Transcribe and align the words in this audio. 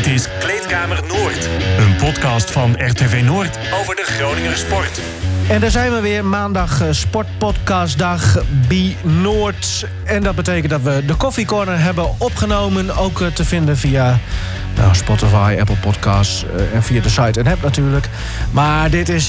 Dit 0.00 0.12
is 0.12 0.28
Kleedkamer 0.38 1.02
Noord, 1.06 1.48
een 1.78 1.96
podcast 1.96 2.50
van 2.50 2.72
RTV 2.86 3.22
Noord 3.24 3.58
over 3.80 3.96
de 3.96 4.02
Groninger 4.04 4.56
sport. 4.56 5.00
En 5.48 5.60
daar 5.60 5.70
zijn 5.70 5.92
we 5.92 6.00
weer, 6.00 6.24
maandag 6.24 6.80
eh, 6.82 6.88
sportpodcastdag 6.90 8.38
B 8.68 8.72
Noord. 9.02 9.86
En 10.04 10.22
dat 10.22 10.34
betekent 10.34 10.70
dat 10.70 10.82
we 10.82 11.04
de 11.06 11.16
Coffee 11.16 11.44
Corner 11.44 11.78
hebben 11.78 12.20
opgenomen. 12.20 12.96
Ook 12.96 13.20
eh, 13.20 13.26
te 13.26 13.44
vinden 13.44 13.76
via 13.76 14.18
nou, 14.76 14.94
Spotify, 14.94 15.56
Apple 15.60 15.76
Podcasts 15.76 16.44
eh, 16.56 16.74
en 16.74 16.82
via 16.82 17.00
de 17.02 17.08
site 17.08 17.40
en 17.40 17.46
app 17.46 17.62
natuurlijk. 17.62 18.08
Maar 18.50 18.90
dit 18.90 19.08
is 19.08 19.28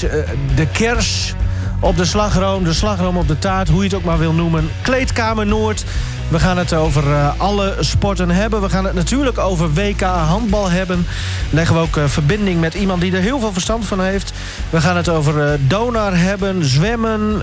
de 0.54 0.66
kers 0.72 1.34
op 1.82 1.96
de 1.96 2.04
slagroom, 2.04 2.64
de 2.64 2.72
slagroom 2.72 3.16
op 3.16 3.28
de 3.28 3.38
taart, 3.38 3.68
hoe 3.68 3.78
je 3.78 3.84
het 3.84 3.94
ook 3.94 4.04
maar 4.04 4.18
wil 4.18 4.32
noemen. 4.32 4.70
Kleedkamer 4.82 5.46
Noord. 5.46 5.84
We 6.28 6.38
gaan 6.38 6.58
het 6.58 6.74
over 6.74 7.06
uh, 7.06 7.32
alle 7.36 7.76
sporten 7.80 8.30
hebben. 8.30 8.60
We 8.60 8.68
gaan 8.68 8.84
het 8.84 8.94
natuurlijk 8.94 9.38
over 9.38 9.72
WK 9.72 10.00
handbal 10.00 10.70
hebben. 10.70 11.06
Leggen 11.50 11.74
we 11.74 11.80
ook 11.80 11.96
uh, 11.96 12.04
verbinding 12.04 12.60
met 12.60 12.74
iemand 12.74 13.00
die 13.00 13.12
er 13.12 13.20
heel 13.20 13.40
veel 13.40 13.52
verstand 13.52 13.84
van 13.84 14.00
heeft. 14.00 14.32
We 14.70 14.80
gaan 14.80 14.96
het 14.96 15.08
over 15.08 15.52
uh, 15.52 15.58
Donar 15.66 16.16
hebben, 16.16 16.64
zwemmen, 16.64 17.42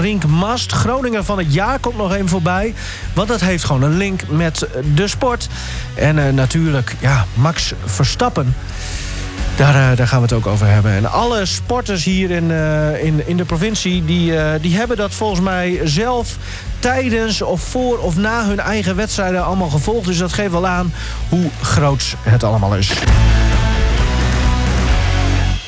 Rink 0.00 0.26
Mast. 0.26 0.72
Groningen 0.72 1.24
van 1.24 1.38
het 1.38 1.52
jaar 1.54 1.78
komt 1.78 1.96
nog 1.96 2.12
even 2.12 2.28
voorbij. 2.28 2.74
Want 3.12 3.28
dat 3.28 3.40
heeft 3.40 3.64
gewoon 3.64 3.82
een 3.82 3.96
link 3.96 4.22
met 4.28 4.68
de 4.94 5.08
sport. 5.08 5.48
En 5.94 6.34
natuurlijk, 6.34 6.94
ja, 7.00 7.24
Max 7.34 7.72
Verstappen. 7.84 8.54
Daar, 9.60 9.96
daar, 9.96 10.08
gaan 10.08 10.18
we 10.18 10.24
het 10.24 10.32
ook 10.32 10.46
over 10.46 10.66
hebben. 10.66 10.92
En 10.92 11.10
alle 11.10 11.46
sporters 11.46 12.04
hier 12.04 12.30
in, 12.30 12.50
uh, 12.50 13.04
in, 13.04 13.26
in 13.26 13.36
de 13.36 13.44
provincie... 13.44 14.04
Die, 14.04 14.32
uh, 14.32 14.50
die 14.60 14.76
hebben 14.76 14.96
dat 14.96 15.14
volgens 15.14 15.40
mij 15.40 15.80
zelf 15.84 16.36
tijdens 16.78 17.42
of 17.42 17.60
voor 17.60 17.98
of 17.98 18.16
na 18.16 18.44
hun 18.44 18.60
eigen 18.60 18.96
wedstrijden 18.96 19.44
allemaal 19.44 19.68
gevolgd. 19.68 20.06
Dus 20.06 20.18
dat 20.18 20.32
geeft 20.32 20.50
wel 20.50 20.66
aan 20.66 20.92
hoe 21.28 21.50
groot 21.62 22.14
het 22.22 22.44
allemaal 22.44 22.76
is. 22.76 22.92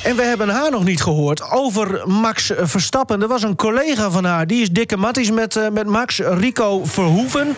En 0.03 0.17
we 0.17 0.23
hebben 0.23 0.49
haar 0.49 0.71
nog 0.71 0.85
niet 0.85 1.03
gehoord 1.03 1.51
over 1.51 2.03
Max 2.07 2.53
Verstappen. 2.57 3.23
Er 3.23 3.29
was 3.29 3.43
een 3.43 3.57
collega 3.57 4.11
van 4.11 4.25
haar, 4.25 4.47
die 4.47 4.63
is 4.63 4.71
dikke 4.71 4.97
matties 4.97 5.31
met, 5.31 5.61
met 5.73 5.87
Max. 5.87 6.19
Rico 6.19 6.85
Verhoeven, 6.85 7.57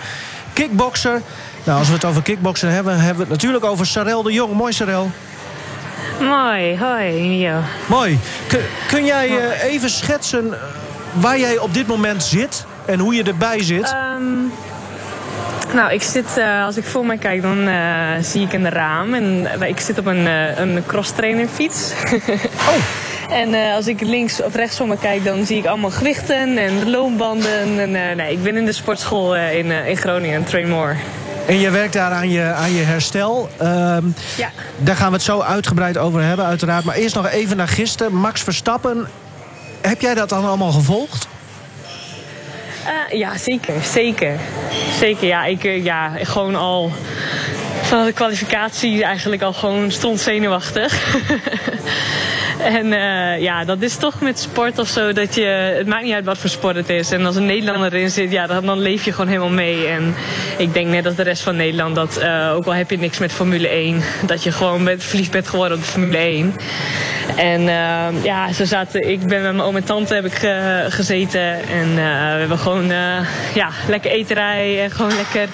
kickbokser. 0.53 1.23
Nou, 1.65 1.79
als 1.79 1.89
we 1.89 1.95
het 1.95 2.05
over 2.05 2.23
kickboksen 2.23 2.71
hebben, 2.71 2.97
hebben 2.97 3.15
we 3.15 3.21
het 3.21 3.31
natuurlijk 3.31 3.65
over 3.65 3.87
Sarel 3.87 4.23
de 4.23 4.33
Jong. 4.33 4.53
Mooi, 4.53 4.73
Sarel. 4.73 5.11
Mooi, 6.21 6.79
hoi. 6.79 7.39
Ja. 7.39 7.63
Mooi. 7.87 8.19
Kun, 8.47 8.61
kun 8.89 9.05
jij 9.05 9.29
uh, 9.29 9.65
even 9.65 9.91
schetsen 9.91 10.55
waar 11.13 11.39
jij 11.39 11.59
op 11.59 11.75
dit 11.75 11.87
moment 11.87 12.23
zit 12.23 12.65
en 12.85 12.99
hoe 12.99 13.15
je 13.15 13.23
erbij 13.23 13.63
zit? 13.63 13.95
Um, 14.17 14.53
nou, 15.75 15.93
ik 15.93 16.03
zit, 16.03 16.39
uh, 16.39 16.65
als 16.65 16.77
ik 16.77 16.85
voor 16.85 17.07
mij 17.07 17.17
kijk, 17.17 17.43
dan 17.43 17.69
uh, 17.69 18.11
zie 18.21 18.43
ik 18.43 18.53
een 18.53 18.69
raam. 18.69 19.15
En 19.15 19.49
ik 19.63 19.81
zit 19.81 19.99
op 19.99 20.07
een, 20.07 20.27
een 20.61 20.83
cross-trainer 20.87 21.49
fiets. 21.49 21.93
oh. 22.69 22.83
En 23.31 23.75
als 23.75 23.87
ik 23.87 24.01
links 24.01 24.43
of 24.43 24.55
rechts 24.55 24.77
van 24.77 24.89
me 24.89 24.97
kijk, 24.99 25.25
dan 25.25 25.47
zie 25.47 25.59
ik 25.59 25.67
allemaal 25.67 25.91
gewichten 25.91 26.59
en 26.59 26.91
loonbanden. 26.91 27.81
En, 27.81 27.91
nee, 28.17 28.33
ik 28.33 28.43
ben 28.43 28.57
in 28.57 28.65
de 28.65 28.73
sportschool 28.73 29.37
in, 29.37 29.71
in 29.71 29.97
Groningen, 29.97 30.45
Train 30.45 30.69
More. 30.69 30.97
En 31.47 31.61
je 31.61 31.71
werkt 31.71 31.93
daar 31.93 32.11
aan 32.11 32.31
je, 32.31 32.43
aan 32.43 32.73
je 32.73 32.83
herstel. 32.83 33.49
Um, 33.63 34.15
ja. 34.37 34.51
Daar 34.79 34.97
gaan 34.97 35.09
we 35.09 35.15
het 35.15 35.23
zo 35.23 35.41
uitgebreid 35.41 35.99
over 35.99 36.23
hebben, 36.23 36.45
uiteraard. 36.45 36.85
Maar 36.85 36.95
eerst 36.95 37.15
nog 37.15 37.29
even 37.29 37.57
naar 37.57 37.69
gisteren. 37.69 38.15
Max 38.15 38.43
Verstappen. 38.43 39.09
Heb 39.81 40.01
jij 40.01 40.15
dat 40.15 40.29
dan 40.29 40.45
allemaal 40.45 40.73
gevolgd? 40.73 41.29
Uh, 42.85 43.19
ja, 43.19 43.39
zeker. 43.39 43.75
Zeker. 43.83 44.39
Zeker, 44.99 45.27
ja. 45.27 45.45
Ik, 45.45 45.63
ja, 45.63 46.13
gewoon 46.23 46.55
al 46.55 46.93
van 47.83 48.05
de 48.05 48.13
kwalificatie 48.13 49.05
eigenlijk 49.05 49.43
al 49.43 49.53
gewoon 49.53 49.91
stond 49.91 50.21
zenuwachtig. 50.21 50.93
en 52.65 52.87
uh, 52.87 53.41
ja, 53.41 53.65
dat 53.65 53.83
is 53.83 53.97
toch 53.97 54.21
met 54.21 54.39
sport 54.39 54.79
of 54.79 54.89
zo 54.89 55.13
dat 55.13 55.35
je... 55.35 55.45
Het 55.77 55.87
maakt 55.87 56.05
niet 56.05 56.13
uit 56.13 56.25
wat 56.25 56.39
voor 56.39 56.51
sport 56.51 56.77
het 56.77 56.89
is. 56.89 57.11
En 57.11 57.27
als 57.27 57.37
een 57.37 57.47
Nederlander 57.47 57.95
erin 57.95 58.11
zit, 58.11 58.31
ja, 58.31 58.47
dan, 58.47 58.79
leef 58.79 59.05
je 59.05 59.13
gewoon 59.13 59.27
helemaal 59.27 59.51
mee. 59.51 59.87
En 59.87 60.15
ik 60.59 60.75
denk 60.75 60.89
net 60.89 61.07
als 61.07 61.15
de 61.15 61.23
rest 61.23 61.43
van 61.43 61.57
Nederland 61.57 61.95
dat, 61.95 62.19
uh, 62.23 62.53
ook 62.55 62.67
al 62.67 62.75
heb 62.75 62.91
je 62.91 62.99
niks 62.99 63.19
met 63.19 63.33
Formule 63.33 63.69
1... 63.69 64.03
dat 64.27 64.43
je 64.43 64.53
gewoon 64.53 64.83
met, 64.83 65.05
verliefd 65.05 65.31
bent 65.31 65.49
geworden 65.49 65.77
op 65.77 65.85
de 65.85 65.91
Formule 65.91 66.17
1. 66.17 66.55
En 67.37 67.61
uh, 67.61 68.25
ja, 68.25 68.53
zo 68.53 68.65
zaten, 68.65 69.11
ik 69.11 69.19
ben 69.19 69.43
met 69.43 69.55
mijn 69.55 69.61
oom 69.61 69.77
en 69.77 69.85
tante 69.85 70.15
heb 70.15 70.25
ik 70.25 70.35
ge, 70.35 70.87
gezeten. 70.89 71.69
En 71.69 71.95
we 71.95 72.01
hebben 72.39 72.59
gewoon 72.59 72.87
ja, 73.55 73.69
lekker 73.89 74.11
eterij 74.11 74.83
en 74.83 74.91
gewoon 74.91 75.15
lekker 75.15 75.49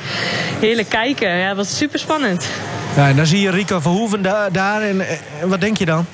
heerlijk 0.60 0.88
kijken. 0.88 1.36
Ja, 1.36 1.48
het 1.48 1.56
was 1.56 1.76
super 1.76 1.98
spannend. 1.98 2.48
Ja, 2.96 3.08
en 3.08 3.16
dan 3.16 3.26
zie 3.26 3.40
je 3.40 3.50
Rico 3.50 3.80
Verhoeven 3.80 4.22
da 4.22 4.50
daar. 4.50 4.82
En, 4.82 5.02
wat 5.44 5.60
denk 5.60 5.76
je 5.76 5.84
dan? 5.84 6.06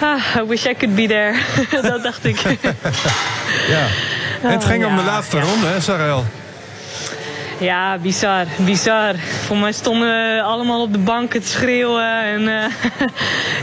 Ah, 0.00 0.36
I 0.36 0.46
wish 0.46 0.66
I 0.66 0.74
could 0.74 0.94
be 0.94 1.06
there. 1.06 1.34
Dat 1.90 2.02
dacht 2.02 2.24
ik. 2.24 2.40
ja. 3.74 3.86
En 4.42 4.50
het 4.50 4.64
ging 4.64 4.84
oh, 4.84 4.90
om 4.90 4.96
de 4.96 5.02
laatste 5.02 5.40
ronde, 5.40 5.66
hè, 5.66 5.80
Sarel? 5.80 6.24
Ja, 7.58 7.98
bizar, 7.98 8.44
bizar. 8.56 9.14
Voor 9.46 9.56
mij 9.56 9.72
stonden 9.72 10.08
we 10.08 10.42
allemaal 10.42 10.82
op 10.82 10.92
de 10.92 10.98
banken 10.98 11.40
te 11.42 11.48
schreeuwen. 11.48 12.22
En 12.22 12.42
uh, 12.42 12.64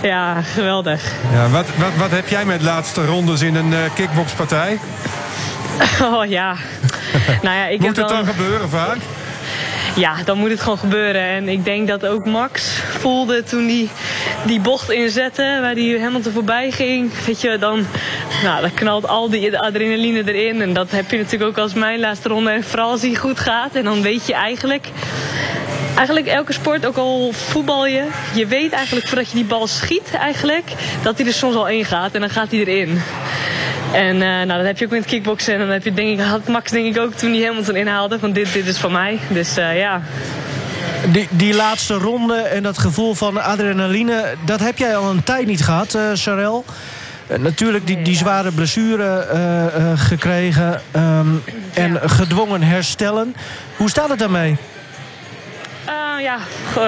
ja, 0.11 0.41
geweldig. 0.41 1.03
Ja, 1.31 1.49
wat, 1.49 1.65
wat, 1.75 1.95
wat 1.97 2.11
heb 2.11 2.27
jij 2.27 2.45
met 2.45 2.61
laatste 2.61 3.05
rondes 3.05 3.41
in 3.41 3.55
een 3.55 3.71
uh, 3.71 3.77
kickboxpartij? 3.95 4.79
Oh 6.01 6.25
ja. 6.25 6.55
nou 7.41 7.55
ja 7.57 7.65
ik 7.65 7.79
Moet 7.79 7.87
heb 7.87 7.95
het 7.95 8.07
dan... 8.07 8.25
dan 8.25 8.33
gebeuren 8.33 8.69
vaak? 8.69 8.97
Ja, 9.95 10.15
dan 10.25 10.37
moet 10.37 10.49
het 10.49 10.61
gewoon 10.61 10.77
gebeuren. 10.77 11.21
En 11.21 11.49
ik 11.49 11.65
denk 11.65 11.87
dat 11.87 12.05
ook 12.05 12.25
Max 12.25 12.79
voelde 12.99 13.43
toen 13.43 13.67
hij 13.67 13.89
die 14.45 14.59
bocht 14.59 14.91
inzette, 14.91 15.57
waar 15.61 15.73
hij 15.73 15.99
Hamilton 15.99 16.33
voorbij 16.33 16.71
ging. 16.71 17.11
Weet 17.25 17.41
je, 17.41 17.57
dan, 17.57 17.85
nou, 18.43 18.61
dan 18.61 18.73
knalt 18.73 19.07
al 19.07 19.29
die 19.29 19.59
adrenaline 19.59 20.33
erin. 20.33 20.61
En 20.61 20.73
dat 20.73 20.91
heb 20.91 21.11
je 21.11 21.17
natuurlijk 21.17 21.49
ook 21.49 21.57
als 21.57 21.73
mijn 21.73 21.99
laatste 21.99 22.29
ronde. 22.29 22.51
En 22.51 22.63
vooral 22.63 22.91
als 22.91 23.01
hij 23.01 23.15
goed 23.15 23.39
gaat. 23.39 23.75
En 23.75 23.83
dan 23.83 24.01
weet 24.01 24.27
je 24.27 24.33
eigenlijk 24.33 24.87
eigenlijk 25.95 26.27
elke 26.27 26.53
sport, 26.53 26.85
ook 26.85 26.97
al 26.97 27.31
voetbal 27.31 27.85
je, 27.85 28.07
je 28.33 28.47
weet 28.47 28.71
eigenlijk 28.71 29.07
voordat 29.07 29.29
je 29.29 29.35
die 29.35 29.45
bal 29.45 29.67
schiet 29.67 30.13
eigenlijk, 30.19 30.71
dat 31.03 31.17
hij 31.17 31.27
er 31.27 31.33
soms 31.33 31.55
al 31.55 31.67
in 31.67 31.85
gaat 31.85 32.13
en 32.13 32.19
dan 32.19 32.29
gaat 32.29 32.51
hij 32.51 32.59
erin. 32.59 33.01
En 33.93 34.15
uh, 34.15 34.21
nou, 34.21 34.47
dat 34.47 34.65
heb 34.65 34.77
je 34.77 34.85
ook 34.85 34.91
met 34.91 35.05
kickboksen. 35.05 35.53
En 35.53 35.59
dan 35.59 35.69
heb 35.69 35.83
je, 35.83 35.93
denk 35.93 36.19
ik, 36.19 36.25
had 36.25 36.47
Max 36.47 36.71
denk 36.71 36.95
ik 36.95 37.01
ook 37.01 37.13
toen 37.13 37.33
hij 37.33 37.41
Hamilton 37.43 37.75
inhaalde 37.75 38.19
van 38.19 38.31
dit, 38.31 38.53
dit 38.53 38.67
is 38.67 38.77
van 38.77 38.91
mij. 38.91 39.19
Dus 39.29 39.57
uh, 39.57 39.79
ja. 39.79 40.01
Die, 41.11 41.27
die 41.29 41.53
laatste 41.53 41.93
ronde 41.93 42.35
en 42.35 42.63
dat 42.63 42.77
gevoel 42.77 43.13
van 43.13 43.43
adrenaline, 43.43 44.35
dat 44.45 44.59
heb 44.59 44.77
jij 44.77 44.95
al 44.95 45.09
een 45.09 45.23
tijd 45.23 45.47
niet 45.47 45.63
gehad, 45.63 45.93
uh, 45.95 46.01
Sarel. 46.13 46.65
natuurlijk 47.39 47.87
die, 47.87 48.01
die 48.01 48.15
zware 48.15 48.51
blessure 48.51 49.27
gekregen 49.95 50.81
um, 50.95 51.43
en 51.73 52.09
gedwongen 52.09 52.61
herstellen. 52.61 53.35
Hoe 53.77 53.89
staat 53.89 54.09
het 54.09 54.19
daarmee? 54.19 54.57
ja, 56.21 56.37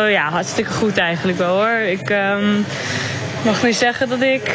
ja, 0.08 0.30
hartstikke 0.30 0.72
goed 0.72 0.98
eigenlijk 0.98 1.38
wel 1.38 1.56
hoor. 1.56 1.78
Ik 1.78 2.10
um, 2.10 2.66
mag 3.44 3.64
nu 3.64 3.74
zeggen 3.74 4.10
dat 4.10 4.22
ik 4.22 4.52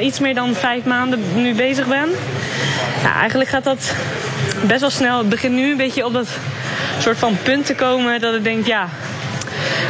iets 0.00 0.18
meer 0.18 0.34
dan 0.34 0.54
vijf 0.54 0.84
maanden 0.84 1.20
nu 1.34 1.54
bezig 1.54 1.86
ben. 1.86 2.08
Ja, 3.02 3.14
eigenlijk 3.14 3.50
gaat 3.50 3.64
dat 3.64 3.94
best 4.66 4.80
wel 4.80 4.90
snel. 4.90 5.18
Het 5.18 5.28
begint 5.28 5.54
nu 5.54 5.70
een 5.70 5.76
beetje 5.76 6.04
op 6.04 6.12
dat 6.12 6.28
soort 6.98 7.18
van 7.18 7.36
punt 7.42 7.66
te 7.66 7.74
komen 7.74 8.20
dat 8.20 8.34
ik 8.34 8.44
denk, 8.44 8.66
ja, 8.66 8.88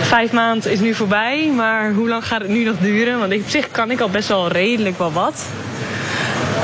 vijf 0.00 0.32
maanden 0.32 0.72
is 0.72 0.80
nu 0.80 0.94
voorbij, 0.94 1.50
maar 1.56 1.92
hoe 1.92 2.08
lang 2.08 2.26
gaat 2.26 2.40
het 2.40 2.50
nu 2.50 2.64
nog 2.64 2.76
duren? 2.78 3.18
Want 3.18 3.34
op 3.34 3.42
zich 3.46 3.70
kan 3.70 3.90
ik 3.90 4.00
al 4.00 4.08
best 4.08 4.28
wel 4.28 4.48
redelijk 4.48 4.98
wel 4.98 5.12
wat. 5.12 5.46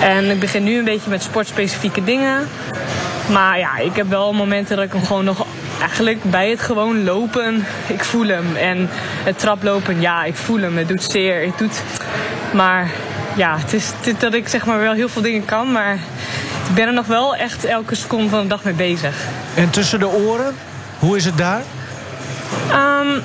En 0.00 0.31
ik 0.31 0.41
begin 0.41 0.65
nu 0.65 0.78
een 0.78 0.84
beetje 0.84 1.10
met 1.10 1.22
sportspecifieke 1.22 2.04
dingen. 2.04 2.48
Maar 3.32 3.59
ja, 3.59 3.78
ik 3.78 3.97
heb 3.97 4.09
wel 4.09 4.32
momenten 4.32 4.77
dat 4.77 4.84
ik 4.84 4.92
hem 4.92 5.04
gewoon 5.04 5.25
nog 5.25 5.47
eigenlijk 5.81 6.22
bij 6.22 6.50
het 6.50 6.60
gewoon 6.60 7.04
lopen, 7.04 7.66
ik 7.87 8.04
voel 8.04 8.27
hem. 8.27 8.56
En 8.56 8.88
het 9.24 9.39
traplopen, 9.39 10.01
ja, 10.01 10.24
ik 10.24 10.36
voel 10.36 10.60
hem. 10.60 10.77
Het 10.77 10.89
doet 10.89 11.03
zeer. 11.03 11.47
Het 11.47 11.59
doet... 11.59 11.83
Maar 12.53 12.91
ja, 13.36 13.56
het 13.59 13.72
is 13.72 13.92
dat 14.18 14.34
ik 14.34 14.48
zeg 14.48 14.66
maar 14.66 14.78
wel 14.78 14.92
heel 14.92 15.09
veel 15.09 15.22
dingen 15.22 15.45
kan, 15.45 15.72
maar 15.72 15.98
ik 16.71 16.77
ben 16.77 16.87
er 16.87 16.93
nog 16.93 17.07
wel 17.07 17.37
echt 17.37 17.65
elke 17.65 17.95
seconde 17.95 18.28
van 18.28 18.43
de 18.43 18.49
dag 18.49 18.65
mee 18.65 18.75
bezig. 18.75 19.15
En 19.55 19.71
tussen 19.71 19.99
de 19.99 20.09
oren, 20.09 20.55
hoe 20.99 21.17
is 21.17 21.25
het 21.25 21.39
daar? 21.39 21.63
Um, 22.72 23.22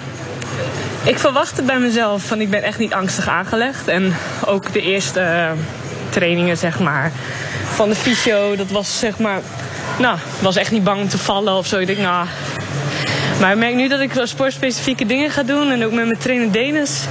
ik 1.04 1.20
verwacht 1.20 1.58
het 1.58 1.66
bij 1.66 1.80
mezelf 1.80 2.24
van 2.24 2.42
ik 2.42 2.50
ben 2.50 2.64
echt 2.64 2.80
niet 2.80 2.94
angstig 2.94 3.28
aangelegd. 3.28 3.88
En 3.88 4.16
ook 4.46 4.74
de 4.74 4.82
eerste 4.82 5.20
uh, 5.20 5.52
trainingen, 6.10 6.58
zeg 6.58 6.80
maar, 6.80 7.12
van 7.74 7.90
de 7.90 7.96
fysio, 7.96 8.56
dat 8.56 8.70
was 8.70 9.00
zeg 9.00 9.18
maar 9.20 9.40
nou, 10.00 10.18
was 10.40 10.56
echt 10.56 10.72
niet 10.72 10.84
bang 10.84 11.02
om 11.02 11.08
te 11.10 11.18
vallen 11.18 11.54
of 11.54 11.68
zo. 11.68 11.78
Ik 11.78 11.88
denk, 11.88 12.00
nou. 12.00 12.28
Maar 13.40 13.52
ik 13.52 13.58
merk 13.58 13.76
nu 13.76 13.88
dat 13.88 14.00
ik 14.00 14.22
sportspecifieke 14.24 15.06
dingen 15.06 15.32
ga 15.32 15.44
doen 15.44 15.72
en 15.72 15.86
ook 15.86 15.92
met 15.92 16.06
mijn 16.06 16.20
trainer 16.20 16.52
Denis. 16.52 17.02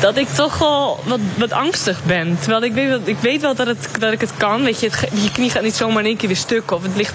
Dat 0.00 0.16
ik 0.16 0.28
toch 0.28 0.58
wel 0.58 1.00
wat, 1.04 1.20
wat 1.36 1.52
angstig 1.52 2.04
ben. 2.04 2.38
Terwijl 2.40 2.62
ik 2.62 2.72
weet, 2.72 2.98
ik 3.04 3.18
weet 3.18 3.40
wel 3.40 3.54
dat, 3.54 3.66
het, 3.66 3.88
dat 3.98 4.12
ik 4.12 4.20
het 4.20 4.32
kan. 4.36 4.62
Weet 4.62 4.80
je, 4.80 4.86
het, 4.86 5.08
je 5.22 5.30
knie 5.32 5.50
gaat 5.50 5.62
niet 5.62 5.76
zomaar 5.76 5.98
in 5.98 6.08
één 6.08 6.16
keer 6.16 6.28
weer 6.28 6.36
stuk. 6.36 6.70
Of 6.70 6.82
het 6.82 6.96
ligt, 6.96 7.14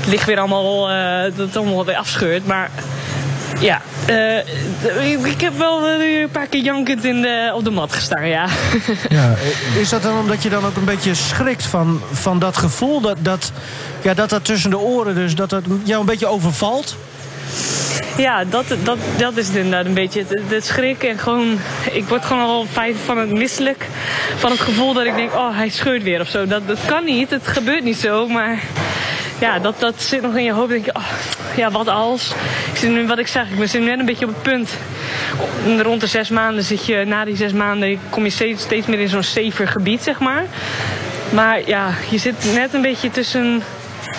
het 0.00 0.06
ligt 0.06 0.26
weer 0.26 0.38
allemaal, 0.38 0.90
uh, 0.90 1.22
dat 1.22 1.46
het 1.46 1.56
allemaal 1.56 1.84
weer 1.84 1.96
afscheurt. 1.96 2.46
Maar 2.46 2.70
Ja, 3.60 3.80
uh, 4.08 5.26
ik 5.26 5.40
heb 5.40 5.58
wel 5.58 5.88
een 5.88 6.28
paar 6.32 6.46
keer 6.46 6.62
jankend 6.62 7.04
in 7.04 7.22
de, 7.22 7.52
op 7.54 7.64
de 7.64 7.70
mat 7.70 7.92
gestaan, 7.92 8.28
ja. 8.28 8.46
ja. 9.08 9.34
Is 9.78 9.88
dat 9.88 10.02
dan 10.02 10.18
omdat 10.18 10.42
je 10.42 10.48
dan 10.48 10.64
ook 10.64 10.76
een 10.76 10.84
beetje 10.84 11.14
schrikt 11.14 11.66
van, 11.66 12.00
van 12.12 12.38
dat 12.38 12.56
gevoel 12.56 13.00
dat 13.00 13.16
dat, 13.20 13.52
ja, 14.02 14.14
dat 14.14 14.30
dat 14.30 14.44
tussen 14.44 14.70
de 14.70 14.78
oren, 14.78 15.14
dus 15.14 15.34
dat 15.34 15.50
dat 15.50 15.62
jou 15.84 16.00
een 16.00 16.06
beetje 16.06 16.26
overvalt? 16.26 16.96
Ja, 18.16 18.44
dat, 18.44 18.64
dat, 18.82 18.98
dat 19.18 19.36
is 19.36 19.46
het 19.46 19.56
inderdaad 19.56 19.86
een 19.86 19.94
beetje. 19.94 20.24
Het, 20.28 20.40
het 20.48 20.66
schrik 20.66 21.02
en 21.02 21.18
gewoon... 21.18 21.58
Ik 21.92 22.04
word 22.04 22.24
gewoon 22.24 22.42
al 22.42 22.66
fijn 22.70 22.94
van 23.04 23.18
het 23.18 23.30
misselijk. 23.30 23.86
Van 24.36 24.50
het 24.50 24.60
gevoel 24.60 24.92
dat 24.92 25.04
ik 25.04 25.14
denk, 25.14 25.34
oh, 25.34 25.56
hij 25.56 25.68
scheurt 25.68 26.02
weer 26.02 26.20
of 26.20 26.28
zo. 26.28 26.46
Dat, 26.46 26.68
dat 26.68 26.78
kan 26.86 27.04
niet, 27.04 27.30
het 27.30 27.46
gebeurt 27.46 27.84
niet 27.84 27.96
zo, 27.96 28.28
maar... 28.28 28.62
Ja, 29.40 29.58
dat, 29.58 29.80
dat 29.80 30.02
zit 30.02 30.22
nog 30.22 30.36
in 30.36 30.44
je 30.44 30.52
hoofd. 30.52 30.68
denk 30.68 30.84
je, 30.84 30.94
oh, 30.94 31.06
ja, 31.56 31.70
wat 31.70 31.88
als? 31.88 32.32
Ik 32.72 32.76
zit 32.76 32.90
nu, 32.90 33.06
wat 33.06 33.18
ik 33.18 33.26
zeg, 33.26 33.50
ik 33.50 33.72
ben 33.72 33.84
net 33.84 33.98
een 33.98 34.06
beetje 34.06 34.26
op 34.26 34.32
het 34.34 34.42
punt. 34.42 34.70
Rond 35.82 36.00
de 36.00 36.06
zes 36.06 36.28
maanden 36.28 36.64
zit 36.64 36.86
je, 36.86 37.04
na 37.04 37.24
die 37.24 37.36
zes 37.36 37.52
maanden, 37.52 38.00
kom 38.10 38.24
je 38.24 38.30
steeds, 38.30 38.62
steeds 38.62 38.86
meer 38.86 38.98
in 38.98 39.08
zo'n 39.08 39.22
safer 39.22 39.68
gebied, 39.68 40.02
zeg 40.02 40.18
maar. 40.18 40.44
Maar 41.30 41.68
ja, 41.68 41.90
je 42.10 42.18
zit 42.18 42.52
net 42.54 42.74
een 42.74 42.82
beetje 42.82 43.10
tussen 43.10 43.62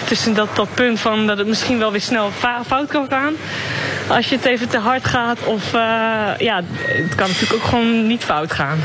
tussen 0.06 0.34
dat, 0.34 0.56
dat 0.56 0.74
punt 0.74 1.00
van 1.00 1.28
dat 1.28 1.38
het 1.38 1.48
misschien 1.48 1.80
wel 1.80 1.92
weer 1.92 2.02
snel 2.02 2.32
fout 2.68 2.88
kan 2.88 3.06
gaan. 3.10 3.34
Als 4.08 4.30
je 4.30 4.36
het 4.36 4.46
even 4.46 4.70
te 4.70 4.78
hard 4.78 5.06
gaat. 5.06 5.44
Of 5.44 5.74
uh, 5.74 5.82
ja, 6.38 6.62
het 6.86 7.16
kan 7.16 7.28
natuurlijk 7.28 7.54
ook 7.54 7.70
gewoon 7.70 8.08
niet 8.08 8.24
fout 8.24 8.52
gaan. 8.52 8.80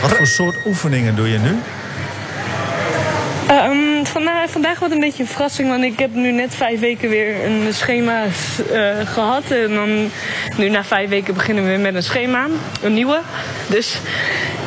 Wat 0.00 0.12
voor 0.12 0.26
soort 0.26 0.56
oefeningen 0.66 1.16
doe 1.16 1.30
je 1.30 1.38
nu? 1.38 1.58
Um, 3.50 4.06
vandaag, 4.06 4.50
vandaag 4.50 4.78
wordt 4.78 4.94
een 4.94 5.00
beetje 5.00 5.22
een 5.22 5.28
verrassing, 5.28 5.68
want 5.68 5.84
ik 5.84 5.98
heb 5.98 6.14
nu 6.14 6.32
net 6.32 6.54
vijf 6.54 6.80
weken 6.80 7.08
weer 7.08 7.44
een 7.44 7.74
schema 7.74 8.22
uh, 8.24 8.88
gehad. 9.04 9.50
En 9.50 9.74
dan, 9.74 10.10
nu 10.56 10.68
na 10.68 10.84
vijf 10.84 11.08
weken 11.08 11.34
beginnen 11.34 11.64
we 11.64 11.70
weer 11.70 11.80
met 11.80 11.94
een 11.94 12.02
schema, 12.02 12.46
een 12.82 12.94
nieuwe. 12.94 13.20
Dus 13.66 13.98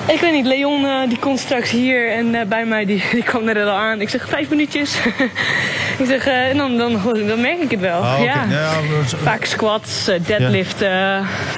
ik 0.07 0.19
weet 0.19 0.31
niet, 0.31 0.45
Leon 0.45 0.83
uh, 0.83 1.07
die 1.07 1.19
komt 1.19 1.39
straks 1.39 1.69
hier 1.69 2.11
en 2.11 2.33
uh, 2.33 2.41
bij 2.43 2.65
mij 2.65 2.85
die, 2.85 3.03
die 3.11 3.23
kwam 3.23 3.47
er 3.47 3.63
al 3.63 3.77
aan. 3.77 4.01
Ik 4.01 4.09
zeg 4.09 4.27
vijf 4.29 4.49
minuutjes. 4.49 4.95
ik 5.99 6.05
zeg, 6.05 6.27
uh, 6.27 6.49
en 6.49 6.57
dan, 6.57 6.77
dan, 6.77 7.01
dan 7.27 7.41
merk 7.41 7.59
ik 7.59 7.71
het 7.71 7.79
wel. 7.79 7.99
Oh, 7.99 8.13
okay. 8.13 8.23
ja. 8.23 8.45
ja. 8.49 8.71
Vaak 9.23 9.45
squats, 9.45 10.05
deadlift, 10.25 10.85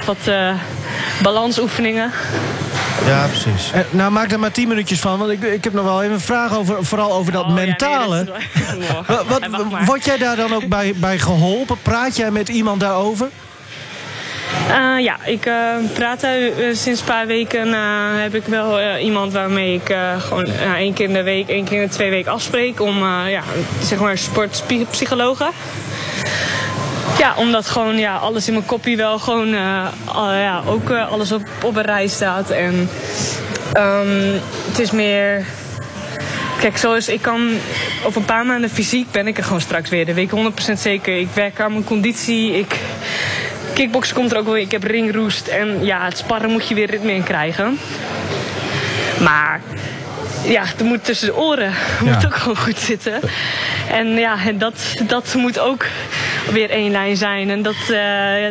wat 0.06 0.30
balansoefeningen. 1.22 2.12
Ja, 3.06 3.26
precies. 3.26 3.72
Eh, 3.72 3.80
nou, 3.90 4.12
maak 4.12 4.32
er 4.32 4.40
maar 4.40 4.50
tien 4.50 4.68
minuutjes 4.68 5.00
van, 5.00 5.18
want 5.18 5.30
ik, 5.30 5.42
ik 5.42 5.64
heb 5.64 5.72
nog 5.72 5.84
wel 5.84 6.02
even 6.02 6.14
een 6.14 6.20
vraag 6.20 6.54
over, 6.54 6.84
vooral 6.84 7.12
over 7.12 7.32
dat 7.32 7.44
oh, 7.44 7.54
mentale. 7.54 8.16
Ja, 8.16 8.22
nee, 8.74 8.88
dat 9.06 9.26
wat, 9.28 9.46
wat, 9.50 9.84
word 9.84 10.04
jij 10.04 10.18
daar 10.18 10.36
dan 10.36 10.54
ook 10.54 10.66
bij, 10.66 10.94
bij 10.96 11.18
geholpen? 11.18 11.76
Praat 11.82 12.16
jij 12.16 12.30
met 12.30 12.48
iemand 12.48 12.80
daarover? 12.80 13.28
Uh, 14.68 15.04
ja, 15.04 15.16
ik 15.24 15.46
uh, 15.46 15.74
praat 15.92 16.24
uh, 16.24 16.30
sinds 16.74 17.00
een 17.00 17.06
paar 17.06 17.26
weken. 17.26 17.72
heb 18.22 18.34
ik 18.34 18.44
wel 18.44 18.96
iemand 18.98 19.32
waarmee 19.32 19.74
ik 19.74 19.96
gewoon 20.18 20.46
één 20.76 20.92
keer 20.92 21.08
in 21.08 21.12
de 21.12 21.22
week, 21.22 21.48
één 21.48 21.64
keer 21.64 21.80
in 21.80 21.88
de 21.88 21.92
twee 21.92 22.10
weken 22.10 22.32
afspreek. 22.32 22.80
Om, 22.80 22.98
ja, 23.28 23.42
zeg 23.82 23.98
maar, 23.98 24.18
sportpsychologen. 24.18 25.50
Ja, 27.18 27.34
omdat 27.36 27.66
gewoon 27.66 27.98
ja, 27.98 28.16
alles 28.16 28.46
in 28.46 28.52
mijn 28.52 28.66
kopie 28.66 28.96
wel 28.96 29.18
gewoon 29.18 29.48
ja, 29.48 30.62
ook 30.66 30.90
alles 30.90 31.32
op, 31.32 31.42
op 31.62 31.76
een 31.76 31.82
rij 31.82 32.06
staat. 32.06 32.50
En 32.50 32.88
um, 33.76 34.40
het 34.68 34.78
is 34.78 34.90
meer. 34.90 35.44
Kijk, 36.60 36.76
zoals 36.76 37.08
ik 37.08 37.22
kan 37.22 37.50
op 38.04 38.16
een 38.16 38.24
paar 38.24 38.46
maanden 38.46 38.70
fysiek 38.70 39.10
ben 39.10 39.26
ik 39.26 39.38
er 39.38 39.44
gewoon 39.44 39.60
straks 39.60 39.90
weer. 39.90 40.06
Dat 40.06 40.14
weet 40.14 40.32
ik 40.32 40.72
100% 40.72 40.72
zeker. 40.78 41.18
Ik 41.18 41.28
werk 41.34 41.60
aan 41.60 41.72
mijn 41.72 41.84
conditie. 41.84 42.58
Ik 42.58 42.78
kickboksen 43.80 44.14
komt 44.14 44.32
er 44.32 44.38
ook 44.38 44.44
wel 44.44 44.56
Ik 44.56 44.70
heb 44.70 44.82
ringroest. 44.82 45.46
En 45.46 45.84
ja, 45.84 46.04
het 46.04 46.18
sparren 46.18 46.50
moet 46.50 46.68
je 46.68 46.74
weer 46.74 46.90
ritme 46.90 47.12
in 47.12 47.22
krijgen. 47.22 47.78
Maar 49.20 49.60
ja, 50.44 50.62
er 50.78 50.84
moet 50.84 51.04
tussen 51.04 51.26
de 51.26 51.36
oren 51.36 51.72
ja. 52.04 52.12
moet 52.14 52.26
ook 52.26 52.36
gewoon 52.36 52.56
goed 52.56 52.78
zitten. 52.78 53.20
En 53.90 54.06
ja, 54.06 54.36
en 54.46 54.58
dat, 54.58 54.74
dat 55.06 55.34
moet 55.36 55.58
ook 55.58 55.86
weer 56.52 56.70
één 56.70 56.90
lijn 56.90 57.16
zijn. 57.16 57.50
En 57.50 57.62
dat, 57.62 57.74
uh, 57.90 57.98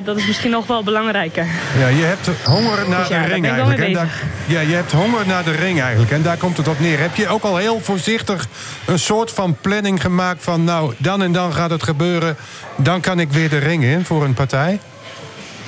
dat 0.03 0.17
is 0.17 0.27
misschien 0.27 0.51
nog 0.51 0.67
wel 0.67 0.83
belangrijker. 0.83 1.45
Ja, 1.77 1.87
je 1.87 2.03
hebt 2.03 2.29
honger 2.43 2.89
naar 2.89 2.99
Dus 2.99 3.07
ja, 3.07 3.21
de 3.21 3.27
ring 3.27 3.47
eigenlijk. 3.47 3.79
En 3.79 3.93
daar, 3.93 4.21
ja, 4.45 4.59
je 4.59 4.73
hebt 4.73 4.91
honger 4.91 5.27
naar 5.27 5.43
de 5.43 5.51
ring 5.51 5.81
eigenlijk. 5.81 6.11
En 6.11 6.21
daar 6.21 6.37
komt 6.37 6.57
het 6.57 6.67
op 6.67 6.79
neer. 6.79 6.99
Heb 6.99 7.15
je 7.15 7.27
ook 7.27 7.43
al 7.43 7.57
heel 7.57 7.79
voorzichtig 7.79 8.47
een 8.85 8.99
soort 8.99 9.31
van 9.31 9.57
planning 9.61 10.01
gemaakt 10.01 10.43
van... 10.43 10.63
nou, 10.63 10.93
dan 10.97 11.21
en 11.21 11.31
dan 11.31 11.53
gaat 11.53 11.69
het 11.69 11.83
gebeuren. 11.83 12.37
Dan 12.75 13.01
kan 13.01 13.19
ik 13.19 13.31
weer 13.31 13.49
de 13.49 13.57
ring 13.57 13.83
in 13.83 14.05
voor 14.05 14.23
een 14.23 14.33
partij? 14.33 14.79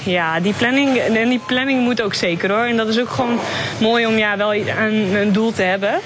Ja, 0.04 0.40
die 0.40 0.54
planning, 0.54 0.98
en 0.98 1.30
die 1.30 1.42
planning 1.46 1.82
moet 1.84 2.02
ook 2.02 2.14
zeker 2.14 2.52
hoor. 2.52 2.66
En 2.66 2.78
dat 2.78 2.88
is 2.88 3.00
ook 3.00 3.10
gewoon 3.10 3.40
mooi 3.80 4.06
om 4.06 4.18
ja, 4.18 4.38
wel 4.38 4.56
een, 4.56 5.16
een 5.16 5.32
doel 5.32 5.52
te 5.52 5.62
hebben. 5.62 6.00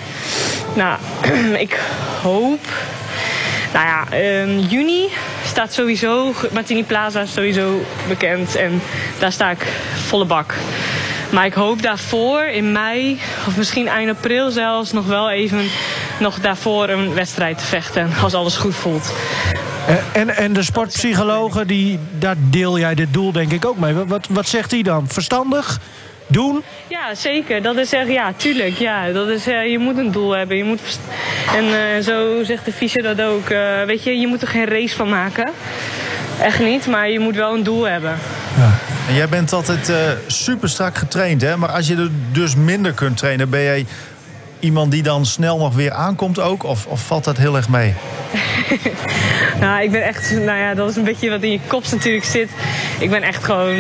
Nou, 0.74 0.98
ik 1.66 1.80
hoop. 2.22 2.60
Nou 3.74 3.86
ja, 3.86 4.18
um, 4.42 4.60
juni 4.60 5.10
staat 5.46 5.74
sowieso. 5.74 6.34
Martini 6.52 6.84
Plaza 6.84 7.22
is 7.22 7.34
sowieso 7.34 7.86
bekend. 8.08 8.56
En 8.56 8.82
daar 9.20 9.32
sta 9.32 9.50
ik 9.50 9.66
volle 10.08 10.26
bak. 10.26 10.54
Maar 11.32 11.46
ik 11.46 11.54
hoop 11.54 11.82
daarvoor 11.82 12.44
in 12.44 12.72
mei, 12.72 13.20
of 13.48 13.58
misschien 13.58 13.88
eind 13.88 14.10
april 14.10 14.52
zelfs, 14.52 14.92
nog 14.92 15.06
wel 15.06 15.30
even 15.30 15.70
nog 16.20 16.40
daarvoor 16.40 16.90
een 16.90 17.14
wedstrijd 17.14 17.58
te 17.58 17.66
vechten. 17.66 18.10
Als 18.22 18.34
alles 18.34 18.56
goed 18.56 18.76
voelt. 18.76 19.12
En, 20.14 20.36
en 20.36 20.54
de 20.54 20.64
sportpsychologen, 20.64 21.68
die, 21.68 22.00
daar 22.20 22.36
deel 22.38 22.80
jij 22.80 22.96
dit 22.96 23.14
doel 23.14 23.32
denk 23.32 23.52
ik 23.52 23.66
ook 23.66 23.78
mee. 23.78 23.94
Wat, 23.94 24.28
wat 24.30 24.48
zegt 24.48 24.72
hij 24.72 24.82
dan? 24.82 25.08
Verstandig? 25.08 25.80
Doen? 26.28 26.64
Ja, 26.88 27.16
zeker. 27.16 27.62
Dat 27.62 27.76
is 27.76 27.94
echt, 27.94 28.08
ja, 28.08 28.34
tuurlijk. 28.38 28.78
Ja, 28.78 29.12
dat 29.12 29.28
is, 29.28 29.48
uh, 29.48 29.72
je 29.72 29.80
moet 29.80 29.98
een 29.98 30.12
doel 30.12 30.32
hebben. 30.32 30.58
Je 30.58 30.64
moet, 30.64 30.80
en 31.56 31.66
uh, 31.66 32.04
zo 32.04 32.44
zegt 32.44 32.66
de 32.66 32.72
fysio 32.72 33.02
dat 33.02 33.22
ook. 33.22 33.50
Uh, 33.50 33.84
weet 33.84 34.04
je, 34.04 34.20
je 34.20 34.28
moet 34.28 34.42
er 34.42 34.48
geen 34.48 34.66
race 34.66 34.96
van 34.96 35.10
maken. 35.10 35.52
Echt 36.42 36.60
niet, 36.60 36.88
maar 36.88 37.10
je 37.10 37.20
moet 37.20 37.36
wel 37.36 37.54
een 37.54 37.64
doel 37.64 37.88
hebben. 37.88 38.18
Ja. 38.58 38.72
En 39.08 39.16
jij 39.16 39.30
bent 39.30 39.54
altijd 39.54 39.92
super 40.28 40.70
strak 40.70 40.98
getraind, 40.98 41.42
hè? 41.42 41.58
Maar 41.58 41.70
als 41.70 41.88
je 41.88 41.96
er 41.96 42.10
dus 42.32 42.56
minder 42.56 42.94
kunt 42.94 43.18
trainen, 43.18 43.50
ben 43.50 43.62
jij 43.62 43.86
iemand 44.60 44.92
die 44.92 45.04
dan 45.04 45.26
snel 45.26 45.58
nog 45.58 45.76
weer 45.76 45.92
aankomt 45.92 46.40
ook? 46.40 46.64
Of, 46.64 46.86
of 46.86 47.06
valt 47.06 47.24
dat 47.24 47.38
heel 47.38 47.56
erg 47.56 47.70
mee? 47.70 47.94
nou, 49.62 49.84
ik 49.84 49.92
ben 49.92 50.04
echt... 50.04 50.32
Nou 50.32 50.60
ja, 50.60 50.74
dat 50.74 50.90
is 50.90 50.96
een 50.96 51.04
beetje 51.04 51.30
wat 51.30 51.42
in 51.42 51.52
je 51.52 51.60
kop 51.68 51.84
natuurlijk 51.92 52.26
zit. 52.26 52.50
Ik 53.00 53.10
ben 53.10 53.24
echt 53.24 53.44
gewoon 53.44 53.76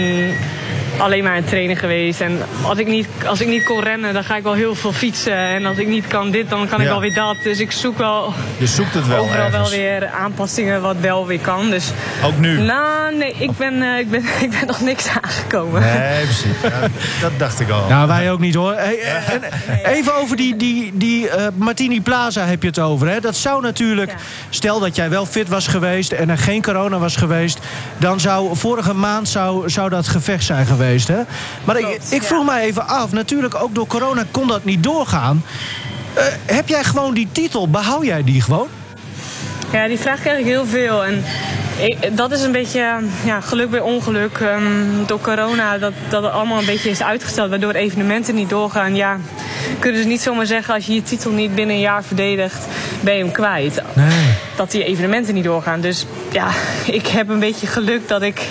alleen 0.98 1.24
maar 1.24 1.38
een 1.38 1.44
trainer 1.44 1.78
geweest. 1.78 2.22
En 2.22 2.38
als 2.64 2.78
ik, 2.78 2.88
niet, 2.88 3.08
als 3.28 3.42
ik 3.42 3.48
niet 3.48 3.64
kon 3.64 3.84
rennen, 3.84 4.14
dan 4.14 4.24
ga 4.24 4.36
ik 4.36 4.44
wel 4.44 4.54
heel 4.54 4.76
veel 4.76 4.92
fietsen. 4.94 5.38
En 5.38 5.66
als 5.66 5.78
ik 5.78 5.88
niet 5.88 6.08
kan 6.08 6.32
dit, 6.32 6.50
dan 6.50 6.68
kan 6.68 6.80
ik 6.80 6.86
Ja. 6.86 6.92
wel 6.92 7.02
weer 7.02 7.14
dat. 7.14 7.36
Dus 7.44 7.60
ik 7.60 7.72
zoek 7.72 7.98
wel 7.98 8.34
Je 8.58 8.68
zoekt 8.68 8.94
het 8.94 9.08
wel 9.08 9.18
overal 9.24 9.52
wel 9.52 9.70
weer 9.70 10.08
aanpassingen 10.08 10.82
wat 10.82 10.96
wel 11.00 11.28
weer 11.28 11.40
kan. 11.40 11.70
Dus 11.70 11.92
Ook 12.24 12.38
nu? 12.40 12.60
nou, 12.62 13.16
nee, 13.16 13.34
ik 13.38 13.58
ben, 13.58 13.82
eh, 13.82 14.00
ik 14.00 14.10
ben, 14.10 14.24
ik 14.46 14.50
ben 14.50 14.68
nog 14.68 14.82
niks 14.82 15.08
aangekomen. 15.22 15.82
Nee, 15.82 16.24
precies. 16.24 16.62
Ja, 16.64 16.80
dat 17.22 17.32
dacht 17.38 17.60
ik 17.60 17.70
al. 17.70 17.88
Nou, 17.90 18.08
wij 18.08 18.32
ook 18.32 18.40
niet 18.40 18.56
hoor. 18.56 18.74
Hey, 18.74 19.00
en 19.02 19.42
even 19.84 20.16
over 20.16 20.36
die, 20.36 20.56
die, 20.56 20.92
die 20.94 21.30
eh, 21.30 21.48
Martini 21.56 22.02
Plaza 22.02 22.46
heb 22.46 22.62
je 22.62 22.68
het 22.68 22.80
over. 22.80 23.08
Hè? 23.10 23.20
Dat 23.20 23.36
zou 23.36 23.62
natuurlijk, 23.62 24.12
Ja. 24.12 24.18
stel 24.50 24.80
dat 24.80 24.96
jij 24.96 25.10
wel 25.10 25.26
fit 25.26 25.48
was 25.50 25.68
geweest 25.68 26.12
en 26.12 26.30
er 26.30 26.38
geen 26.38 26.62
corona 26.62 26.98
was 26.98 27.16
geweest, 27.16 27.60
dan 27.98 28.20
zou 28.20 28.56
vorige 28.58 28.94
maand 28.94 29.30
zou, 29.30 29.70
zou 29.70 29.90
dat 29.90 30.08
gevecht 30.08 30.44
zijn 30.44 30.66
geweest. 30.66 30.84
Hè? 30.94 31.22
Maar 31.64 31.78
ik, 31.78 31.86
Klopt, 31.86 32.12
ik 32.12 32.24
vroeg 32.24 32.40
ja. 32.46 32.52
mij 32.54 32.64
even 32.64 32.88
af, 32.88 33.12
natuurlijk 33.12 33.56
ook 33.56 33.76
door 33.76 33.88
corona 33.88 34.24
kon 34.32 34.48
dat 34.48 34.64
niet 34.64 34.84
doorgaan. 34.84 35.44
Eh, 36.14 36.24
heb 36.46 36.68
jij 36.68 36.84
gewoon 36.84 37.14
die 37.14 37.28
titel? 37.32 37.70
Behoud 37.70 38.06
jij 38.06 38.24
die 38.24 38.42
gewoon? 38.42 38.68
Ja, 39.72 39.88
die 39.88 40.00
vraag 40.00 40.20
krijg 40.22 40.40
ik 40.40 40.46
heel 40.46 40.66
veel. 40.66 41.06
En 41.06 41.24
ik- 41.78 42.18
dat 42.18 42.32
is 42.32 42.42
een 42.42 42.52
beetje 42.52 42.80
ja, 43.26 43.42
geluk 43.42 43.70
bij 43.70 43.80
ongeluk. 43.80 44.38
Ehm, 44.40 44.62
door 45.06 45.22
corona, 45.22 45.78
dat, 45.78 45.94
dat 46.10 46.24
het 46.24 46.32
allemaal 46.32 46.60
een 46.60 46.66
beetje 46.66 46.90
is 46.90 47.02
uitgesteld, 47.04 47.50
waardoor 47.50 47.74
evenementen 47.74 48.36
niet 48.36 48.50
doorgaan. 48.50 48.96
Ja, 48.96 49.18
kunnen 49.80 50.02
ze 50.02 50.08
niet 50.08 50.22
zomaar 50.22 50.46
zeggen 50.46 50.74
als 50.74 50.86
je 50.86 50.94
je 50.94 51.04
titel 51.04 51.32
niet 51.32 51.56
binnen 51.56 51.76
een 51.76 51.82
jaar 51.82 52.04
verdedigt, 52.04 52.66
ben 53.02 53.14
je 53.16 53.24
hem 53.24 53.32
kwijt. 53.32 53.82
Nee. 53.94 54.26
Dat 54.56 54.72
die 54.72 54.84
evenementen 54.84 55.34
niet 55.34 55.44
doorgaan. 55.44 55.82
Dus 55.82 56.06
ja, 56.32 56.48
ik 56.86 57.08
heb 57.08 57.30
een 57.30 57.40
beetje 57.40 57.68
geluk 57.68 58.08
dat 58.08 58.22
ik 58.22 58.42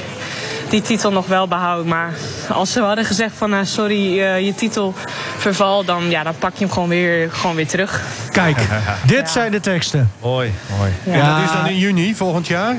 die 0.75 0.83
titel 0.83 1.13
nog 1.13 1.27
wel 1.27 1.49
behoud. 1.49 1.85
Maar 1.85 2.13
als 2.49 2.73
ze 2.73 2.81
hadden 2.81 3.05
gezegd 3.05 3.37
van 3.37 3.51
nou, 3.51 3.65
sorry, 3.65 4.21
eh, 4.21 4.45
je 4.45 4.55
titel 4.55 4.95
verval, 5.37 5.85
dan, 5.85 6.11
ja, 6.11 6.23
dan 6.23 6.35
pak 6.39 6.53
je 6.53 6.65
hem 6.65 6.73
gewoon 6.73 6.89
weer, 6.89 7.31
gewoon 7.33 7.57
weer 7.57 7.67
terug. 7.67 8.03
Kijk, 8.31 8.59
dit 9.07 9.31
zijn 9.31 9.51
de 9.51 9.61
teksten. 9.61 10.11
Mooi, 10.21 10.53
mooi. 10.79 10.93
En 11.05 11.27
dat 11.27 11.45
is 11.45 11.53
dan 11.53 11.67
in 11.67 11.77
juni 11.77 12.15
volgend 12.15 12.47
jaar? 12.47 12.77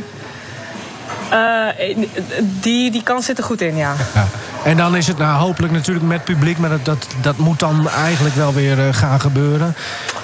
Eh, 1.30 1.98
die, 2.42 2.92
die 2.92 3.04
kans 3.04 3.26
zit 3.26 3.38
er 3.38 3.44
goed 3.44 3.62
in, 3.62 3.76
ja. 3.76 3.96
Ja. 4.14 4.28
En 4.64 4.78
dan 4.78 4.96
is 4.96 5.08
het 5.08 5.18
nou 5.18 5.40
hopelijk 5.40 5.74
natuurlijk 5.74 6.06
met 6.06 6.24
publiek, 6.24 6.58
maar 6.58 6.70
dat, 6.70 6.86
dat, 6.86 7.08
dat 7.22 7.38
moet 7.38 7.60
dan 7.60 7.90
eigenlijk 7.90 8.36
wel 8.36 8.54
weer 8.54 8.88
eh, 8.88 8.94
gaan 8.94 9.20
gebeuren. 9.20 9.76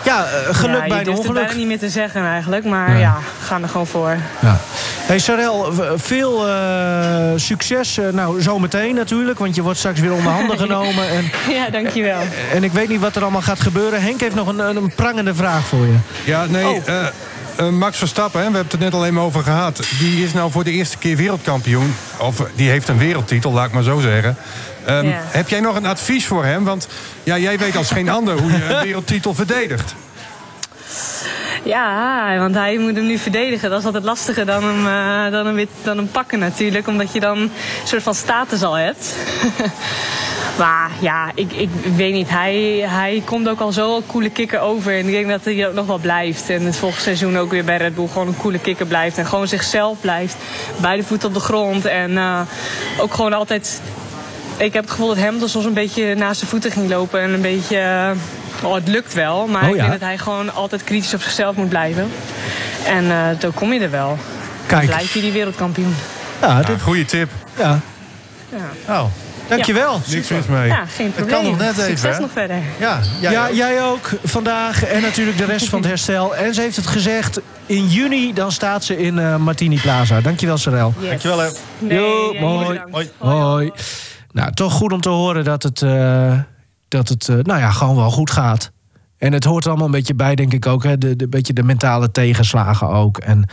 Ja, 0.05 0.25
eh, 0.25 0.55
geluk 0.55 0.81
ja, 0.81 0.88
bij 0.88 0.98
een 0.98 1.03
durft 1.03 1.08
het 1.08 1.17
ongeluk. 1.17 1.34
bijna 1.43 1.53
niet 1.60 1.67
meer 1.67 1.79
te 1.79 1.89
zeggen 1.89 2.25
eigenlijk. 2.25 2.65
Maar 2.65 2.89
Nee. 2.89 3.00
ja, 3.00 3.15
we 3.39 3.46
gaan 3.46 3.63
er 3.63 3.70
gewoon 3.70 3.88
voor. 3.88 4.17
Ja. 4.41 4.60
Hey 5.01 5.20
Sarel, 5.20 5.74
veel 5.96 6.48
eh, 6.48 7.31
succes. 7.36 7.98
eh, 7.98 8.05
nou, 8.12 8.41
zometeen 8.41 8.96
natuurlijk, 8.96 9.39
want 9.39 9.55
je 9.55 9.62
wordt 9.62 9.77
straks 9.79 10.00
weer 10.00 10.13
onder 10.13 10.31
handen 10.31 10.58
genomen. 10.67 11.10
En, 11.10 11.31
Ja, 11.50 11.70
dankjewel. 11.70 12.20
en 12.53 12.63
ik 12.63 12.72
weet 12.72 12.88
niet 12.89 13.00
wat 13.00 13.15
er 13.15 13.22
allemaal 13.22 13.41
gaat 13.41 13.60
gebeuren. 13.60 14.01
Henk 14.01 14.20
heeft 14.20 14.36
nog 14.36 14.48
een, 14.48 14.60
een, 14.60 14.91
prangende 14.96 15.36
vraag 15.36 15.65
voor 15.65 15.86
je. 15.86 15.96
Ja, 16.25 16.46
nee, 16.46 16.65
Oh. 16.65 16.88
eh, 16.88 17.08
eh, 17.55 17.67
Max 17.70 17.98
Verstappen, 17.98 18.41
hè, 18.41 18.48
we 18.50 18.53
hebben 18.55 18.72
het 18.72 18.74
er 18.81 18.86
net 18.86 18.93
alleen 18.93 19.13
maar 19.13 19.24
over 19.24 19.43
gehad. 19.43 19.81
Die 20.00 20.24
is 20.24 20.34
nou 20.34 20.51
voor 20.51 20.63
de 20.63 20.72
eerste 20.72 20.98
keer 20.98 21.15
wereldkampioen. 21.15 21.96
Of 22.17 22.36
die 22.55 22.70
heeft 22.70 22.88
een 22.88 22.98
wereldtitel, 22.98 23.51
laat 23.51 23.65
ik 23.67 23.74
maar 23.74 23.84
zo 23.84 24.00
zeggen. 24.00 24.38
Ehm, 24.85 25.07
Ja. 25.07 25.21
Heb 25.25 25.50
jij 25.50 25.59
nog 25.59 25.75
een 25.75 25.85
advies 25.85 26.25
voor 26.25 26.45
hem? 26.45 26.63
Want 26.63 26.88
ja, 27.23 27.38
jij 27.38 27.57
weet 27.57 27.75
als 27.75 27.91
geen 27.91 28.09
ander 28.09 28.39
hoe 28.39 28.51
je 28.51 28.65
een 28.69 28.81
wereldtitel 28.88 29.33
verdedigt. 29.33 29.95
Ja, 31.63 32.38
want 32.38 32.55
hij 32.55 32.77
moet 32.77 32.95
hem 32.95 33.05
nu 33.05 33.17
verdedigen. 33.17 33.69
Dat 33.69 33.79
is 33.79 33.85
altijd 33.85 34.03
lastiger 34.03 34.45
dan 34.45 34.63
hem, 34.63 34.88
eh, 34.88 35.31
dan 35.31 35.45
hem, 35.45 35.67
dan 35.83 35.97
hem 35.97 36.07
pakken 36.11 36.39
natuurlijk. 36.39 36.88
Omdat 36.88 37.13
je 37.13 37.19
dan 37.19 37.38
een 37.38 37.51
soort 37.83 38.03
van 38.03 38.15
status 38.15 38.63
al 38.63 38.73
hebt. 38.73 39.15
maar 40.59 40.89
ja, 41.01 41.31
ik, 41.35 41.51
ik 41.53 41.69
weet 41.95 42.13
niet. 42.13 42.29
Hij, 42.29 42.83
hij 42.88 43.21
komt 43.25 43.50
ook 43.50 43.59
al 43.59 43.71
zo 43.71 43.95
een 43.95 44.05
coole 44.07 44.29
kikker 44.29 44.59
over. 44.59 44.97
En 44.97 45.05
ik 45.05 45.11
denk 45.11 45.27
dat 45.29 45.43
hij 45.45 45.67
ook 45.67 45.73
nog 45.73 45.85
wel 45.85 45.97
blijft. 45.97 46.50
En 46.50 46.65
het 46.65 46.77
volgende 46.77 47.03
seizoen 47.03 47.38
ook 47.38 47.51
weer 47.51 47.63
bij 47.65 47.77
Red 47.77 47.95
Bull 47.95 48.07
gewoon 48.07 48.27
een 48.27 48.38
coole 48.38 48.59
kikker 48.59 48.85
blijft. 48.85 49.17
En 49.17 49.25
gewoon 49.25 49.47
zichzelf 49.47 49.97
blijft. 50.01 50.35
Beide 50.77 51.03
voeten 51.03 51.27
op 51.27 51.33
de 51.33 51.39
grond. 51.39 51.85
En 51.85 52.17
eh, 52.17 52.39
ook 53.00 53.13
gewoon 53.13 53.33
altijd... 53.33 53.81
Ik 54.62 54.74
heb 54.74 54.84
het 54.84 54.91
gevoel 54.91 55.08
dat 55.08 55.18
Hamilton 55.18 55.50
soms 55.50 55.65
een 55.65 55.74
beetje 55.74 56.15
naast 56.15 56.38
zijn 56.39 56.50
voeten 56.50 56.72
ging 56.72 56.89
lopen. 56.89 57.22
En 57.22 57.34
een 57.34 57.41
beetje... 57.41 57.77
eh, 57.77 58.12
Oh, 58.63 58.74
het 58.74 58.88
lukt 58.88 59.13
wel, 59.13 59.48
maar 59.48 59.63
Oh, 59.63 59.70
ik 59.70 59.75
ja. 59.75 59.82
vind 59.82 59.91
dat 60.00 60.01
hij 60.10 60.18
gewoon 60.18 60.53
altijd 60.53 60.84
kritisch 60.84 61.13
op 61.13 61.22
zichzelf 61.22 61.56
moet 61.56 61.70
blijven. 61.70 62.12
En 62.86 63.12
eh 63.12 63.18
dan 63.39 63.53
kom 63.53 63.74
je 63.74 63.80
er 63.80 63.91
wel. 63.91 64.18
Kijk. 64.65 64.86
Blijf 64.86 65.13
je 65.13 65.22
die 65.22 65.32
wereldkampioen. 65.32 65.96
Ja, 66.41 66.48
Ja, 66.48 66.62
dit, 66.62 66.82
goede 66.82 67.06
tip. 67.06 67.30
ja. 67.58 67.80
Oh, 68.88 69.03
dankjewel. 69.48 70.01
Niks 70.08 70.27
mis 70.30 70.46
mee. 70.46 70.68
Ja, 70.68 70.86
geen 70.96 71.12
probleem. 71.13 71.36
kan 71.36 71.44
nog 71.46 71.58
net 71.58 71.72
even, 71.72 71.84
Succes 71.84 72.15
hè? 72.15 72.22
nog 72.22 72.30
verder. 72.34 72.56
ja. 72.80 73.00
ja, 73.20 73.32
Ja, 73.32 73.51
jij 73.51 73.84
ook 73.84 74.10
vandaag 74.24 74.86
en 74.86 75.01
natuurlijk 75.01 75.38
de 75.38 75.46
rest 75.46 75.70
van 75.70 75.80
het 75.80 75.88
herstel. 75.88 76.36
En 76.36 76.53
ze 76.53 76.62
heeft 76.62 76.75
het 76.75 76.88
gezegd, 76.88 77.39
in 77.65 77.88
juni 77.88 78.34
dan 78.34 78.51
staat 78.51 78.84
ze 78.84 78.98
in 78.98 79.20
eh, 79.20 79.36
Martini 79.36 79.80
Plaza. 79.82 80.22
Dankjewel 80.22 80.58
Sarel. 80.58 80.94
Yes. 81.00 81.10
Dankjewel, 81.10 81.39
hè. 81.39 81.50
Nee, 81.80 81.98
Jo, 81.98 82.30
jij 82.32 82.41
mooi. 82.41 82.68
bedankt. 82.68 82.91
Hoi. 82.91 83.10
Hoi. 83.18 83.72
Nou, 84.31 84.51
toch 84.53 84.73
goed 84.73 84.91
om 84.93 85.01
te 85.01 85.09
horen 85.09 85.43
dat 85.43 85.63
het, 85.63 85.81
eh, 85.81 86.39
dat 86.88 87.07
het 87.09 87.27
eh, 87.29 87.35
nou 87.35 87.59
ja, 87.59 87.71
gewoon 87.71 87.95
wel 87.95 88.11
goed 88.11 88.31
gaat. 88.31 88.71
En 89.17 89.33
het 89.33 89.43
hoort 89.43 89.67
allemaal 89.67 89.85
een 89.85 89.91
beetje 89.91 90.15
bij, 90.15 90.35
denk 90.35 90.53
ik 90.53 90.65
ook. 90.65 90.83
Hè? 90.83 90.97
De, 90.97 91.15
de, 91.15 91.27
beetje 91.27 91.53
de 91.53 91.63
mentale 91.63 92.11
tegenslagen 92.11 92.89
ook. 92.89 93.17
En 93.17 93.45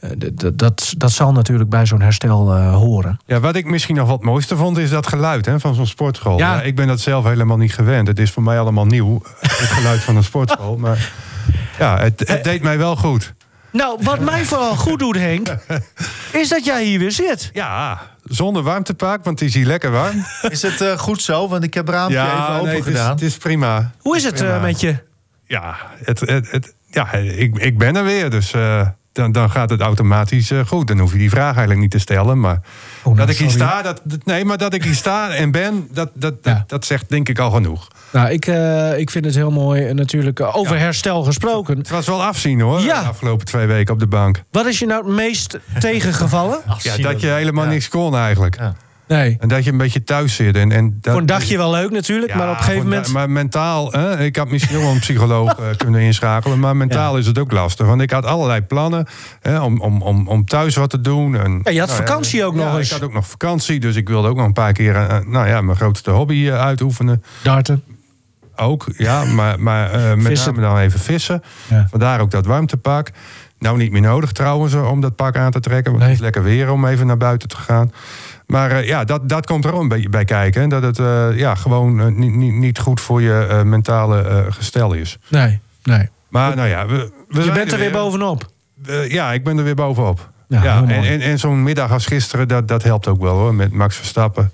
eh, 0.00 0.10
de- 0.16 0.56
dat, 0.56 0.94
dat 0.96 1.12
zal 1.12 1.32
natuurlijk 1.32 1.70
bij 1.70 1.86
zo'n 1.86 2.00
herstel 2.00 2.56
horen. 2.56 3.18
Ja, 3.26 3.40
wat 3.40 3.56
ik 3.56 3.66
misschien 3.66 3.96
nog 3.96 4.08
wat 4.08 4.22
mooiste 4.22 4.56
vond, 4.56 4.78
is 4.78 4.90
dat 4.90 5.06
geluid 5.06 5.46
hè, 5.46 5.60
van 5.60 5.74
zo'n 5.74 5.86
sportschool. 5.86 6.38
Ja. 6.38 6.54
Ja. 6.54 6.62
ik 6.62 6.76
ben 6.76 6.86
dat 6.86 7.00
zelf 7.00 7.24
helemaal 7.24 7.56
niet 7.56 7.74
gewend. 7.74 8.06
Het 8.08 8.18
is 8.18 8.30
voor 8.30 8.42
mij 8.42 8.58
allemaal 8.60 8.86
nieuw, 8.86 9.22
het 9.40 9.52
geluid 9.52 10.00
van 10.00 10.16
een 10.16 10.24
sportschool. 10.24 10.76
Maar 10.76 11.12
ja, 11.78 11.98
het, 11.98 12.22
het 12.28 12.44
deed 12.44 12.62
mij 12.62 12.78
wel 12.78 12.96
goed. 12.96 13.34
Nou, 13.72 13.98
wat 14.02 14.20
mij 14.20 14.44
vooral 14.44 14.76
goed 14.76 14.98
doet, 14.98 15.16
Henk... 15.16 15.48
is 16.42 16.48
dat 16.48 16.64
jij 16.64 16.84
hier 16.84 16.98
weer 16.98 17.12
zit. 17.12 17.50
Ja, 17.52 18.00
zonder 18.34 18.62
warmtepak, 18.62 19.24
want 19.24 19.40
het 19.40 19.48
is 19.48 19.54
hier 19.54 19.66
lekker 19.66 19.90
warm. 19.90 20.24
Is 20.48 20.62
het 20.62 20.80
eh, 20.80 20.98
goed 20.98 21.22
zo? 21.22 21.48
Want 21.48 21.64
ik 21.64 21.74
heb 21.74 21.86
het 21.86 21.94
raampje 21.94 22.20
even 22.20 22.48
open 22.48 22.64
nee, 22.66 22.76
het, 22.76 22.86
is, 22.86 22.92
gedaan. 22.92 23.10
het 23.10 23.22
is 23.22 23.36
prima. 23.36 23.90
Hoe 23.98 24.16
is 24.16 24.24
het 24.24 24.40
eh, 24.40 24.46
Prima. 24.48 24.58
met 24.60 24.80
je? 24.80 24.96
Ja, 25.46 25.76
het, 26.04 26.20
het, 26.20 26.50
het- 26.50 26.74
ja 26.90 27.12
ik, 27.12 27.58
ik 27.58 27.78
ben 27.78 27.96
er 27.96 28.04
weer, 28.04 28.30
dus 28.30 28.52
eh, 28.52 28.88
dan, 29.12 29.32
dan 29.32 29.50
gaat 29.50 29.70
het 29.70 29.80
automatisch 29.80 30.50
eh, 30.50 30.60
goed. 30.66 30.86
Dan 30.88 30.98
hoef 30.98 31.12
je 31.12 31.18
die 31.18 31.30
vraag 31.30 31.50
eigenlijk 31.50 31.80
niet 31.80 31.90
te 31.90 31.98
stellen. 31.98 32.40
Maar 32.40 32.60
nou, 33.04 33.16
dat 33.16 33.28
ik 33.28 33.36
hier 33.36 33.50
sorry. 33.50 33.66
sta, 33.66 33.82
dat, 33.82 34.02
nee, 34.24 34.44
maar 34.44 34.58
dat 34.58 34.74
ik 34.74 34.84
hier 34.84 34.94
sta 34.94 35.30
en 35.30 35.50
ben, 35.50 35.88
dat, 35.92 36.10
dat, 36.14 36.34
Ja. 36.42 36.52
dat, 36.54 36.68
dat 36.68 36.84
zegt 36.84 37.08
denk 37.08 37.28
ik 37.28 37.38
al 37.38 37.50
genoeg. 37.50 37.88
Nou, 38.12 38.30
ik, 38.30 38.46
eh, 38.46 38.98
ik 38.98 39.10
vind 39.10 39.24
het 39.24 39.34
heel 39.34 39.50
mooi. 39.50 39.92
Natuurlijk 39.92 40.40
over 40.40 40.78
herstel 40.78 41.22
gesproken. 41.22 41.78
Het 41.78 41.88
was 41.90 42.06
wel 42.06 42.22
afzien 42.24 42.60
hoor, 42.60 42.80
Ja. 42.80 43.00
de 43.02 43.08
afgelopen 43.08 43.46
twee 43.46 43.66
weken 43.66 43.94
op 43.94 44.00
de 44.00 44.06
bank. 44.06 44.42
Wat 44.50 44.66
is 44.66 44.78
je 44.78 44.86
nou 44.86 45.04
het 45.06 45.14
meest 45.14 45.58
tegengevallen? 45.78 46.60
Ja, 46.78 46.96
dat 46.96 47.20
je 47.20 47.26
helemaal 47.26 47.64
Ja. 47.64 47.70
niks 47.70 47.88
kon 47.88 48.16
eigenlijk. 48.16 48.56
Ja. 48.58 48.74
Nee. 49.12 49.36
En 49.40 49.48
dat 49.48 49.64
je 49.64 49.70
een 49.70 49.76
beetje 49.76 50.04
thuis 50.04 50.34
zit. 50.34 50.56
En, 50.56 50.72
en 50.72 50.98
dat, 51.00 51.12
Voor 51.12 51.20
een 51.20 51.26
dagje 51.26 51.56
wel 51.56 51.70
leuk 51.70 51.90
natuurlijk, 51.90 52.32
Ja, 52.32 52.38
maar 52.38 52.50
op 52.50 52.56
een 52.56 52.62
gegeven 52.62 52.82
moment... 52.84 53.12
Maar 53.12 53.30
mentaal, 53.30 53.92
hè, 53.92 54.20
ik 54.24 54.36
had 54.36 54.50
misschien 54.50 54.78
wel 54.78 54.90
een 54.90 54.98
psycholoog 54.98 55.54
eh, 55.58 55.64
kunnen 55.76 56.00
inschakelen. 56.00 56.58
Maar 56.58 56.76
mentaal 56.76 57.18
is 57.18 57.26
het 57.26 57.38
ook 57.38 57.52
lastig. 57.52 57.86
Want 57.86 58.00
ik 58.00 58.10
had 58.10 58.24
allerlei 58.24 58.60
plannen 58.60 59.06
hè, 59.40 59.60
om, 59.60 59.80
om, 59.80 60.02
om, 60.02 60.28
om 60.28 60.44
thuis 60.44 60.76
wat 60.76 60.90
te 60.90 61.00
doen. 61.00 61.36
En, 61.36 61.60
Ja, 61.62 61.70
je 61.70 61.78
had 61.78 61.88
nou 61.88 62.00
vakantie 62.00 62.44
ook 62.44 62.54
nog 62.54 62.76
eens. 62.76 62.86
Ik 62.86 62.92
had 62.92 63.02
ook 63.02 63.12
nog 63.12 63.26
vakantie, 63.28 63.80
dus 63.80 63.96
ik 63.96 64.08
wilde 64.08 64.28
ook 64.28 64.36
nog 64.36 64.46
een 64.46 64.52
paar 64.52 64.72
keer 64.72 64.94
eh, 64.96 65.18
nou 65.26 65.48
ja, 65.48 65.60
mijn 65.60 65.76
grootste 65.76 66.10
hobby 66.10 66.48
eh, 66.48 66.60
uitoefenen. 66.60 67.22
Darten. 67.42 67.82
Ook, 68.56 68.86
ja, 68.96 69.24
maar, 69.24 69.60
maar 69.60 69.90
eh, 69.92 70.14
met 70.14 70.26
Vissen. 70.26 70.54
name 70.54 70.66
dan 70.66 70.78
even 70.78 71.00
vissen. 71.00 71.42
Ja. 71.68 71.86
Vandaar 71.90 72.20
ook 72.20 72.30
dat 72.30 72.46
warmtepak. 72.46 73.10
Nou, 73.58 73.76
niet 73.76 73.92
meer 73.92 74.00
nodig 74.00 74.32
trouwens 74.32 74.74
om 74.74 75.00
dat 75.00 75.16
pak 75.16 75.36
aan 75.36 75.50
te 75.50 75.60
trekken. 75.60 75.92
Want 75.92 75.98
Nee. 75.98 76.08
het 76.08 76.18
is 76.18 76.24
lekker 76.24 76.42
weer 76.42 76.70
om 76.70 76.86
even 76.86 77.06
naar 77.06 77.16
buiten 77.16 77.48
te 77.48 77.56
gaan. 77.56 77.92
Maar 78.46 78.70
eh, 78.70 78.86
ja, 78.86 79.04
dat, 79.04 79.28
dat 79.28 79.46
komt 79.46 79.64
er 79.64 79.72
ook 79.74 79.80
een 79.80 79.88
beetje 79.88 80.08
bij 80.08 80.24
kijken. 80.24 80.60
hè. 80.60 80.68
Dat 80.68 80.82
het 80.82 80.98
eh, 80.98 81.38
ja, 81.38 81.54
gewoon 81.54 82.00
eh, 82.00 82.06
niet, 82.06 82.34
niet, 82.34 82.52
niet 82.54 82.78
goed 82.78 83.00
voor 83.00 83.22
je 83.22 83.46
eh, 83.50 83.62
mentale 83.62 84.22
eh, 84.22 84.38
gestel 84.48 84.92
is. 84.92 85.18
Nee, 85.28 85.60
nee. 85.82 86.08
Maar 86.28 86.56
nou 86.56 86.68
ja, 86.68 86.86
we, 86.86 87.12
we 87.28 87.44
Je 87.44 87.52
bent 87.52 87.72
er 87.72 87.78
weer 87.78 87.90
bovenop. 87.92 88.50
Eh, 88.86 89.10
ja, 89.10 89.32
ik 89.32 89.44
ben 89.44 89.58
er 89.58 89.64
weer 89.64 89.74
bovenop. 89.74 90.30
Ja, 90.48 90.82
en, 90.82 91.04
en, 91.04 91.20
en 91.20 91.38
zo'n 91.38 91.62
middag 91.62 91.92
als 91.92 92.06
gisteren, 92.06 92.48
dat, 92.48 92.68
dat 92.68 92.82
helpt 92.82 93.08
ook 93.08 93.20
wel 93.20 93.36
hoor. 93.38 93.54
Met 93.54 93.72
Max 93.72 93.96
Verstappen. 93.96 94.52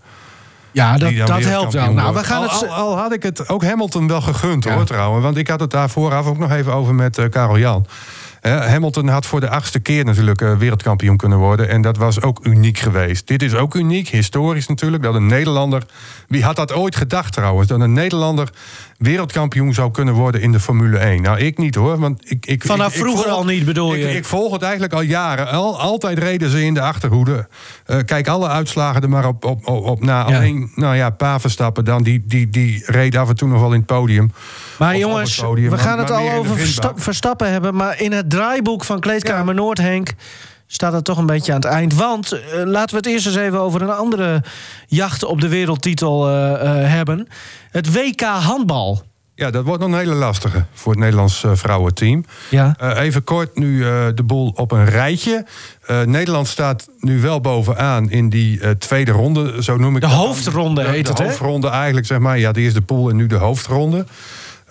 Ja, 0.72 0.96
dat, 0.98 1.16
dat 1.26 1.44
helpt 1.44 1.72
wel. 1.72 1.92
Nou, 1.92 2.14
we 2.14 2.24
gaan 2.24 2.42
al, 2.48 2.60
het... 2.60 2.68
al, 2.68 2.74
al 2.74 2.98
had 2.98 3.12
ik 3.12 3.22
het 3.22 3.48
ook 3.48 3.64
Hamilton 3.64 4.08
wel 4.08 4.20
gegund 4.20 4.64
Ja. 4.64 4.74
hoor 4.74 4.84
trouwens. 4.84 5.24
Want 5.24 5.36
ik 5.36 5.48
had 5.48 5.60
het 5.60 5.70
daar 5.70 5.90
vooraf 5.90 6.26
ook 6.26 6.38
nog 6.38 6.50
even 6.50 6.72
over 6.74 6.94
met 6.94 7.18
eh, 7.18 7.28
Karel 7.30 7.58
Jan. 7.58 7.86
Eh, 8.48 8.66
Hamilton 8.66 9.08
had 9.08 9.26
voor 9.26 9.40
de 9.40 9.48
achtste 9.48 9.80
keer 9.80 10.04
natuurlijk 10.04 10.40
eh, 10.40 10.56
wereldkampioen 10.56 11.16
kunnen 11.16 11.38
worden. 11.38 11.68
En 11.68 11.82
dat 11.82 11.96
was 11.96 12.20
ook 12.22 12.40
uniek 12.46 12.78
geweest. 12.78 13.26
Dit 13.26 13.42
is 13.42 13.54
ook 13.54 13.74
uniek, 13.74 14.08
historisch 14.08 14.66
natuurlijk. 14.66 15.02
Dat 15.02 15.14
een 15.14 15.26
Nederlander. 15.26 15.82
Wie 16.28 16.44
had 16.44 16.56
dat 16.56 16.72
ooit 16.72 16.96
gedacht 16.96 17.32
trouwens? 17.32 17.68
Dat 17.68 17.80
een 17.80 17.92
Nederlander 17.92 18.48
wereldkampioen 18.98 19.74
zou 19.74 19.90
kunnen 19.90 20.14
worden 20.14 20.40
in 20.40 20.52
de 20.52 20.60
Formule 20.60 20.98
1. 20.98 21.22
Nou, 21.22 21.38
ik 21.38 21.58
niet 21.58 21.74
hoor. 21.74 21.98
Want 21.98 22.30
ik, 22.30 22.46
ik, 22.46 22.64
Vanaf 22.66 22.92
ik- 22.94 23.00
vroeger 23.00 23.22
volg- 23.24 23.36
al 23.36 23.44
niet, 23.44 23.64
bedoel 23.64 23.94
ik, 23.94 24.00
je? 24.00 24.16
Ik 24.16 24.24
volg 24.24 24.52
het 24.52 24.62
eigenlijk 24.62 24.92
al 24.92 25.00
jaren. 25.00 25.48
Al, 25.50 25.80
altijd 25.80 26.18
reden 26.18 26.50
ze 26.50 26.64
in 26.64 26.74
de 26.74 26.80
achterhoede. 26.80 27.48
Eh, 27.86 27.98
kijk, 28.04 28.28
alle 28.28 28.48
uitslagen 28.48 29.02
er 29.02 29.08
maar 29.08 29.26
op, 29.26 29.44
op, 29.44 29.66
op, 29.68 29.84
op 29.84 30.02
na. 30.04 30.28
Ja. 30.28 30.36
Alleen, 30.36 30.70
nou 30.74 30.96
ja, 30.96 31.10
Pavenstappen 31.10 31.84
dan. 31.84 32.02
Die, 32.02 32.22
die, 32.26 32.48
die 32.48 32.82
reed 32.86 33.16
af 33.16 33.28
en 33.28 33.36
toe 33.36 33.48
nog 33.48 33.60
wel 33.60 33.72
in 33.72 33.78
het 33.78 33.86
podium. 33.86 34.32
Maar 34.78 34.94
Of 34.94 35.00
jongens, 35.00 35.40
podium, 35.40 35.70
we 35.70 35.78
gaan 35.78 35.98
het 35.98 36.10
al 36.10 36.24
de 36.24 36.36
over. 36.36 36.56
Versta- 36.56 36.92
Verstappen 36.96 37.50
hebben. 37.50 37.74
Maar 37.74 38.00
in 38.00 38.12
het 38.12 38.30
draaiboek 38.30 38.84
van 38.84 39.00
Kleedkamer 39.00 39.54
Noord, 39.54 39.78
Henk... 39.78 40.14
staat 40.66 40.92
het 40.92 41.04
toch 41.04 41.18
een 41.18 41.26
beetje 41.26 41.52
aan 41.52 41.60
het 41.60 41.68
eind. 41.68 41.94
Want 41.94 42.32
eh, 42.32 42.40
laten 42.64 42.90
we 42.90 42.96
het 42.96 43.06
eerst 43.06 43.26
eens 43.26 43.36
even 43.36 43.60
over 43.60 43.82
een 43.82 43.90
andere 43.90 44.42
jacht 44.86 45.24
op 45.24 45.40
de 45.40 45.48
wereldtitel 45.48 46.28
eh, 46.28 46.52
eh, 46.82 46.90
hebben. 46.90 47.28
Het 47.70 47.92
WK 47.92 48.20
handbal. 48.20 49.02
Ja, 49.34 49.50
dat 49.50 49.64
wordt 49.64 49.82
nog 49.82 49.90
een 49.92 49.98
hele 49.98 50.14
lastige 50.14 50.64
voor 50.72 50.92
het 50.92 51.00
Nederlands 51.00 51.44
vrouwenteam. 51.52 52.24
Ja. 52.50 52.76
Even 52.96 53.24
kort 53.24 53.56
nu 53.58 53.80
de 54.14 54.22
boel 54.24 54.52
op 54.56 54.72
een 54.72 54.84
rijtje. 54.84 55.46
Nederland 56.04 56.48
staat 56.48 56.88
nu 57.00 57.20
wel 57.20 57.40
bovenaan 57.40 58.10
in 58.10 58.28
die 58.28 58.78
tweede 58.78 59.10
ronde, 59.12 59.62
zo 59.62 59.76
noem 59.76 59.94
ik 59.96 60.00
De 60.00 60.06
dat 60.08 60.16
hoofdronde 60.16 60.82
De- 60.82 60.88
heet 60.88 61.02
de 61.04 61.08
het, 61.10 61.18
hè? 61.18 61.24
hoofdronde 61.24 61.68
eigenlijk, 61.68 62.06
zeg 62.06 62.18
maar. 62.18 62.38
Ja, 62.38 62.52
de 62.52 62.60
eerste 62.60 62.82
pool 62.82 63.08
en 63.08 63.16
nu 63.16 63.26
de 63.26 63.34
hoofdronde. 63.36 64.06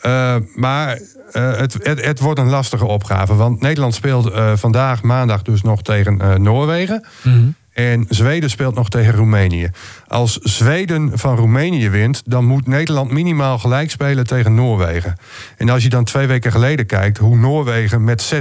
Eh, 0.01 0.35
maar 0.55 0.99
eh, 1.31 1.57
het, 1.57 1.73
het, 1.81 2.05
het 2.05 2.19
wordt 2.19 2.39
een 2.39 2.49
lastige 2.49 2.85
opgave. 2.85 3.35
Want 3.35 3.61
Nederland 3.61 3.93
speelt 3.95 4.31
eh, 4.31 4.51
vandaag, 4.55 5.01
maandag 5.01 5.41
dus 5.41 5.61
nog 5.61 5.81
tegen 5.81 6.41
Noorwegen. 6.41 7.05
Mhm. 7.21 7.45
En 7.73 8.05
Zweden 8.09 8.49
speelt 8.49 8.75
nog 8.75 8.89
tegen 8.89 9.13
Roemenië. 9.13 9.69
Als 10.07 10.37
Zweden 10.37 11.17
van 11.17 11.35
Roemenië 11.35 11.89
wint, 11.89 12.21
dan 12.25 12.45
moet 12.45 12.67
Nederland 12.67 13.11
minimaal 13.11 13.59
gelijk 13.59 13.91
spelen 13.91 14.27
tegen 14.27 14.55
Noorwegen. 14.55 15.17
En 15.57 15.69
als 15.69 15.83
je 15.83 15.89
dan 15.89 16.03
twee 16.03 16.27
weken 16.27 16.51
geleden 16.51 16.85
kijkt 16.85 17.17
hoe 17.17 17.37
Noorwegen 17.37 18.03
met 18.03 18.33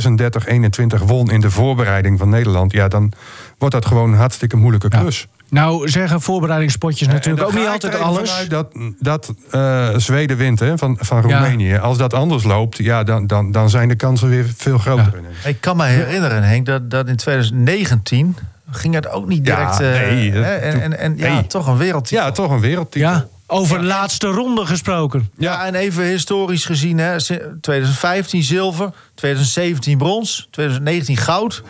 36-21 1.00 1.04
won 1.04 1.30
in 1.30 1.40
de 1.40 1.50
voorbereiding 1.50 2.18
van 2.18 2.28
Nederland, 2.28 2.72
ja, 2.72 2.88
dan 2.88 3.12
wordt 3.58 3.74
dat 3.74 3.86
gewoon 3.86 4.12
een 4.12 4.18
hartstikke 4.18 4.56
moeilijke 4.56 4.88
Ja. 4.90 5.04
Nou 5.50 5.88
zeggen 5.88 6.20
voorbereidingspotjes 6.20 7.08
natuurlijk 7.08 7.46
ook 7.46 7.54
niet 7.54 7.66
altijd 7.66 7.98
alles. 7.98 8.46
Dat, 8.48 8.72
dat 8.98 9.34
eh, 9.50 9.88
Zweden 9.96 10.36
wint 10.36 10.60
hè, 10.60 10.78
van, 10.78 10.96
van 11.00 11.28
Ja. 11.28 11.38
Roemenië. 11.38 11.76
Als 11.76 11.98
dat 11.98 12.14
anders 12.14 12.44
loopt, 12.44 12.76
ja, 12.76 13.02
dan, 13.04 13.26
dan, 13.26 13.52
dan 13.52 13.70
zijn 13.70 13.88
de 13.88 13.96
kansen 13.96 14.28
weer 14.28 14.46
veel 14.56 14.78
groter. 14.78 15.22
Ja. 15.42 15.48
Ik 15.48 15.60
kan 15.60 15.76
me 15.76 15.84
herinneren, 15.84 16.42
Henk, 16.42 16.66
dat, 16.66 16.90
dat 16.90 17.08
in 17.08 17.16
2019 17.16 18.36
ging 18.70 18.94
het 18.94 19.08
ook 19.08 19.26
niet 19.28 19.46
Ja, 19.46 19.56
direct. 19.78 19.80
eh, 19.80 20.10
nee, 20.10 20.32
hè, 20.32 20.54
en, 20.54 20.82
en, 20.82 20.98
en 20.98 21.16
ja, 21.16 21.32
nee. 21.32 21.46
toch 21.46 21.66
een 21.66 21.76
wereldtitel. 21.76 22.24
Ja, 22.24 22.30
toch 22.30 22.50
een 22.50 22.60
wereldtitel. 22.60 23.10
Ja. 23.10 23.26
Over 23.46 23.82
laatste 23.82 24.26
ronde 24.26 24.66
gesproken. 24.66 25.30
Ja, 25.38 25.66
en 25.66 25.74
even 25.74 26.04
historisch 26.04 26.64
gezien, 26.64 26.98
hè, 26.98 27.16
2015 27.60 28.42
zilver, 28.42 28.90
2017 29.14 29.98
brons, 29.98 30.48
2019 30.50 31.16
goud. 31.16 31.62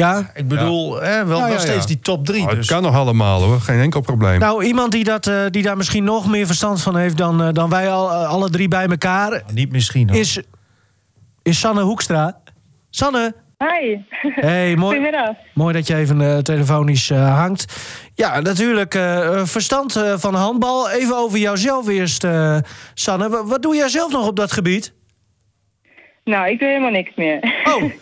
Ja. 0.00 0.30
Ik 0.34 0.48
bedoel, 0.48 1.00
hè, 1.00 1.24
wel, 1.26 1.38
Ja, 1.38 1.46
ja, 1.46 1.52
nog 1.52 1.60
steeds 1.60 1.80
ja. 1.80 1.86
die 1.86 1.98
top 2.00 2.26
drie. 2.26 2.42
Oh, 2.42 2.46
het 2.48 2.56
dus. 2.56 2.66
kan 2.66 2.82
nog 2.82 2.94
allemaal 2.94 3.42
hoor, 3.42 3.60
geen 3.60 3.80
enkel 3.80 4.00
probleem. 4.00 4.38
Nou, 4.38 4.64
iemand 4.64 4.92
die, 4.92 5.04
dat, 5.04 5.26
eh, 5.26 5.44
die 5.50 5.62
daar 5.62 5.76
misschien 5.76 6.04
nog 6.04 6.28
meer 6.28 6.46
verstand 6.46 6.82
van 6.82 6.96
heeft 6.96 7.16
dan, 7.16 7.42
eh, 7.42 7.48
dan 7.52 7.70
wij 7.70 7.90
al, 7.90 8.10
eh, 8.10 8.28
alle 8.28 8.50
drie 8.50 8.68
bij 8.68 8.86
elkaar, 8.86 9.42
Niet 9.52 9.72
misschien 9.72 10.08
hoor. 10.10 10.18
is, 10.18 10.40
is 11.42 11.58
Sanne 11.58 11.82
Hoekstra. 11.82 12.40
Sanne, 12.90 13.34
Hi. 13.58 13.96
hey, 14.20 14.76
mooi, 14.76 14.96
Goedemiddag. 14.96 15.36
mooi 15.54 15.74
dat 15.74 15.86
je 15.86 15.94
even 15.96 16.20
eh, 16.20 16.38
telefonisch 16.38 17.10
eh, 17.10 17.36
hangt. 17.38 17.64
Ja, 18.14 18.40
natuurlijk, 18.40 18.94
eh, 18.94 19.44
verstand 19.44 19.96
eh, 19.96 20.14
van 20.16 20.34
handbal. 20.34 20.90
Even 20.90 21.16
over 21.16 21.38
jouzelf 21.38 21.88
eerst, 21.88 22.24
eh, 22.24 22.56
Sanne. 22.94 23.28
Wa- 23.28 23.44
wat 23.44 23.62
doe 23.62 23.76
jij 23.76 23.88
zelf 23.88 24.12
nog 24.12 24.26
op 24.26 24.36
dat 24.36 24.52
gebied? 24.52 24.92
Nou, 26.24 26.48
ik 26.50 26.58
doe 26.58 26.68
helemaal 26.68 26.90
niks 26.90 27.10
meer. 27.16 27.62
Oh, 27.64 27.82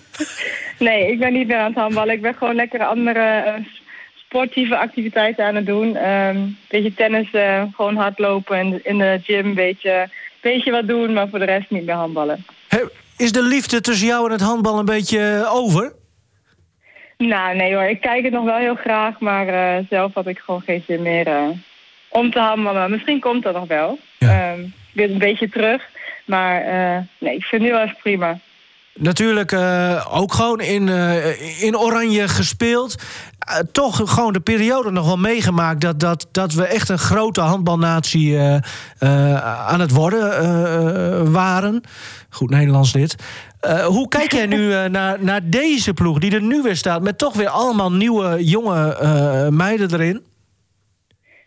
nee, 0.78 1.10
ik 1.12 1.18
ben 1.18 1.32
niet 1.32 1.46
meer 1.46 1.56
aan 1.56 1.70
het 1.70 1.78
handballen. 1.78 2.14
Ik 2.14 2.22
ben 2.22 2.34
gewoon 2.34 2.54
lekker 2.54 2.84
andere 2.84 3.20
eh, 3.20 3.54
sportieve 4.16 4.76
activiteiten 4.76 5.44
aan 5.44 5.54
het 5.54 5.66
doen. 5.66 5.96
Een 6.04 6.56
beetje 6.68 6.94
tennis, 6.94 7.30
eh, 7.32 7.62
gewoon 7.76 7.96
hardlopen 7.96 8.56
en 8.58 8.80
in 8.84 8.98
de 8.98 9.20
gym 9.22 9.46
een 9.46 9.54
beetje, 9.54 10.08
beetje 10.40 10.70
wat 10.70 10.86
doen, 10.88 11.12
maar 11.12 11.28
voor 11.28 11.38
de 11.38 11.44
rest 11.44 11.70
niet 11.70 11.84
meer 11.86 11.94
handballen. 11.94 12.44
he- 12.68 12.86
is 13.16 13.32
de 13.32 13.42
liefde 13.42 13.80
tussen 13.80 14.06
jou 14.06 14.26
en 14.26 14.32
het 14.32 14.40
handbal 14.40 14.78
een 14.78 14.84
beetje 14.84 15.18
eh, 15.44 15.54
over? 15.54 15.92
Nou, 17.16 17.56
nee 17.56 17.74
hoor, 17.74 17.84
ik 17.84 18.00
kijk 18.00 18.24
het 18.24 18.32
nog 18.32 18.44
wel 18.44 18.56
heel 18.56 18.74
graag, 18.74 19.20
maar 19.20 19.46
zelf 19.90 20.14
had 20.14 20.26
ik 20.26 20.38
gewoon 20.38 20.60
geen 20.60 20.82
zin 20.86 21.02
meer 21.02 21.28
om 22.08 22.30
te 22.30 22.38
handballen. 22.38 22.90
Misschien 22.90 23.20
komt 23.20 23.42
dat 23.42 23.54
nog 23.54 23.66
wel. 23.66 23.98
Ja. 24.18 24.28
Ehm, 24.52 24.60
weer 24.92 25.10
een 25.10 25.18
beetje 25.18 25.48
terug, 25.48 25.88
maar 26.24 26.62
nee, 27.18 27.34
ik 27.34 27.44
vind 27.44 27.62
het 27.62 27.70
nu 27.70 27.76
wel 27.76 27.86
echt 27.86 27.98
prima. 28.02 28.38
Natuurlijk 29.00 29.52
eh, 29.52 30.06
ook 30.10 30.32
gewoon 30.32 30.60
in, 30.60 30.88
eh, 30.88 31.62
in 31.62 31.78
Oranje 31.78 32.28
gespeeld. 32.28 32.94
Eh, 33.38 33.56
toch 33.72 34.14
gewoon 34.14 34.32
de 34.32 34.40
periode 34.40 34.90
nog 34.90 35.06
wel 35.06 35.16
meegemaakt 35.16 35.80
dat, 35.80 36.00
dat, 36.00 36.28
dat 36.32 36.52
we 36.52 36.66
echt 36.66 36.88
een 36.88 36.98
grote 36.98 37.40
handbalnatie 37.40 38.38
aan 39.66 39.80
het 39.80 39.90
worden 39.90 41.32
waren. 41.32 41.80
Goed 42.30 42.50
Nederlands 42.50 42.92
dit. 42.92 43.16
Hoe 43.84 44.08
kijk 44.08 44.32
jij 44.32 44.46
nu 44.46 44.88
naar, 44.88 45.16
naar 45.20 45.40
deze 45.44 45.94
ploeg 45.94 46.18
die 46.18 46.34
er 46.34 46.42
nu 46.42 46.62
weer 46.62 46.76
staat... 46.76 47.02
met 47.02 47.18
toch 47.18 47.34
weer 47.34 47.48
allemaal 47.48 47.92
nieuwe 47.92 48.44
jonge 48.44 48.96
meiden 49.50 49.92
erin? 49.92 50.22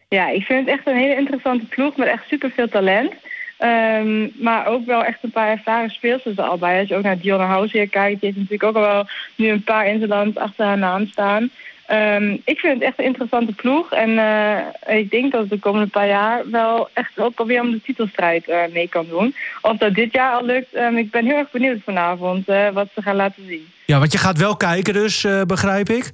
Ja, 0.10 0.30
ik 0.30 0.44
vind 0.44 0.60
het 0.60 0.78
echt 0.78 0.88
een 0.88 0.98
hele 0.98 1.16
interessante 1.16 1.66
ploeg 1.66 1.96
met 1.98 2.08
echt 2.08 2.28
superveel 2.28 2.68
talent. 2.68 3.14
Ehm, 3.62 4.28
maar 4.44 4.66
ook 4.68 4.86
wel 4.86 5.04
echt 5.04 5.18
een 5.22 5.32
paar 5.32 5.50
ervaren 5.50 5.90
speelsters 5.90 6.38
er 6.38 6.44
al 6.44 6.58
bij. 6.58 6.80
Als 6.80 6.88
je 6.88 6.96
ook 6.96 7.04
naar 7.04 7.20
Dionne 7.20 7.46
Househeer 7.46 7.90
kijkt, 7.90 8.22
die 8.22 8.30
heeft 8.30 8.50
natuurlijk 8.50 8.64
ook 8.64 8.84
al 8.84 8.92
wel 8.92 9.08
nu 9.36 9.50
een 9.50 9.64
paar 9.64 9.88
in 9.88 9.98
zijn 9.98 10.10
land 10.10 10.38
achter 10.38 10.66
haar 10.66 10.78
naam 10.78 11.08
staan. 11.08 11.50
Ehm, 11.86 12.38
ik 12.46 12.60
vind 12.60 12.74
het 12.74 12.84
echt 12.84 13.00
een 13.00 13.06
interessante 13.06 13.54
ploeg. 13.54 13.92
En 13.92 14.18
eh, 14.18 14.98
ik 14.98 15.12
denk 15.12 15.32
dat 15.32 15.42
het 15.42 15.50
de 15.50 15.60
komende 15.60 15.88
paar 15.88 16.08
jaar 16.08 16.50
wel 16.50 16.90
echt 16.94 17.20
ook 17.20 17.40
alweer 17.40 17.62
om 17.62 17.72
de 17.72 17.82
titelstrijd 17.82 18.48
eh, 18.48 18.58
mee 18.74 18.88
kan 18.88 19.06
doen. 19.10 19.36
Of 19.62 19.78
dat 19.78 19.94
dit 19.94 20.14
jaar 20.14 20.34
al 20.34 20.46
lukt, 20.46 20.74
ehm, 20.74 20.96
ik 20.96 21.12
ben 21.12 21.26
heel 21.26 21.38
erg 21.38 21.52
benieuwd 21.52 21.82
vanavond 21.84 22.48
eh, 22.48 22.70
wat 22.70 22.88
ze 22.96 23.02
gaan 23.02 23.16
laten 23.16 23.48
zien. 23.48 23.68
Ja, 23.86 24.00
want 24.00 24.12
je 24.12 24.18
gaat 24.18 24.38
wel 24.38 24.56
kijken 24.56 24.94
dus, 24.94 25.24
eh, 25.24 25.42
begrijp 25.42 25.90
ik. 25.90 26.12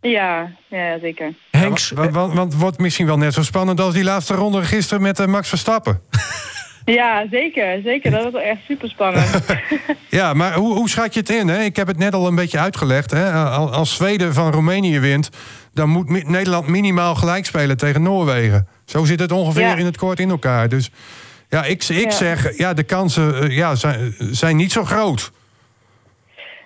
Ja, 0.00 0.52
ja 0.68 0.98
zeker. 0.98 1.34
Henks, 1.50 1.90
Want, 1.90 2.14
want, 2.14 2.34
want 2.34 2.52
het 2.52 2.60
wordt 2.60 2.78
misschien 2.78 3.06
wel 3.06 3.18
net 3.18 3.34
zo 3.34 3.42
spannend 3.42 3.80
als 3.80 3.94
die 3.94 4.04
laatste 4.04 4.34
ronde 4.34 4.62
gisteren 4.62 5.02
met 5.02 5.26
Max 5.26 5.48
Verstappen. 5.48 6.00
Ja, 6.94 7.26
zeker. 7.30 7.80
Zeker. 7.84 8.10
Dat 8.10 8.24
is 8.26 8.32
wel 8.32 8.40
echt 8.40 8.60
super 8.68 8.88
spannend. 8.88 9.28
Ja, 10.08 10.34
maar 10.34 10.54
hoe, 10.54 10.74
hoe 10.74 10.88
schat 10.88 11.14
je 11.14 11.20
het 11.20 11.30
in? 11.30 11.48
Hè? 11.48 11.62
Ik 11.62 11.76
heb 11.76 11.86
het 11.86 11.98
net 11.98 12.14
al 12.14 12.26
een 12.26 12.34
beetje 12.34 12.58
uitgelegd. 12.58 13.10
Hè? 13.10 13.32
Al- 13.32 13.72
Als 13.72 13.94
Zweden 13.94 14.34
van 14.34 14.52
Roemenië 14.52 15.00
wint, 15.00 15.30
dan 15.74 15.88
moet 15.88 16.28
Nederland 16.28 16.66
minimaal 16.66 17.14
gelijk 17.14 17.46
spelen 17.46 17.76
tegen 17.76 18.02
Noorwegen. 18.02 18.68
Zo 18.84 19.04
zit 19.04 19.20
het 19.20 19.32
ongeveer 19.32 19.62
Ja. 19.62 19.76
in 19.76 19.84
het 19.84 19.96
kort 19.96 20.20
in 20.20 20.30
elkaar. 20.30 20.68
Dus 20.68 20.90
ja, 21.48 21.64
ik, 21.64 21.84
ik 21.84 22.04
Ja. 22.04 22.10
zeg, 22.10 22.56
ja, 22.56 22.74
de 22.74 22.82
kansen 22.82 23.42
eh, 23.42 23.56
ja, 23.56 23.74
zijn, 23.74 24.14
zijn 24.18 24.56
niet 24.56 24.72
zo 24.72 24.84
groot. 24.84 25.30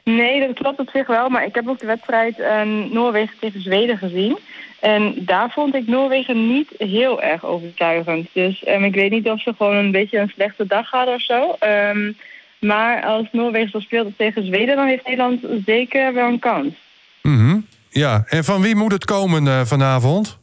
Nee, 0.05 0.47
dat 0.47 0.55
klopt 0.59 0.79
op 0.79 0.89
zich 0.93 1.07
wel. 1.07 1.29
Maar 1.29 1.45
ik 1.45 1.55
heb 1.55 1.69
ook 1.69 1.79
de 1.81 1.87
wedstrijd 1.87 2.41
eh, 2.41 2.63
Noorwegen 2.93 3.35
tegen 3.41 3.63
Zweden 3.63 3.99
gezien. 3.99 4.39
En 4.81 5.15
daar 5.17 5.51
vond 5.51 5.75
ik 5.75 5.87
Noorwegen 5.87 6.47
niet 6.49 6.69
heel 6.79 7.23
erg 7.23 7.45
overtuigend. 7.45 8.29
Dus 8.33 8.65
ehm, 8.65 8.85
ik 8.85 8.95
weet 8.95 9.11
niet 9.11 9.29
of 9.29 9.43
ze 9.43 9.55
gewoon 9.57 9.77
een 9.77 9.91
beetje 9.91 10.19
een 10.19 10.33
slechte 10.35 10.67
dag 10.67 10.91
hadden 10.91 11.15
of 11.15 11.23
zo. 11.23 11.57
Ehm, 11.59 12.13
maar 12.59 13.03
als 13.03 13.27
Noorwegen 13.33 13.71
zo 13.71 13.81
speelt 13.81 14.19
tegen 14.19 14.47
Zweden, 14.47 14.77
dan 14.77 14.87
heeft 14.87 15.05
Nederland 15.05 15.41
zeker 15.67 16.15
wel 16.15 16.29
een 16.29 16.39
kans. 16.39 16.75
Mhm. 17.23 17.59
Ja, 17.91 18.25
en 18.27 18.45
van 18.45 18.63
wie 18.63 18.75
moet 18.75 18.93
het 18.93 19.05
komen 19.05 19.47
eh, 19.47 19.65
vanavond? 19.65 20.39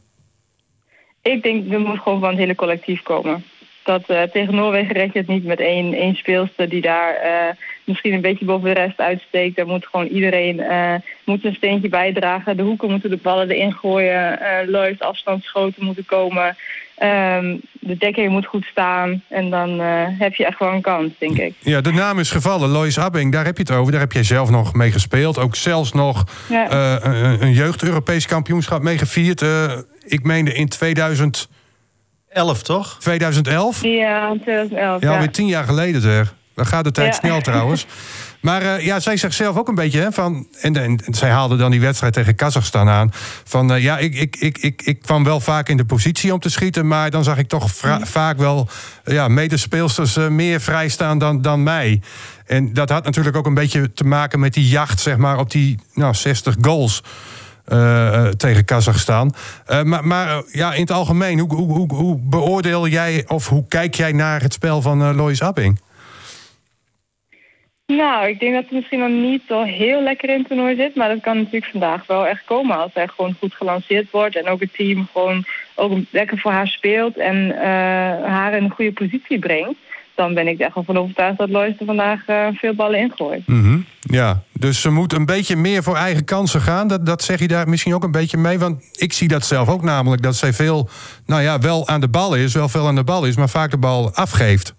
Ik 1.22 1.42
denk, 1.42 1.72
er 1.72 1.80
moet 1.80 1.98
gewoon 1.98 2.20
van 2.20 2.28
het 2.28 2.38
hele 2.38 2.54
collectief 2.54 3.02
komen. 3.02 3.44
Dat, 3.88 4.04
eh, 4.06 4.22
tegen 4.22 4.54
Noorwegen 4.54 4.94
red 4.94 5.12
je 5.12 5.18
het 5.18 5.28
niet 5.28 5.44
met 5.44 5.60
één, 5.60 5.94
één 5.94 6.14
speelster 6.14 6.68
die 6.68 6.80
daar 6.80 7.14
eh, 7.14 7.30
misschien 7.84 8.12
een 8.12 8.20
beetje 8.20 8.44
boven 8.44 8.74
de 8.74 8.80
rest 8.80 8.98
uitsteekt. 9.00 9.56
Daar 9.56 9.66
moet 9.66 9.86
gewoon 9.86 10.06
iedereen 10.06 10.60
eh, 10.60 10.94
moet 11.24 11.44
een 11.44 11.54
steentje 11.54 11.88
bijdragen. 11.88 12.56
De 12.56 12.62
hoeken 12.62 12.90
moeten 12.90 13.10
de 13.10 13.16
ballen 13.16 13.50
erin 13.50 13.72
gooien. 13.72 14.40
eh 14.40 14.68
Lois 14.68 15.00
afstandsschoten 15.00 15.84
moeten 15.84 16.04
komen. 16.04 16.56
Ehm, 16.96 17.56
de 17.72 17.96
dekking 17.96 18.30
moet 18.30 18.46
goed 18.46 18.64
staan. 18.64 19.22
En 19.28 19.50
dan 19.50 19.78
heb 20.18 20.34
je 20.34 20.46
echt 20.46 20.58
wel 20.58 20.72
een 20.72 20.80
kans, 20.80 21.12
denk 21.18 21.38
ik. 21.38 21.54
Ja, 21.58 21.80
de 21.80 21.92
naam 21.92 22.18
is 22.18 22.30
gevallen. 22.30 22.68
Lois 22.68 22.98
Abbing, 22.98 23.32
daar 23.32 23.44
heb 23.44 23.56
je 23.56 23.62
het 23.62 23.72
over. 23.72 23.92
Daar 23.92 24.00
heb 24.00 24.12
jij 24.12 24.22
zelf 24.22 24.50
nog 24.50 24.74
mee 24.74 24.92
gespeeld. 24.92 25.38
Ook 25.38 25.56
zelfs 25.56 25.92
nog 25.92 26.24
Ja. 26.48 26.70
een, 27.02 27.42
een 27.42 27.52
jeugd-Europees 27.52 28.26
kampioenschap 28.26 28.82
meegevierd. 28.82 29.44
Ik 30.06 30.22
meende 30.22 30.52
in 30.54 30.68
2000, 30.68 31.48
11 32.28 32.62
toch? 32.62 32.96
2011. 33.00 33.82
Ja, 33.82 34.26
2011. 34.42 35.00
Ja, 35.00 35.08
Ja, 35.08 35.14
alweer 35.14 35.30
tien 35.30 35.46
jaar 35.46 35.64
geleden 35.64 36.00
zeg. 36.00 36.34
Dan 36.54 36.66
gaat 36.66 36.84
de 36.84 36.90
tijd 36.90 37.14
Ja. 37.14 37.18
snel 37.20 37.40
trouwens. 37.40 37.86
Maar 38.40 38.62
eh, 38.62 38.84
ja, 38.84 39.00
zij 39.00 39.16
zegt 39.16 39.34
zelf 39.34 39.56
ook 39.56 39.68
een 39.68 39.74
beetje 39.74 40.00
hè, 40.00 40.12
van. 40.12 40.46
En, 40.60 40.76
en, 40.76 41.00
zij 41.10 41.30
haalde 41.30 41.56
dan 41.56 41.70
die 41.70 41.80
wedstrijd 41.80 42.12
tegen 42.12 42.34
Kazachstan 42.34 42.88
aan. 42.88 43.12
Van 43.44 43.72
eh, 43.72 43.82
ja, 43.82 43.98
ik, 43.98 44.14
ik, 44.14 44.36
ik, 44.36 44.58
ik, 44.58 44.82
ik 44.82 45.02
kwam 45.02 45.24
wel 45.24 45.40
vaak 45.40 45.68
in 45.68 45.76
de 45.76 45.84
positie 45.84 46.32
om 46.32 46.40
te 46.40 46.50
schieten. 46.50 46.86
Maar 46.86 47.10
dan 47.10 47.24
zag 47.24 47.38
ik 47.38 47.48
toch 47.48 47.70
vaak 48.02 48.38
wel 48.38 48.68
ja, 49.04 49.28
medespeelsters 49.28 50.16
eh, 50.16 50.28
meer 50.28 50.60
vrijstaan 50.60 51.18
dan, 51.18 51.42
dan 51.42 51.62
mij. 51.62 52.00
En 52.46 52.72
dat 52.72 52.88
had 52.88 53.04
natuurlijk 53.04 53.36
ook 53.36 53.46
een 53.46 53.54
beetje 53.54 53.92
te 53.92 54.04
maken 54.04 54.40
met 54.40 54.54
die 54.54 54.68
jacht, 54.68 55.00
zeg 55.00 55.16
maar, 55.16 55.38
op 55.38 55.50
die 55.50 55.78
nou, 55.94 56.14
60 56.14 56.56
goals. 56.60 57.02
Eh, 57.68 58.14
eh, 58.14 58.32
tegen 58.32 58.64
Kazachstan. 58.64 59.34
Eh, 59.66 59.82
maar 59.82 60.04
maar 60.04 60.42
ja, 60.52 60.72
in 60.72 60.80
het 60.80 60.90
algemeen, 60.90 61.38
hoe, 61.38 61.54
hoe, 61.54 61.72
hoe, 61.72 61.94
hoe 61.94 62.18
beoordeel 62.20 62.86
jij 62.86 63.24
of 63.26 63.48
hoe 63.48 63.64
kijk 63.68 63.94
jij 63.94 64.12
naar 64.12 64.42
het 64.42 64.52
spel 64.52 64.82
van 64.82 65.14
Lois 65.14 65.42
Abbing? 65.42 65.80
Nou, 67.86 68.28
ik 68.28 68.40
denk 68.40 68.54
dat 68.54 68.62
het 68.62 68.72
misschien 68.72 68.98
nog 68.98 69.08
niet 69.08 69.42
zo 69.48 69.62
heel 69.62 70.02
lekker 70.02 70.28
in 70.28 70.38
het 70.38 70.48
toernooi 70.48 70.76
zit. 70.76 70.94
Maar 70.94 71.08
dat 71.08 71.20
kan 71.20 71.36
natuurlijk 71.36 71.70
vandaag 71.70 72.06
wel 72.06 72.26
echt 72.26 72.44
komen. 72.44 72.78
Als 72.78 72.90
hij 72.94 73.08
gewoon 73.08 73.36
goed 73.38 73.54
gelanceerd 73.54 74.10
wordt. 74.10 74.36
En 74.36 74.48
ook 74.48 74.60
het 74.60 74.74
team 74.74 75.08
gewoon 75.12 75.44
ook 75.74 75.98
lekker 76.10 76.38
voor 76.38 76.52
haar 76.52 76.68
speelt. 76.68 77.16
En 77.16 77.56
haar 78.26 78.54
in 78.54 78.64
een 78.64 78.70
goede 78.70 78.92
positie 78.92 79.38
brengt. 79.38 79.78
Dan 80.18 80.34
ben 80.34 80.48
ik 80.48 80.60
er 80.60 80.70
wel 80.74 80.84
van 80.84 80.96
overtuigd 80.96 81.38
dat 81.38 81.48
Lois 81.48 81.74
er 81.78 81.86
vandaag 81.86 82.26
eh, 82.26 82.46
veel 82.52 82.74
ballen 82.74 82.98
ingooit. 82.98 83.46
Mhm. 83.46 83.78
Ja, 84.00 84.42
dus 84.52 84.80
ze 84.80 84.90
moet 84.90 85.12
een 85.12 85.26
beetje 85.26 85.56
meer 85.56 85.82
voor 85.82 85.96
eigen 85.96 86.24
kansen 86.24 86.60
gaan. 86.60 86.88
Dat, 86.88 87.06
dat 87.06 87.22
zeg 87.22 87.40
je 87.40 87.48
daar 87.48 87.68
misschien 87.68 87.94
ook 87.94 88.04
een 88.04 88.10
beetje 88.10 88.36
mee. 88.36 88.58
Want 88.58 88.82
ik 88.92 89.12
zie 89.12 89.28
dat 89.28 89.44
zelf 89.44 89.68
ook 89.68 89.82
namelijk. 89.82 90.22
Dat 90.22 90.36
zij 90.36 90.52
veel, 90.52 90.88
nou 91.26 91.42
ja, 91.42 91.58
wel 91.58 91.88
aan 91.88 92.00
de 92.00 92.08
bal 92.08 92.34
is. 92.34 92.54
Wel 92.54 92.68
veel 92.68 92.86
aan 92.86 92.94
de 92.94 93.04
bal 93.04 93.24
is, 93.24 93.36
maar 93.36 93.48
vaak 93.48 93.70
de 93.70 93.78
bal 93.78 94.14
afgeeft. 94.14 94.74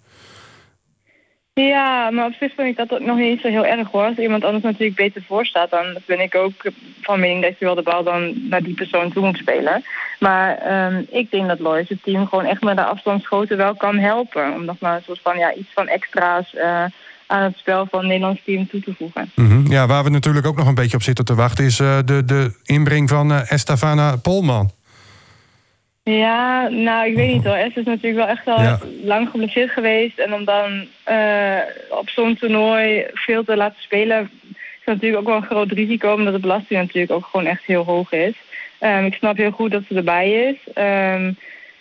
Ja, 1.52 2.10
maar 2.10 2.26
op 2.26 2.32
zich 2.32 2.54
vind 2.54 2.68
ik 2.68 2.76
dat 2.76 2.92
ook 2.92 3.06
nog 3.06 3.16
niet 3.16 3.40
zo 3.40 3.48
heel 3.48 3.66
erg 3.66 3.90
hoor. 3.90 4.04
Als 4.04 4.16
iemand 4.16 4.44
anders 4.44 4.64
natuurlijk 4.64 4.96
beter 4.96 5.22
voor 5.26 5.46
staat, 5.46 5.70
dan 5.70 5.98
ben 6.06 6.20
ik 6.20 6.34
ook 6.34 6.52
van 7.00 7.20
mening 7.20 7.42
dat 7.42 7.58
je 7.58 7.64
wel 7.64 7.74
de 7.74 7.82
bal 7.82 8.02
dan 8.02 8.48
naar 8.48 8.62
die 8.62 8.74
persoon 8.74 9.12
toe 9.12 9.24
moet 9.26 9.36
spelen. 9.36 9.84
Maar 10.18 10.58
ehm, 10.58 11.02
ik 11.10 11.30
denk 11.30 11.48
dat 11.48 11.58
Lois 11.58 11.88
het 11.88 12.02
team 12.02 12.26
gewoon 12.26 12.44
echt 12.44 12.62
met 12.62 12.76
de 12.76 12.84
afstandsschoten 12.84 13.56
wel 13.56 13.74
kan 13.74 13.98
helpen. 13.98 14.54
Om 14.54 14.64
nog 14.64 14.76
maar 14.78 14.96
een 14.96 15.02
soort 15.02 15.20
van 15.22 15.38
ja, 15.38 15.54
iets 15.54 15.72
van 15.72 15.88
extra's 15.88 16.54
eh, 16.54 16.84
aan 17.26 17.42
het 17.42 17.56
spel 17.56 17.86
van 17.90 17.98
het 17.98 18.08
Nederlands 18.08 18.40
team 18.44 18.68
toe 18.68 18.80
te 18.80 18.94
voegen. 18.98 19.30
Mhm. 19.34 19.72
Ja, 19.72 19.86
waar 19.86 20.04
we 20.04 20.10
natuurlijk 20.10 20.46
ook 20.46 20.56
nog 20.56 20.66
een 20.66 20.74
beetje 20.74 20.96
op 20.96 21.02
zitten 21.02 21.24
te 21.24 21.34
wachten... 21.34 21.64
is 21.64 21.80
eh, 21.80 21.98
de, 22.04 22.24
de 22.24 22.54
inbreng 22.64 23.08
van 23.08 23.32
eh, 23.32 23.52
Estavana 23.52 24.16
Polman. 24.16 24.70
Ja, 26.02 26.68
nou, 26.68 27.08
ik 27.08 27.14
weet 27.16 27.32
niet 27.32 27.44
hoor. 27.44 27.54
Es 27.54 27.74
is 27.76 27.84
natuurlijk 27.84 28.16
wel 28.16 28.26
echt 28.26 28.46
al 28.46 28.62
Ja. 28.62 28.78
lang 29.04 29.28
geblesseerd 29.30 29.70
geweest. 29.70 30.18
En 30.18 30.34
om 30.34 30.44
dan 30.44 30.86
eh, 31.04 31.58
op 31.88 32.08
zo'n 32.08 32.36
toernooi 32.36 33.06
veel 33.14 33.44
te 33.44 33.56
laten 33.56 33.82
spelen... 33.82 34.30
is 34.52 34.84
natuurlijk 34.84 35.20
ook 35.22 35.26
wel 35.28 35.36
een 35.36 35.42
groot 35.42 35.70
risico... 35.70 36.12
omdat 36.12 36.32
de 36.34 36.40
belasting 36.40 36.80
natuurlijk 36.80 37.12
ook 37.12 37.24
gewoon 37.30 37.46
echt 37.46 37.64
heel 37.64 37.84
hoog 37.84 38.12
is. 38.12 38.34
Ehm, 38.78 39.04
ik 39.04 39.14
snap 39.14 39.36
heel 39.36 39.50
goed 39.50 39.70
dat 39.70 39.82
ze 39.88 39.94
erbij 39.94 40.30
is. 40.32 40.72
Ehm, 40.74 41.32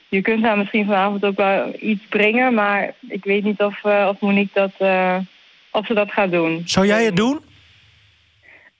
je 0.09 0.21
kunt 0.21 0.43
haar 0.43 0.57
misschien 0.57 0.85
vanavond 0.85 1.25
ook 1.25 1.37
wel 1.37 1.73
iets 1.79 2.05
brengen. 2.09 2.53
Maar 2.53 2.93
ik 3.07 3.23
weet 3.23 3.43
niet 3.43 3.59
of, 3.61 3.83
eh, 3.83 4.07
of 4.09 4.19
Monique 4.19 4.59
dat, 4.59 4.71
eh, 4.77 5.17
of 5.71 5.85
ze 5.85 5.93
dat 5.93 6.11
gaat 6.11 6.31
doen. 6.31 6.61
Zou 6.65 6.85
jij 6.85 7.03
het 7.05 7.15
doen? 7.15 7.39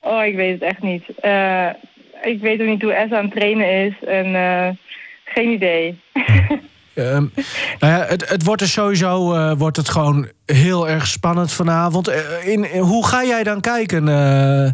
Oh, 0.02 0.25
ik 0.25 0.36
weet 0.36 0.54
het 0.54 0.62
echt 0.62 0.82
niet. 0.82 1.04
Ik 2.23 2.41
weet 2.41 2.62
ook 2.62 2.67
niet 2.67 2.82
hoe 2.82 2.93
Essa 2.93 3.17
aan 3.17 3.23
het 3.25 3.34
trainen 3.34 3.69
is. 3.86 3.93
En 4.08 4.36
geen 5.34 5.50
idee. 5.50 6.00
Ehm, 6.94 7.26
nou 7.80 7.94
ja, 7.94 8.06
het, 8.08 8.30
het 8.30 8.44
wordt 8.44 8.62
er 8.62 8.68
sowieso 8.68 9.34
eh, 9.34 9.52
wordt 9.58 9.78
het 9.78 9.89
gewoon 9.89 10.28
heel 10.46 10.89
erg 10.89 11.08
spannend 11.08 11.52
vanavond. 11.54 12.08
Eh, 12.08 12.48
in, 12.48 12.72
in- 12.74 12.80
hoe 12.82 13.08
ga 13.08 13.24
jij 13.24 13.44
dan 13.44 13.62
kijken? 13.62 14.08
Eh, 14.08 14.70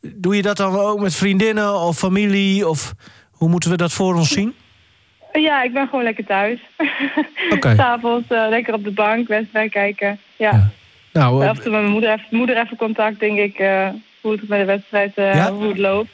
doe 0.00 0.36
je 0.36 0.42
dat 0.42 0.56
dan 0.56 0.76
ook 0.76 1.00
met 1.00 1.14
vriendinnen 1.14 1.74
of 1.80 1.98
familie? 1.98 2.68
Of 2.68 2.94
hoe 3.30 3.48
moeten 3.48 3.70
we 3.70 3.76
dat 3.76 3.92
voor 3.92 4.14
ons 4.14 4.28
zien? 4.30 4.54
ja, 5.32 5.62
ik 5.62 5.72
ben 5.72 5.88
gewoon 5.88 6.04
lekker 6.04 6.24
thuis. 6.26 6.60
Oké. 7.54 7.74
S'avonds 7.76 8.28
eh, 8.28 8.46
lekker 8.48 8.74
op 8.74 8.84
de 8.84 8.90
bank, 8.92 9.28
wedstrijd 9.28 9.70
kijken. 9.70 10.18
Ja. 10.36 10.70
Nou, 11.12 11.44
en 11.46 11.54
toe 11.54 11.62
met 11.62 11.80
mijn 11.80 11.92
moeder 11.92 12.10
even, 12.12 12.24
moeder 12.30 12.56
even 12.56 12.76
contact, 12.76 13.20
denk 13.20 13.38
ik, 13.38 13.56
hoe 14.20 14.32
het 14.32 14.48
met 14.48 14.58
de 14.58 14.64
wedstrijd, 14.64 15.12
Ja? 15.14 15.52
hoe 15.52 15.68
het 15.68 15.78
loopt. 15.78 16.10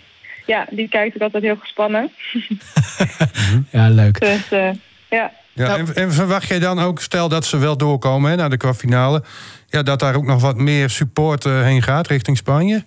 Ja, 0.47 0.67
die 0.71 0.89
kijkt 0.89 1.15
ook 1.15 1.23
altijd 1.23 1.43
heel 1.43 1.57
gespannen. 1.57 2.11
ja, 3.71 3.89
leuk. 3.89 4.21
Dus 4.21 4.51
eh, 4.53 4.69
ja. 5.11 5.31
Ja, 5.53 5.77
en, 5.77 5.95
en 5.95 6.13
verwacht 6.13 6.49
jij 6.49 6.59
dan 6.59 6.79
ook, 6.79 7.01
stel 7.01 7.29
dat 7.29 7.45
ze 7.47 7.59
wel 7.59 7.77
doorkomen 7.77 8.31
hè, 8.31 8.37
naar 8.37 8.51
de 8.51 8.57
kwartfinale... 8.57 9.23
Ja, 9.69 9.83
dat 9.83 9.99
daar 10.01 10.15
ook 10.15 10.25
nog 10.27 10.41
wat 10.41 10.57
meer 10.57 10.91
support 10.91 11.45
eh, 11.45 11.63
heen 11.63 11.83
gaat 11.83 12.07
richting 12.07 12.37
Spanje? 12.37 12.85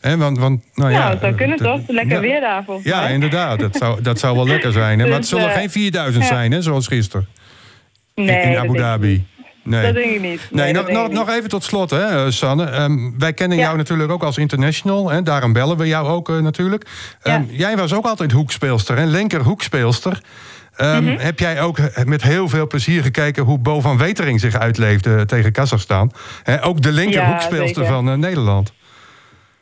Hè, 0.00 0.16
want, 0.16 0.38
want, 0.38 0.64
nou 0.74 0.90
ja, 0.90 0.98
Nou, 0.98 1.10
dat 1.10 1.20
zou 1.20 1.34
kunnen 1.34 1.58
eh, 1.58 1.64
toch? 1.64 1.80
Lekker 1.86 2.14
ja. 2.14 2.20
weer 2.20 2.40
daar 2.40 2.64
volgens 2.64 2.86
Ja, 2.86 3.00
mij. 3.00 3.12
inderdaad. 3.12 3.58
Dat 3.58 3.76
zou, 3.76 4.02
dat 4.02 4.18
zou 4.18 4.36
wel 4.36 4.46
lekker 4.46 4.72
zijn. 4.72 4.98
Hè? 4.98 5.04
Maar 5.04 5.14
het 5.14 5.20
Dus, 5.30 5.40
zullen 5.40 5.50
geen 5.50 5.70
4000 5.70 6.22
ja. 6.24 6.28
zijn, 6.28 6.52
hè, 6.52 6.62
zoals 6.62 6.86
gisteren. 6.86 7.26
in- 8.14 8.24
Nee, 8.24 8.42
in 8.42 8.52
dat 8.52 8.62
Abu 8.64 8.78
Dhabi. 8.78 9.26
Nee. 9.66 9.82
Dat 9.82 9.94
denk 9.94 10.10
ik 10.14 10.20
niet. 10.20 10.40
Nee, 10.50 10.72
nog, 10.72 10.88
nog, 10.90 11.08
nog 11.08 11.28
even 11.30 11.48
tot 11.48 11.64
slot, 11.64 11.90
hè, 11.90 12.24
eh, 12.24 12.30
Sanne. 12.30 12.64
Ehm, 12.64 13.10
wij 13.18 13.32
kennen 13.32 13.58
Ja. 13.58 13.64
jou 13.64 13.76
natuurlijk 13.76 14.10
ook 14.10 14.22
als 14.22 14.38
international. 14.38 15.10
Hè, 15.10 15.22
daarom 15.22 15.52
bellen 15.52 15.76
we 15.76 15.86
jou 15.86 16.08
ook 16.08 16.28
eh, 16.28 16.38
natuurlijk. 16.38 16.86
Ehm, 17.22 17.40
Ja. 17.40 17.44
Jij 17.50 17.76
was 17.76 17.92
ook 17.94 18.04
altijd 18.06 18.32
hoekspeelster, 18.32 18.96
hè, 18.96 19.04
linker 19.04 19.40
hoekspeelster. 19.40 20.20
Ehm, 20.76 21.04
Mhm. 21.04 21.16
Heb 21.18 21.38
jij 21.38 21.60
ook 21.62 21.78
eh, 21.78 22.04
met 22.04 22.22
heel 22.22 22.48
veel 22.48 22.66
plezier 22.66 23.02
gekeken 23.02 23.42
hoe 23.44 23.58
Bo 23.58 23.80
van 23.80 23.98
Wetering 23.98 24.40
zich 24.40 24.56
uitleefde 24.58 25.26
tegen 25.26 25.52
Kazachstan? 25.52 26.12
Hè, 26.42 26.64
ook 26.64 26.82
de 26.82 26.92
linker 26.92 27.20
Ja, 27.20 27.28
hoekspeelster 27.28 27.84
zeker. 27.84 27.92
van 28.04 28.20
Nederland. 28.20 28.72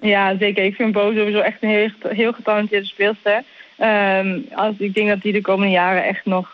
Ja, 0.00 0.36
zeker. 0.38 0.64
Ik 0.64 0.74
vind 0.74 0.92
Bo 0.92 1.12
sowieso 1.14 1.38
echt 1.38 1.56
een 1.60 1.68
heel, 1.68 1.90
heel 2.08 2.32
getalenteerde 2.32 2.86
speelster. 2.86 3.42
Als, 4.54 4.74
ik 4.78 4.94
denk 4.94 5.08
dat 5.08 5.18
hij 5.22 5.32
de 5.32 5.40
komende 5.40 5.72
jaren 5.72 6.04
echt 6.04 6.24
nog, 6.24 6.50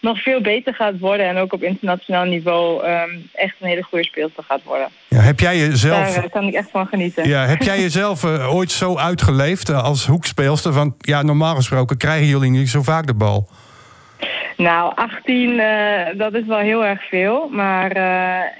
nog 0.00 0.22
veel 0.22 0.40
beter 0.40 0.74
gaat 0.74 0.98
worden. 0.98 1.26
En 1.26 1.36
ook 1.36 1.52
op 1.52 1.62
internationaal 1.62 2.24
niveau 2.24 2.84
ehm, 2.84 3.10
echt 3.32 3.54
een 3.60 3.68
hele 3.68 3.82
goede 3.82 4.04
speelster 4.04 4.44
gaat 4.44 4.62
worden. 4.62 4.88
Ja, 5.08 5.18
heb 5.20 5.40
jij 5.40 5.56
jezelf... 5.56 6.14
Daar 6.14 6.24
eh, 6.24 6.30
kan 6.30 6.44
ik 6.46 6.54
echt 6.54 6.70
van 6.70 6.86
genieten. 6.86 7.28
Ja, 7.28 7.46
heb 7.46 7.62
jij 7.62 7.80
jezelf 7.80 8.24
eh, 8.24 8.54
ooit 8.54 8.70
zo 8.70 8.96
uitgeleefd 8.96 9.68
eh, 9.68 9.84
als 9.84 10.06
hoekspeelster? 10.06 10.72
Want 10.72 10.94
ja, 10.98 11.22
normaal 11.22 11.54
gesproken 11.54 11.96
krijgen 11.96 12.26
jullie 12.26 12.50
niet 12.50 12.68
zo 12.70 12.82
vaak 12.82 13.06
de 13.06 13.14
bal. 13.14 13.48
Nou, 14.56 14.92
18, 14.94 15.60
eh, 15.60 16.06
dat 16.18 16.34
is 16.34 16.46
wel 16.46 16.58
heel 16.58 16.84
erg 16.84 17.08
veel. 17.08 17.48
Maar 17.48 17.94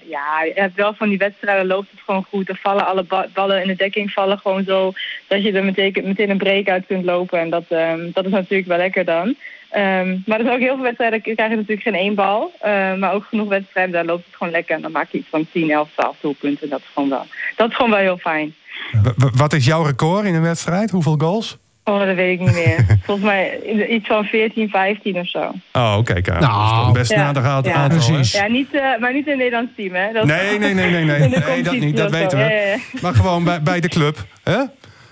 ja, 0.08 0.42
je 0.44 0.52
hebt 0.54 0.74
wel 0.74 0.94
van 0.94 1.08
die 1.08 1.18
wedstrijden 1.18 1.66
loopt 1.66 1.90
het 1.90 2.00
gewoon 2.04 2.26
goed. 2.28 2.48
Er 2.48 2.58
vallen 2.62 2.86
alle 2.86 3.02
ba- 3.02 3.26
ballen 3.34 3.62
in 3.62 3.68
de 3.68 3.76
dekking 3.76 4.12
vallen 4.12 4.38
gewoon 4.38 4.64
zo 4.64 4.92
dat 5.26 5.42
je 5.42 5.52
er 5.52 5.64
meteen, 5.64 5.96
meteen 6.04 6.30
een 6.30 6.38
break 6.38 6.68
uit 6.68 6.86
kunt 6.86 7.04
lopen. 7.04 7.38
En 7.40 7.50
dat, 7.50 7.64
ehm, 7.68 8.00
dat 8.12 8.24
is 8.24 8.30
natuurlijk 8.30 8.68
wel 8.68 8.78
lekker 8.78 9.04
dan. 9.04 9.36
Ehm, 9.70 10.16
maar 10.26 10.38
er 10.38 10.44
zijn 10.44 10.54
ook 10.54 10.60
heel 10.60 10.74
veel 10.74 10.82
wedstrijden, 10.82 11.20
daar 11.24 11.34
krijg 11.34 11.50
je 11.50 11.56
natuurlijk 11.56 11.82
geen 11.82 11.94
één 11.94 12.14
bal. 12.14 12.52
Eh, 12.60 12.94
maar 12.94 13.12
ook 13.12 13.24
genoeg 13.24 13.48
wedstrijden, 13.48 13.92
daar 13.92 14.04
loopt 14.04 14.26
het 14.26 14.36
gewoon 14.36 14.52
lekker. 14.52 14.74
En 14.76 14.82
dan 14.82 14.92
maak 14.92 15.08
je 15.10 15.18
iets 15.18 15.28
van 15.30 15.46
10, 15.52 15.70
11, 15.70 15.88
12 15.96 16.16
doelpunten. 16.20 16.68
Dat 16.68 16.80
is 16.80 16.86
gewoon 16.94 17.08
wel, 17.08 17.26
dat 17.56 17.68
is 17.70 17.76
gewoon 17.76 17.90
wel 17.90 18.00
heel 18.00 18.18
fijn. 18.18 18.54
W- 19.02 19.36
wat 19.38 19.52
is 19.52 19.64
jouw 19.64 19.82
record 19.82 20.24
in 20.24 20.34
een 20.34 20.42
wedstrijd? 20.42 20.90
Hoeveel 20.90 21.14
goals? 21.18 21.58
Oh, 21.84 21.98
dat 22.06 22.14
weet 22.14 22.40
ik 22.40 22.46
niet 22.46 22.54
meer. 22.54 22.86
Volgens 23.04 23.26
mij 23.26 23.60
iets 23.88 24.06
van 24.06 24.24
14, 24.24 24.68
15 24.68 25.16
of 25.18 25.28
zo. 25.28 25.52
Oh, 25.72 26.02
kijk. 26.04 26.26
Nou, 26.26 26.40
Nou. 26.40 26.52
dat 26.52 26.70
is 26.72 26.78
toch 26.82 26.92
best 26.92 27.10
Ja. 27.10 27.24
aardig 27.26 27.44
aantal. 27.44 27.72
Ja. 27.72 27.88
Precies. 27.88 28.32
Ja, 28.32 28.46
niet, 28.48 28.74
eh, 28.74 28.80
maar 29.00 29.12
niet 29.12 29.24
in 29.24 29.30
het 29.30 29.36
Nederlands 29.40 29.70
team, 29.76 29.94
hè? 29.94 30.12
Dat- 30.12 30.24
Nee, 30.24 30.58
nee, 30.58 30.74
nee, 30.74 30.90
nee, 30.90 31.04
nee. 31.04 31.28
Nee 31.48 31.62
dat 31.62 31.76
niet, 31.78 31.96
dat 31.96 32.12
zo. 32.12 32.18
weten 32.18 32.38
we. 32.38 32.44
Ja, 32.44 32.50
ja, 32.50 32.66
ja. 32.66 32.76
Maar 33.02 33.14
gewoon 33.14 33.44
bij, 33.44 33.62
bij 33.62 33.80
de 33.80 33.88
club. 33.88 34.24
Hè? 34.44 34.56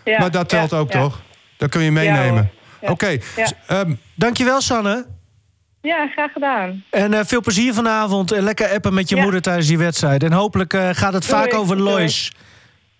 Ja, 0.04 0.18
maar 0.18 0.30
dat 0.30 0.48
telt 0.48 0.70
ja, 0.70 0.78
ook 0.78 0.92
ja. 0.92 1.00
toch? 1.00 1.20
Dat 1.56 1.70
kun 1.70 1.80
je 1.80 1.86
Ja, 1.86 1.92
meenemen. 1.92 2.50
Oké. 2.80 3.18
Ehm, 3.66 3.92
Dankjewel, 4.14 4.60
Sanne. 4.60 5.06
Ja, 5.82 6.06
graag 6.06 6.32
gedaan. 6.32 6.84
En 6.90 7.14
eh, 7.14 7.20
veel 7.24 7.40
plezier 7.40 7.74
vanavond. 7.74 8.32
En 8.32 8.42
lekker 8.42 8.68
appen 8.68 8.94
met 8.94 9.08
je 9.08 9.16
Ja. 9.16 9.22
moeder 9.22 9.42
tijdens 9.42 9.66
die 9.66 9.78
wedstrijd. 9.78 10.22
En 10.22 10.32
hopelijk 10.32 10.72
eh, 10.74 10.88
gaat 10.92 11.12
het 11.12 11.28
Doei, 11.28 11.42
vaak 11.42 11.54
over. 11.54 11.76
Lois. 11.76 12.32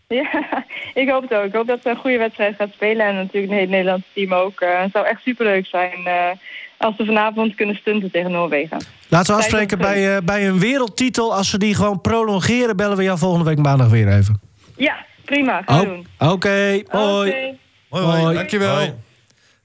Ja, 0.08 0.28
ik 1.02 1.08
hoop 1.08 1.22
het 1.22 1.34
ook. 1.34 1.44
Ik 1.44 1.52
hoop 1.54 1.66
dat 1.66 1.78
ze 1.82 1.88
een 1.90 1.96
goede 1.96 2.18
wedstrijd 2.18 2.54
gaat 2.56 2.72
spelen. 2.72 3.06
En 3.06 3.14
natuurlijk 3.14 3.52
het 3.52 3.60
hele 3.60 3.70
Nederlandse 3.70 4.08
team 4.14 4.32
ook. 4.34 4.60
Eh, 4.60 4.80
het 4.82 4.90
zou 4.92 5.06
echt 5.06 5.22
superleuk 5.22 5.66
zijn 5.66 6.06
eh, 6.06 6.30
als 6.76 6.96
ze 6.96 7.04
vanavond 7.04 7.54
kunnen 7.54 7.74
stunten 7.76 8.10
tegen 8.10 8.30
Noorwegen. 8.30 8.78
Laten 9.08 9.34
we 9.34 9.40
afspreken 9.40 9.78
bij, 9.78 10.16
eh, 10.16 10.22
bij 10.24 10.48
een 10.48 10.58
wereldtitel. 10.58 11.34
Als 11.34 11.50
ze 11.50 11.58
die 11.58 11.74
gewoon 11.74 12.00
prolongeren, 12.00 12.76
bellen 12.76 12.96
we 12.96 13.02
jou 13.02 13.18
volgende 13.18 13.44
week 13.44 13.58
maandag 13.58 13.88
weer 13.88 14.08
even. 14.12 14.40
Ja, 14.76 14.96
prima. 15.24 15.62
Gaan 15.66 15.80
Oh, 15.80 15.86
doen. 15.86 16.06
Oké, 16.32 16.82
hoi. 16.88 17.28
Oké. 17.30 17.56
Hoi, 17.88 18.04
Hoi. 18.22 18.34
dankjewel. 18.34 18.74
Hoi. 18.74 18.92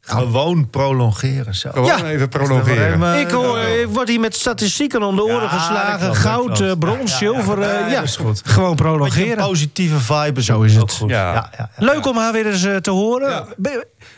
Gewoon 0.05 0.69
prolongeren 0.69 1.55
zo. 1.55 1.69
Gewoon 1.71 1.87
Ja. 1.87 2.05
even 2.05 2.29
prolongeren. 2.29 2.93
Even- 2.93 3.19
Ik, 3.19 3.29
hoor, 3.31 3.57
ik 3.59 3.87
word 3.89 4.07
hier 4.07 4.19
met 4.19 4.35
statistieken 4.35 5.03
om 5.03 5.15
de 5.15 5.23
oren 5.23 5.41
Ja, 5.41 5.47
geslagen. 5.47 5.99
klopt, 5.99 6.17
Goud, 6.17 6.45
klopt. 6.45 6.61
eh, 6.61 6.71
brons, 6.79 7.19
Ja, 7.19 7.25
ja, 7.27 7.33
ja. 7.33 7.43
zilver. 7.43 7.61
eh, 7.61 7.91
Ja, 7.91 8.01
is 8.01 8.15
goed. 8.15 8.41
Gewoon 8.45 8.69
Beetje 8.75 8.85
een 8.85 8.91
prolongeren. 8.97 9.37
positieve 9.47 9.99
vibe. 9.99 10.43
Zo 10.43 10.61
is 10.61 10.75
het. 10.75 10.91
goed. 10.93 11.09
Ja. 11.09 11.33
Ja, 11.33 11.49
ja, 11.57 11.69
ja. 11.77 11.85
Leuk 11.85 12.05
om 12.07 12.17
haar 12.17 12.31
weer 12.33 12.45
eens 12.47 12.63
eh, 12.63 12.75
te 12.75 12.91
horen. 12.91 13.45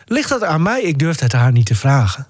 Ligt 0.06 0.30
dat 0.30 0.44
aan 0.44 0.62
mij? 0.62 0.82
Ik 0.82 1.00
durfde 1.00 1.24
het 1.24 1.34
haar 1.34 1.52
niet 1.52 1.66
te 1.66 1.76
vragen. 1.76 2.28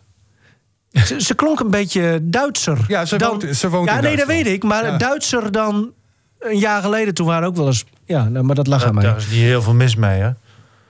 Ze, 0.91 1.21
ze 1.21 1.33
klonk 1.35 1.59
een 1.59 1.69
beetje 1.71 2.19
Duitser. 2.21 2.77
Ja, 2.87 3.05
ze 3.05 3.17
dan, 3.17 3.29
woont- 3.29 3.55
ze 3.55 3.69
woont 3.69 3.89
Ja, 3.89 3.95
in 3.97 4.03
nee, 4.03 4.15
dat 4.15 4.27
weet 4.27 4.47
ik. 4.47 4.63
Maar 4.63 4.85
Ja. 4.85 4.97
Duitser 4.97 5.51
dan 5.51 5.91
een 6.39 6.57
jaar 6.57 6.81
geleden. 6.81 7.13
Toen 7.13 7.25
waren 7.27 7.47
ook 7.47 7.55
wel 7.55 7.65
eens... 7.67 7.85
Ja, 8.05 8.23
nou, 8.23 8.45
maar 8.45 8.55
dat 8.55 8.67
lag 8.67 8.83
aan 8.85 8.93
mij. 8.93 9.03
daar 9.03 9.17
is 9.17 9.27
niet 9.27 9.39
heel 9.39 9.61
veel 9.61 9.73
mis 9.73 9.95
mee, 9.95 10.19
hè? 10.21 10.29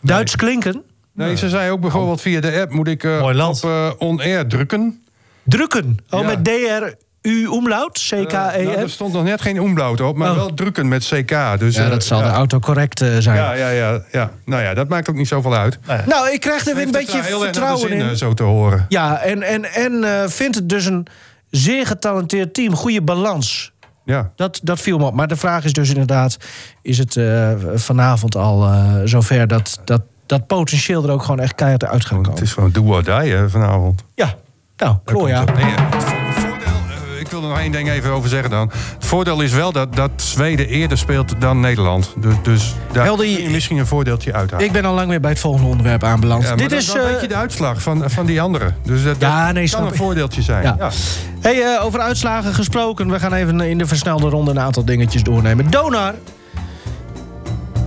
Duits 0.02 0.36
klinken. 0.36 0.84
Nee, 1.16 1.36
ze 1.38 1.50
zei 1.50 1.72
ook 1.72 1.80
bijvoorbeeld 1.82 2.22
via 2.22 2.40
de 2.42 2.60
app... 2.62 2.72
moet 2.72 2.88
ik 2.88 3.04
eh, 3.04 3.48
op 3.50 3.64
eh, 3.64 3.92
on-air 3.98 4.48
drukken. 4.48 5.04
Drukken. 5.44 5.98
Oh, 6.10 6.20
Ja. 6.22 6.26
met 6.26 6.44
D-R-U 6.44 7.46
omlaut. 7.46 8.08
Eh, 8.12 8.20
nou, 8.20 8.26
C-K-E-N. 8.52 8.68
er 8.80 8.90
stond 8.90 9.14
nog 9.14 9.24
net 9.24 9.42
geen 9.42 9.62
omlaut 9.62 10.02
op, 10.02 10.16
maar 10.18 10.30
Oh. 10.30 10.36
wel 10.36 10.54
drukken 10.54 10.88
met 10.88 11.06
CK. 11.06 11.60
Dus, 11.60 11.76
ja, 11.76 11.90
dat 11.90 12.04
zal 12.04 12.20
ja. 12.20 12.26
de 12.26 12.32
autocorrect 12.34 13.02
eh, 13.02 13.10
zijn. 13.20 13.38
Ja, 13.38 13.54
ja, 13.54 13.70
ja, 13.70 14.02
ja. 14.12 14.32
Nou 14.46 14.62
ja, 14.64 14.74
dat 14.74 14.88
maakt 14.88 15.10
ook 15.10 15.16
niet 15.16 15.28
zoveel 15.28 15.56
uit. 15.56 15.80
Nou, 16.06 16.32
ik 16.32 16.40
krijg 16.40 16.66
er 16.68 16.76
weer 16.76 16.86
een 16.86 16.92
beetje 16.92 17.24
vertrouwen 17.24 17.80
zin, 17.90 17.92
in. 18.00 18.18
zo 18.18 18.34
te 18.34 18.44
horen. 18.44 18.86
Ja, 18.90 19.18
en, 19.22 19.42
en, 19.44 19.66
en 19.74 20.04
eh, 20.04 20.28
vindt 20.30 20.56
het 20.56 20.70
dus 20.70 20.86
een 20.86 21.08
zeer 21.50 21.86
getalenteerd 21.86 22.54
team. 22.54 22.76
Goede 22.76 23.02
balans. 23.02 23.74
Ja. 24.06 24.32
Dat, 24.36 24.60
dat 24.64 24.80
viel 24.82 24.98
me 24.98 25.06
op. 25.06 25.14
Maar 25.14 25.28
de 25.28 25.36
vraag 25.36 25.64
is 25.64 25.74
dus 25.74 25.90
inderdaad... 25.90 26.38
is 26.82 26.98
het 26.98 27.16
eh, 27.18 27.52
vanavond 27.76 28.36
al 28.36 28.64
eh, 28.66 28.94
zover 29.04 29.48
dat, 29.48 29.80
dat 29.86 30.02
dat 30.26 30.48
potentieel 30.48 31.04
er 31.04 31.12
ook 31.12 31.22
gewoon 31.22 31.40
echt 31.40 31.56
keihard 31.56 31.86
uit 31.86 32.06
gaat 32.06 32.18
Het 32.18 32.28
komen? 32.28 32.42
is 32.42 32.54
gewoon 32.54 32.72
do 32.72 32.82
or 32.84 33.04
die 33.04 33.14
hè, 33.14 33.50
vanavond. 33.50 34.04
Ja, 34.16 34.34
nou, 34.78 34.98
het. 35.06 35.56
Nee, 35.56 35.66
eh, 35.66 35.90
het 35.90 36.04
eh, 36.04 37.20
ik 37.20 37.32
wil 37.32 37.42
er 37.42 37.48
nog 37.48 37.60
één 37.60 37.72
ding 37.72 37.90
even 37.90 38.12
over 38.12 38.30
zeggen 38.30 38.50
dan. 38.50 38.72
Het 38.94 39.06
voordeel 39.06 39.42
is 39.42 39.52
wel 39.52 39.72
dat, 39.72 39.96
dat 39.96 40.12
Zweden 40.16 40.68
eerder 40.68 40.98
speelt 40.98 41.42
dan 41.42 41.60
Nederland. 41.60 42.14
Dus, 42.18 42.36
dus 42.44 42.76
daar 42.92 43.16
kun 43.16 43.30
je 43.30 43.50
misschien 43.50 43.78
een 43.78 43.88
voordeeltje 43.88 44.34
uithalen. 44.34 44.66
Ik 44.66 44.72
ben 44.72 44.86
al 44.86 44.94
lang 44.94 45.10
weer 45.10 45.20
bij 45.20 45.32
het 45.32 45.40
volgende 45.40 45.68
onderwerp 45.68 46.04
aanbeland. 46.04 46.44
Ja, 46.44 46.56
Dit 46.56 46.70
dan, 46.70 46.80
is... 46.80 46.86
dan 46.86 46.98
eh, 46.98 47.04
weet 47.12 47.22
je 47.22 47.28
de 47.28 47.36
uitslag 47.36 47.82
van, 47.82 48.10
van 48.10 48.26
die 48.26 48.42
anderen. 48.42 48.76
Dus 48.84 49.04
dat, 49.04 49.16
Ja, 49.20 49.46
dat 49.46 49.54
nee, 49.54 49.68
snap 49.68 49.82
kan 49.82 49.92
een 49.92 49.98
voordeeltje 49.98 50.42
zijn. 50.42 50.64
Ja. 50.64 50.76
Ja. 50.80 50.90
Hey, 51.42 51.62
eh, 51.62 51.86
over 51.86 52.00
uitslagen 52.00 52.54
gesproken. 52.54 53.10
We 53.10 53.20
gaan 53.20 53.34
even 53.34 53.62
in 53.62 53.78
de 53.78 53.86
versnelde 53.86 54.30
ronde 54.30 54.52
een 54.52 54.60
aantal 54.60 54.86
dingetjes 54.86 55.24
doornemen. 55.24 55.70
Donar. 55.70 56.14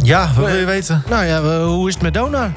Ja, 0.02 0.30
wat 0.36 0.46
wil 0.46 0.56
je 0.56 0.64
weten? 0.64 1.02
Nou 1.08 1.24
ja, 1.24 1.62
hoe 1.64 1.88
is 1.88 1.94
het 1.94 2.02
met 2.02 2.14
Donar? 2.14 2.50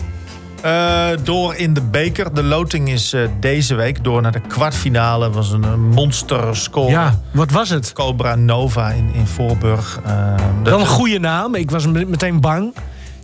Eh, 0.62 1.08
door 1.24 1.56
in 1.56 1.74
de 1.74 1.82
beker. 1.82 2.34
De 2.34 2.44
loting 2.44 2.90
is 2.90 3.14
eh, 3.14 3.22
deze 3.40 3.76
week 3.76 4.04
door 4.04 4.22
naar 4.22 4.32
de 4.32 4.40
kwartfinale. 4.48 5.30
was 5.30 5.52
een, 5.52 5.64
een 5.64 5.80
monster 5.90 6.56
score. 6.56 6.90
Ja, 6.90 7.20
wat 7.32 7.52
was 7.52 7.70
het? 7.70 7.94
Cobra 7.94 8.36
Nova 8.36 8.90
in, 8.90 9.10
in 9.14 9.28
Voorburg. 9.28 10.00
Eh, 10.06 10.36
dat- 10.64 10.70
Wel 10.74 10.80
een 10.80 10.86
goede 10.88 11.20
naam. 11.20 11.56
Ik 11.56 11.72
was 11.72 11.88
me- 11.88 12.06
meteen 12.06 12.40
bang. 12.40 12.74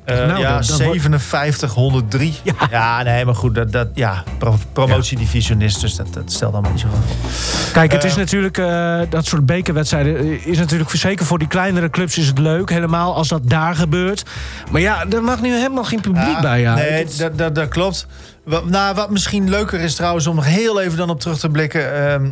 Eh, 0.08 0.15
Nou, 0.17 0.39
ja, 0.39 0.58
dat- 0.58 0.67
dat 0.67 0.78
wordt- 0.78 0.84
57, 0.93 1.74
103. 1.74 2.36
Ja. 2.43 2.54
Ja. 2.72 3.04
nee, 3.04 3.26
maar 3.26 3.36
goed. 3.36 3.56
Dat, 3.56 3.72
dat, 3.72 3.88
ja, 3.93 4.24
pro- 4.38 4.58
promotiedivisionist, 4.74 5.82
dus 5.82 5.96
dat, 5.96 6.13
dat 6.13 6.32
stelt 6.32 6.54
allemaal 6.54 6.72
niet 6.72 6.80
zo 6.80 6.88
veel. 6.89 7.30
Kijk, 7.74 7.91
het 7.91 8.04
Eh, 8.04 8.10
is 8.10 8.15
natuurlijk, 8.15 8.58
eh, 8.58 9.00
dat 9.10 9.26
soort 9.26 9.46
bekerwedstrijden 9.46 10.17
eh, 10.17 10.46
is 10.46 10.58
natuurlijk 10.58 10.89
zeker 10.89 11.26
voor 11.26 11.39
die 11.39 11.48
kleinere 11.48 11.89
clubs 11.89 12.17
is 12.17 12.28
het 12.28 12.38
leuk. 12.39 12.70
Helemaal 12.70 13.15
als 13.15 13.28
dat 13.28 13.41
daar 13.43 13.76
gebeurt. 13.76 14.24
Maar 14.72 14.82
ja, 14.82 15.06
er 15.10 15.24
mag 15.24 15.41
nu 15.41 15.54
helemaal 15.56 15.84
geen 15.84 16.02
publiek 16.02 16.24
Ja, 16.36 16.41
bij. 16.41 16.62
Ja. 16.62 16.74
Nee, 16.76 17.06
dat, 17.17 17.38
dat, 17.38 17.56
dat 17.56 17.67
klopt. 17.67 18.08
Wat, 18.47 18.65
nou, 18.65 18.95
wat 18.95 19.10
misschien 19.10 19.49
leuker 19.49 19.79
is 19.79 19.95
trouwens 19.95 20.27
om 20.27 20.36
nog 20.36 20.45
heel 20.45 20.81
even 20.81 20.97
dan 20.97 21.10
op 21.10 21.19
terug 21.19 21.39
te 21.39 21.49
blikken. 21.49 21.93
ehm, 22.07 22.29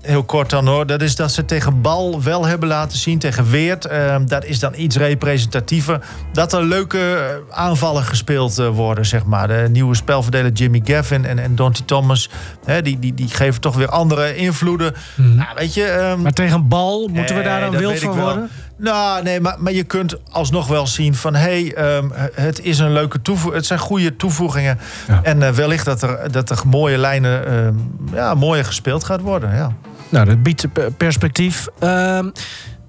heel 0.00 0.22
kort 0.24 0.50
dan 0.50 0.66
hoor. 0.66 0.86
Dat 0.86 1.02
is 1.02 1.16
dat 1.16 1.32
ze 1.32 1.44
tegen 1.44 1.80
Bal 1.80 2.22
wel 2.22 2.46
hebben 2.46 2.68
laten 2.68 2.98
zien. 2.98 3.18
Tegen 3.18 3.50
Weert. 3.50 3.84
ehm, 3.84 4.26
dat 4.26 4.44
is 4.44 4.58
dan 4.58 4.72
iets 4.76 4.96
representatiever. 4.96 6.00
Dat 6.32 6.52
er 6.52 6.62
leuke 6.64 6.98
eh, 6.98 7.56
aanvallen 7.58 8.02
gespeeld 8.04 8.58
eh, 8.58 8.68
worden, 8.68 9.06
zeg 9.06 9.24
maar. 9.24 9.48
De 9.48 9.66
nieuwe 9.70 9.94
spelverdeler 9.94 10.52
Jimmy 10.52 10.80
Gavin 10.84 11.24
en, 11.24 11.38
en 11.38 11.54
Donty 11.54 11.82
Thomas. 11.84 12.30
Hè, 12.64 12.82
die, 12.82 12.98
die, 12.98 13.14
die 13.14 13.28
geven 13.28 13.60
toch 13.60 13.76
weer 13.76 13.88
andere 13.88 14.36
invloeden. 14.36 14.94
Nou, 15.16 15.48
weet 15.54 15.74
je... 15.74 15.84
ehm, 15.84 16.22
Maar 16.22 16.32
tegen 16.32 16.68
bal 16.68 17.08
moeten 17.12 17.36
we 17.36 17.42
daar 17.42 17.60
dan 17.60 17.76
wild 17.76 17.98
van 17.98 18.20
worden? 18.20 18.50
Nou, 18.76 19.22
nee, 19.22 19.40
maar, 19.40 19.56
maar 19.58 19.72
je 19.72 19.84
kunt 19.84 20.16
alsnog 20.30 20.66
wel 20.66 20.86
zien 20.86 21.14
van... 21.14 21.34
hé, 21.34 21.40
hey, 21.40 21.74
ehm, 21.74 22.08
het 22.34 22.60
is 22.60 22.78
een 22.78 22.92
leuke 22.92 23.22
toevoeging. 23.22 23.56
Het 23.56 23.66
zijn 23.66 23.78
goede 23.78 24.16
toevoegingen. 24.16 24.78
Ja. 25.08 25.20
En 25.22 25.42
eh, 25.42 25.50
wellicht 25.50 25.84
dat 25.84 26.02
er, 26.02 26.32
dat 26.32 26.50
er 26.50 26.60
mooie 26.66 26.98
lijnen... 26.98 27.46
ehm, 27.46 27.74
ja, 28.14 28.34
mooier 28.34 28.64
gespeeld 28.64 29.04
gaat 29.04 29.20
worden, 29.20 29.54
ja. 29.54 29.72
Nou, 30.08 30.26
dat 30.26 30.42
biedt 30.42 30.72
pe- 30.72 30.90
perspectief. 30.96 31.66
Ehm 31.78 32.28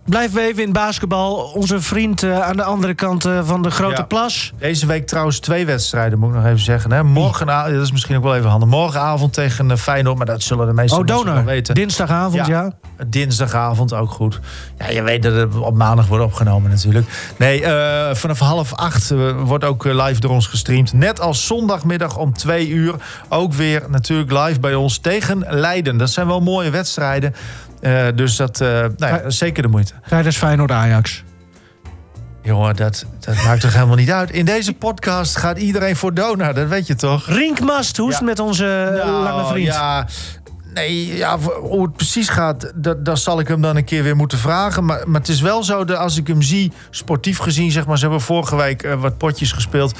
blijven 0.05 0.35
we 0.35 0.41
even 0.41 0.63
in 0.63 0.71
basketbal. 0.71 1.35
Onze 1.35 1.81
vriend 1.81 2.23
eh, 2.23 2.41
aan 2.41 2.55
de 2.55 2.63
andere 2.63 2.93
kant 2.93 3.25
eh, 3.25 3.39
van 3.43 3.61
de 3.61 3.71
Grote 3.71 3.95
Ja. 3.95 4.03
Plas. 4.03 4.53
Deze 4.59 4.85
week 4.85 5.07
trouwens 5.07 5.39
twee 5.39 5.65
wedstrijden, 5.65 6.19
moet 6.19 6.29
ik 6.29 6.35
nog 6.35 6.45
even 6.45 6.59
zeggen. 6.59 6.91
Hè. 6.91 7.03
Morgen, 7.03 7.47
dat 7.47 7.67
is 7.67 7.91
misschien 7.91 8.15
ook 8.17 8.23
wel 8.23 8.35
even 8.35 8.49
handig. 8.49 8.69
Morgenavond 8.69 9.33
tegen 9.33 9.71
eh, 9.71 9.77
Feyenoord, 9.77 10.17
maar 10.17 10.25
dat 10.25 10.41
zullen 10.41 10.67
de 10.67 10.73
meeste 10.73 10.97
Oh, 10.99 11.05
mensen 11.05 11.33
wel 11.33 11.43
weten. 11.43 11.75
Dinsdagavond, 11.75 12.47
ja. 12.47 12.61
Ja. 12.63 12.71
Dinsdagavond 13.07 13.93
ook 13.93 14.11
goed. 14.11 14.39
Ja, 14.77 14.89
je 14.89 15.01
weet 15.01 15.23
dat 15.23 15.33
het 15.33 15.55
op 15.55 15.75
maandag 15.75 16.07
wordt 16.07 16.23
opgenomen 16.23 16.69
natuurlijk. 16.71 17.33
Nee, 17.37 17.63
vanaf 18.15 18.39
half 18.39 18.73
acht 18.73 19.13
wordt 19.37 19.63
ook 19.63 19.83
live 19.83 20.19
door 20.19 20.31
ons 20.31 20.47
gestreamd. 20.47 20.93
Net 20.93 21.21
als 21.21 21.45
zondagmiddag 21.45 22.17
om 22.17 22.33
twee 22.33 22.69
uur. 22.69 22.95
Ook 23.29 23.53
weer 23.53 23.83
natuurlijk 23.89 24.31
live 24.31 24.59
bij 24.59 24.75
ons 24.75 24.97
tegen 24.97 25.45
Leiden. 25.49 25.97
Dat 25.97 26.09
zijn 26.09 26.27
wel 26.27 26.41
mooie 26.41 26.69
wedstrijden. 26.69 27.35
Eh, 27.85 28.05
dus 28.15 28.35
dat, 28.35 28.61
eh, 28.61 28.67
nou 28.67 28.93
ja, 28.97 29.17
dat 29.17 29.25
is 29.25 29.37
zeker 29.37 29.63
de 29.63 29.69
moeite. 29.69 29.93
Tijdens 30.07 30.37
Feyenoord-Ajax. 30.37 31.23
Jongen, 32.41 32.75
dat, 32.75 33.05
dat 33.19 33.35
maakt 33.43 33.61
toch 33.61 33.73
helemaal 33.73 33.95
niet 33.95 34.11
uit. 34.11 34.31
In 34.31 34.45
deze 34.45 34.73
podcast 34.73 35.37
gaat 35.37 35.57
iedereen 35.57 35.95
voor 35.95 36.13
Dona, 36.13 36.53
dat 36.53 36.67
weet 36.67 36.87
je 36.87 36.95
toch? 36.95 37.27
Rinkmast, 37.27 37.97
hoe 37.97 38.07
is 38.09 38.13
Ja. 38.13 38.19
het 38.19 38.29
met 38.29 38.39
onze 38.39 38.65
eh, 38.65 39.05
Nou, 39.05 39.23
lange 39.23 39.45
vriend? 39.45 39.67
Ja, 39.67 40.07
nee, 40.73 41.15
ja, 41.15 41.37
hoe 41.39 41.81
het 41.81 41.95
precies 41.95 42.29
gaat, 42.29 42.71
dat, 42.75 43.05
dat 43.05 43.19
zal 43.19 43.39
ik 43.39 43.47
hem 43.47 43.61
dan 43.61 43.75
een 43.75 43.83
keer 43.85 44.03
weer 44.03 44.15
moeten 44.15 44.37
vragen. 44.37 44.85
Maar, 44.85 45.01
maar 45.05 45.19
het 45.19 45.29
is 45.29 45.41
wel 45.41 45.63
zo 45.63 45.83
dat 45.85 45.97
als 45.97 46.17
ik 46.17 46.27
hem 46.27 46.41
zie, 46.41 46.71
sportief 46.89 47.37
gezien, 47.37 47.71
zeg 47.71 47.85
maar, 47.85 47.97
ze 47.97 48.03
hebben 48.03 48.21
vorige 48.21 48.55
week 48.55 48.87
wat 48.99 49.17
potjes 49.17 49.51
gespeeld. 49.51 49.99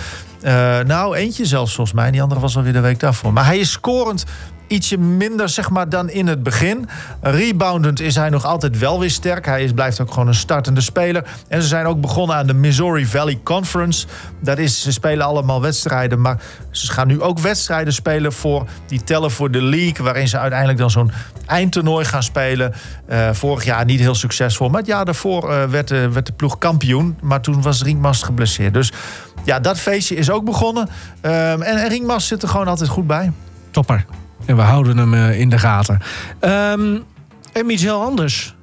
Nou, 0.86 1.15
eentje 1.15 1.45
zelfs 1.45 1.76
volgens 1.76 1.95
mij. 1.95 2.12
Die 2.12 2.21
andere 2.21 2.39
was 2.41 2.58
alweer 2.58 2.74
de 2.74 2.80
week 2.80 3.00
daarvoor. 3.00 3.34
Maar 3.34 3.45
hij 3.45 3.58
is 3.60 3.71
scorend 3.71 4.24
ietsje 4.67 4.97
minder 4.97 5.49
zeg 5.49 5.69
maar, 5.69 5.89
dan 5.89 6.10
in 6.10 6.28
het 6.28 6.43
begin. 6.43 6.89
Reboundend 7.21 7.99
is 7.99 8.15
hij 8.15 8.30
nog 8.30 8.45
altijd 8.45 8.78
wel 8.80 8.99
weer 8.99 9.12
sterk. 9.12 9.45
Hij 9.45 9.63
is, 9.63 9.71
blijft 9.71 10.01
ook 10.01 10.12
gewoon 10.12 10.28
een 10.28 10.34
startende 10.34 10.82
speler. 10.82 11.23
En 11.47 11.62
ze 11.62 11.67
zijn 11.67 11.86
ook 11.86 12.01
begonnen 12.01 12.36
aan 12.36 12.47
de 12.47 12.54
Missouri 12.54 13.06
Valley 13.06 13.39
Conference. 13.43 14.08
Dat 14.39 14.58
is, 14.58 14.82
ze 14.82 14.91
spelen 14.91 15.25
allemaal 15.25 15.62
wedstrijden. 15.62 16.21
Maar 16.21 16.41
ze 16.71 16.91
gaan 16.91 17.08
nu 17.08 17.21
ook 17.21 17.39
wedstrijden 17.39 17.93
spelen 17.93 18.34
voor 18.34 18.67
die 18.88 19.04
tellen 19.04 19.32
voor 19.32 19.51
de 19.51 19.62
league. 19.62 20.06
Waarin 20.06 20.28
ze 20.28 20.38
uiteindelijk 20.38 20.80
dan 20.80 20.91
zo'n 20.91 21.12
eindtoernooi 21.45 22.06
gaan 22.06 22.23
spelen. 22.23 22.73
Eh, 23.06 23.30
vorig 23.32 23.63
jaar 23.63 23.86
niet 23.86 23.99
heel 23.99 24.15
succesvol. 24.15 24.69
Maar 24.69 24.80
het 24.80 24.89
jaar 24.89 25.06
daarvoor 25.06 25.51
eh, 25.51 25.63
werd, 25.63 25.88
de, 25.88 26.10
werd 26.10 26.25
de 26.25 26.34
ploeg 26.34 26.58
kampioen. 26.58 27.17
Maar 27.21 27.41
toen 27.41 27.62
was 27.62 27.84
Rinkmast 27.84 28.23
geblesseerd. 28.23 28.73
Dus 28.73 28.91
ja, 29.43 29.60
dat 29.60 29.80
feestje 29.80 30.15
is 30.15 30.30
ook 30.30 30.45
begonnen. 30.45 30.89
Ehm, 31.21 31.62
en, 31.62 31.78
en 31.78 32.21
zit 32.21 32.43
er 32.43 32.49
gewoon 32.49 32.67
altijd 32.67 32.89
goed 32.89 33.08
bij. 33.08 33.32
Topper. 33.71 34.06
En 34.45 34.55
we 34.55 34.62
houden 34.62 34.97
hem 34.97 35.13
eh, 35.13 35.39
in 35.39 35.49
de 35.49 35.60
gaten. 35.60 36.01
Ehm 36.39 36.97
en 37.53 37.65
Michel 37.65 38.01
Anders. 38.01 38.55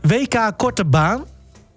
WK 0.00 0.52
Korte 0.56 0.84
Baan. 0.84 1.24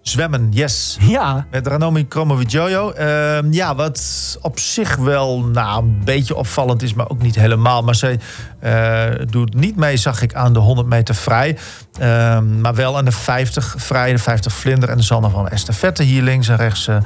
Zwemmen, 0.01 0.47
yes. 0.51 0.97
Ja. 0.99 1.45
Met 1.51 1.67
Ranomi 1.67 2.07
Kromowidjojo. 2.07 2.91
Ehm 2.91 3.51
ja, 3.51 3.75
wat 3.75 4.37
op 4.41 4.59
zich 4.59 4.95
wel 4.95 5.39
nou, 5.39 5.83
een 5.83 6.01
beetje 6.03 6.35
opvallend 6.35 6.81
is, 6.81 6.93
maar 6.93 7.09
ook 7.09 7.21
niet 7.21 7.35
helemaal. 7.35 7.81
Maar 7.81 7.95
zij 7.95 8.19
eh, 8.59 9.27
doet 9.29 9.53
niet 9.53 9.75
mee, 9.75 9.97
zag 9.97 10.21
ik, 10.21 10.33
aan 10.33 10.53
de 10.53 10.59
100 10.59 10.87
meter 10.87 11.15
vrij. 11.15 11.57
Ehm, 11.99 12.61
maar 12.61 12.75
wel 12.75 12.97
aan 12.97 13.05
de 13.05 13.11
50 13.11 13.75
vrij, 13.77 14.11
de 14.11 14.17
50 14.17 14.53
vlinder. 14.53 14.89
En 14.89 14.97
er 14.97 15.03
zal 15.03 15.19
nog 15.19 15.31
wel 15.31 15.41
een 15.41 15.51
estafette 15.51 16.03
hier 16.03 16.21
links 16.21 16.47
en 16.47 16.55
rechts 16.55 16.87
eh, 16.87 16.97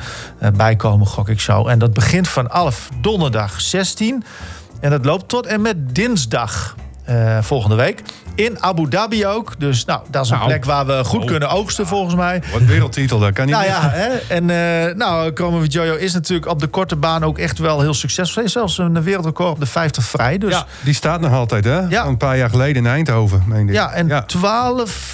bij 0.54 0.76
komen, 0.76 1.08
gok 1.08 1.30
ik 1.30 1.40
zo. 1.40 1.68
En 1.68 1.80
dat 1.80 1.94
begint 1.94 2.28
vanaf 2.28 2.90
donderdag 3.02 3.62
16. 3.62 4.24
En 4.86 4.92
dat 4.92 5.06
loopt 5.06 5.30
tot 5.30 5.46
en 5.46 5.62
met 5.62 5.96
dinsdag 5.96 6.76
eh, 7.04 7.42
volgende 7.42 7.76
week. 7.76 8.02
In 8.36 8.58
Abu 8.64 8.90
Dhabi 8.90 9.26
ook. 9.28 9.54
Dus 9.60 9.86
nou, 9.86 10.00
dat 10.10 10.24
is 10.26 10.30
een 10.30 10.36
Nou. 10.38 10.48
plek 10.50 10.66
waar 10.66 10.86
we 10.86 11.04
goed 11.04 11.20
Oh. 11.22 11.26
kunnen 11.28 11.50
oogsten 11.50 11.88
volgens 11.88 12.16
mij. 12.16 12.42
Wat 12.54 12.62
wereldtitel, 12.62 13.20
dat 13.20 13.34
kan 13.34 13.46
niet 13.46 13.54
Nou 13.56 13.66
ja, 13.68 13.90
hè? 13.90 14.08
en 14.36 14.50
eh 14.50 14.96
nou, 14.96 15.32
Chromo 15.34 15.64
Jojo 15.64 15.96
is 15.96 16.14
natuurlijk 16.14 16.50
op 16.50 16.60
de 16.60 16.68
korte 16.68 16.96
baan 16.96 17.24
ook 17.24 17.38
echt 17.38 17.58
wel 17.60 17.82
heel 17.82 17.94
succesvol. 17.94 18.34
Hij 18.34 18.44
heeft 18.44 18.54
zelfs 18.54 18.78
een 18.78 19.04
wereldrecord 19.04 19.50
op 19.52 19.60
de 19.60 19.66
50 19.66 20.04
vrij. 20.04 20.38
Dus 20.38 20.52
Ja, 20.54 20.66
die 20.84 20.94
staat 20.94 21.22
nog 21.22 21.32
altijd, 21.32 21.66
hè? 21.66 21.80
Ja. 21.80 22.06
Een 22.06 22.18
paar 22.18 22.38
jaar 22.38 22.50
geleden 22.50 22.76
in 22.86 22.88
Eindhoven, 22.92 23.44
meen 23.48 23.68
ik. 23.68 23.74
ja, 23.74 23.92
en 23.92 24.24
12 24.26 25.14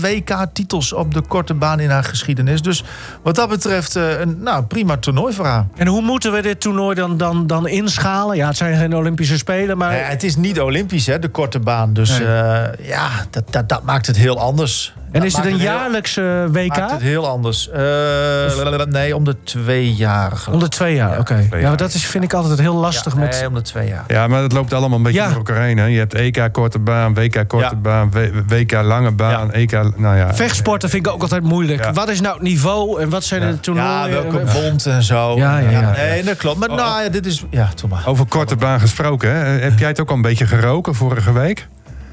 WK-titels 0.00 0.92
op 0.92 1.14
de 1.14 1.20
korte 1.20 1.54
baan 1.54 1.80
in 1.80 1.90
haar 1.90 2.04
geschiedenis. 2.04 2.62
Dus 2.62 2.84
wat 3.22 3.34
dat 3.34 3.48
betreft 3.48 3.96
eh, 3.96 4.20
een 4.20 4.36
nou, 4.42 4.62
prima 4.64 4.96
toernooi 4.96 5.34
voor 5.34 5.44
haar. 5.46 5.66
En 5.76 5.86
hoe 5.86 6.02
moeten 6.02 6.32
we 6.32 6.42
dit 6.42 6.60
toernooi 6.60 6.94
dan, 6.94 7.16
dan, 7.16 7.46
dan 7.46 7.68
inschalen? 7.68 8.36
Ja, 8.36 8.46
het 8.46 8.56
zijn 8.56 8.76
geen 8.76 8.96
Olympische 8.96 9.38
Spelen, 9.38 9.78
maar... 9.78 9.92
Eh, 9.92 10.08
het 10.08 10.22
is 10.22 10.36
niet 10.36 10.60
Olympisch, 10.60 11.06
hè, 11.06 11.18
de 11.18 11.28
korte 11.28 11.58
baan. 11.58 11.92
Dus 11.92 12.18
Nee. 12.18 12.26
Eh, 12.64 12.86
ja, 12.88 13.08
dat, 13.30 13.52
dat, 13.52 13.68
dat 13.68 13.82
maakt 13.82 14.06
het 14.06 14.16
heel 14.16 14.38
anders. 14.40 14.92
en 14.96 15.12
Dat 15.12 15.22
is 15.24 15.36
het 15.36 15.44
een 15.44 15.56
jaarlijkse 15.56 16.48
WK? 16.52 16.68
Maakt 16.76 16.90
het 16.90 17.00
heel 17.00 17.26
anders. 17.28 17.70
Eh, 17.70 18.84
nee, 18.88 19.16
om 19.16 19.24
de 19.24 19.36
twee 19.44 19.94
jaar. 19.94 20.30
geloof. 20.30 20.54
Om 20.54 20.60
de 20.60 20.68
twee 20.68 20.94
jaar, 20.94 21.12
Ja, 21.12 21.18
oké. 21.18 21.46
twee 21.48 21.60
Ja, 21.60 21.74
dat 21.74 21.94
is, 21.94 22.06
vind 22.06 22.24
ik 22.24 22.32
altijd 22.32 22.58
heel 22.58 22.74
lastig 22.74 23.12
Ja, 23.14 23.18
met... 23.20 23.30
Nee, 23.30 23.46
om 23.48 23.54
de 23.54 23.62
twee 23.62 23.88
jaar. 23.88 24.04
Ja, 24.08 24.26
maar 24.26 24.42
het 24.42 24.52
loopt 24.52 24.72
allemaal 24.72 24.96
een 24.98 25.04
beetje 25.04 25.20
Ja. 25.20 25.26
door 25.28 25.36
elkaar 25.36 25.62
heen. 25.62 25.78
Hè? 25.78 25.84
Je 25.84 25.98
hebt 25.98 26.14
EK 26.14 26.48
korte 26.52 26.78
baan, 26.78 27.14
WK 27.14 27.44
korte 27.48 27.74
Ja. 27.74 27.80
baan, 27.80 28.10
WK 28.48 28.72
lange 28.72 29.10
baan, 29.10 29.52
EK... 29.52 29.72
Nou 29.96 30.16
ja, 30.16 30.34
Vechtsporten 30.34 30.88
vind 30.90 31.06
ik 31.06 31.12
ook 31.12 31.22
altijd 31.22 31.42
moeilijk. 31.42 31.84
Ja. 31.84 31.92
Wat 31.92 32.08
is 32.08 32.20
nou 32.20 32.34
het 32.34 32.42
niveau 32.42 33.00
en 33.00 33.08
wat 33.08 33.24
zijn 33.24 33.42
Ja. 33.42 33.50
de 33.50 33.60
toernooien? 33.60 33.90
Ja, 33.92 34.22
welke 34.22 34.38
Eh, 34.40 34.52
bond 34.52 34.86
en 34.86 35.02
zo. 35.02 35.36
Ja, 35.36 35.58
ja, 35.58 35.70
ja. 35.70 35.90
Nee, 35.96 36.22
dat 36.24 36.36
klopt. 36.36 36.58
Maar 36.58 36.68
nou 36.68 37.02
ja, 37.02 37.08
dit 37.08 37.26
is... 37.26 37.44
Ja, 37.50 37.68
toch 37.74 37.90
maar. 37.90 38.02
Over 38.06 38.26
korte 38.26 38.56
baan 38.56 38.80
gesproken, 38.80 39.30
hè? 39.34 39.44
heb 39.44 39.78
jij 39.78 39.88
het 39.88 40.00
ook 40.00 40.08
al 40.10 40.16
een 40.16 40.22
beetje 40.22 40.46
geroken 40.46 40.94
vorige 40.94 41.32
week? 41.32 41.68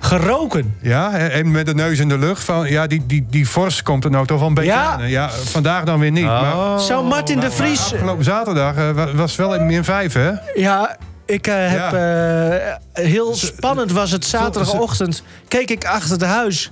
Geroken. 0.06 0.76
Ja, 0.82 1.14
en 1.18 1.52
met 1.52 1.66
de 1.66 1.74
neus 1.76 2.00
in 2.00 2.10
de 2.10 2.18
lucht 2.18 2.44
van... 2.44 2.68
Ja, 2.70 2.88
die, 2.88 3.06
die, 3.06 3.26
die 3.30 3.48
vorst 3.50 3.82
komt 3.84 4.04
er 4.04 4.12
nou 4.12 4.26
toch 4.26 4.40
wel 4.40 4.48
een 4.48 4.54
beetje 4.54 4.72
Ja. 4.72 4.86
aan. 4.92 5.10
Ja, 5.10 5.30
vandaag 5.30 5.84
dan 5.84 6.00
weer 6.00 6.12
niet. 6.12 6.26
Maar 6.26 6.54
Oh. 6.56 6.78
Zou 6.80 7.06
Martin 7.06 7.40
de 7.40 7.52
Vries... 7.52 7.80
afgelopen 7.94 8.24
zaterdag 8.24 8.76
eh, 8.76 8.90
wa- 8.92 9.14
was 9.14 9.36
wel 9.36 9.56
in 9.56 9.66
min 9.66 9.84
5, 9.84 10.14
hè? 10.14 10.32
Ja, 10.56 10.98
ik 11.26 11.48
eh, 11.48 11.54
heb... 11.58 11.94
eh, 11.94 13.04
heel 13.06 13.36
spannend 13.36 13.92
was 13.92 14.12
het 14.12 14.26
zaterdagochtend. 14.26 15.24
Keek 15.48 15.70
ik 15.70 15.86
achter 15.86 16.12
het 16.12 16.24
huis. 16.24 16.72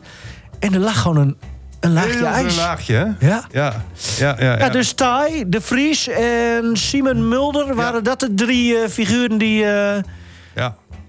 En 0.60 0.74
er 0.74 0.80
lag 0.80 1.02
gewoon 1.02 1.18
een, 1.18 1.38
een 1.80 1.94
laagje 1.94 2.12
Heel 2.12 2.26
ijs. 2.26 2.56
Een 2.56 2.62
laagje, 2.62 2.94
hè? 2.94 3.28
Ja. 3.28 3.44
Ja, 3.52 3.74
ja, 4.18 4.36
ja. 4.40 4.46
ja. 4.46 4.58
Ja, 4.58 4.70
dus 4.70 4.92
Tai, 4.94 5.44
De 5.50 5.62
Vries 5.62 6.08
en 6.08 6.70
Simon 6.74 7.28
Mulder... 7.28 7.76
waren 7.76 8.04
dat 8.04 8.20
de 8.20 8.34
drie 8.34 8.78
eh, 8.78 8.90
figuren 8.90 9.38
die, 9.38 9.66
eh. 9.66 10.02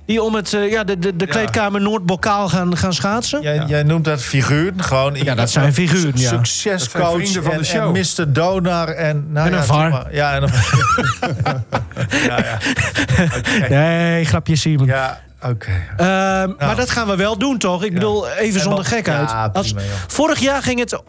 Die 0.06 0.22
om 0.22 0.34
het, 0.34 0.52
eh, 0.52 0.70
ja, 0.70 0.84
de, 0.84 0.98
de, 0.98 1.16
de 1.16 1.26
kleedkamer 1.26 1.80
Noordbokaal 1.80 2.48
gaan, 2.48 2.76
gaan 2.76 2.92
schaatsen? 2.94 3.42
Jij, 3.42 3.64
jij 3.66 3.82
noemt 3.82 4.04
dat 4.04 4.22
figuren. 4.22 4.82
Gewoon 4.82 5.14
Ja, 5.14 5.34
dat 5.34 5.50
zijn 5.50 5.74
figuren, 5.74 6.12
ja. 6.14 6.28
Succescoach 6.28 7.32
van 7.32 7.52
en, 7.52 7.58
de 7.58 7.64
show. 7.64 7.96
en 7.96 8.04
Mr. 8.26 8.32
Donar. 8.32 8.88
En, 8.88 9.26
nou 9.32 9.46
En 9.46 9.52
ja, 9.52 9.58
een 9.58 9.64
VAR. 9.64 9.90
maar. 9.90 10.14
Ja, 10.14 10.34
en 10.34 10.42
een 10.42 10.50
ja. 12.28 12.58
Nee, 13.68 14.24
grapje 14.24 14.56
Simon. 14.56 14.86
Ja, 14.86 15.20
oké. 15.42 15.70
Ehm, 15.96 16.52
Maar 16.58 16.76
dat 16.76 16.90
gaan 16.90 17.06
we 17.06 17.16
wel 17.16 17.38
doen, 17.38 17.58
toch? 17.58 17.84
Ik 17.84 17.94
bedoel, 17.94 18.28
even 18.28 18.54
En 18.60 18.60
zonder 18.66 18.84
gekheid. 18.84 19.30
Ja, 19.30 19.50
Als, 19.52 19.74
vorig 20.06 20.38
jaar 20.38 20.62
ging 20.62 20.78
het... 20.78 21.00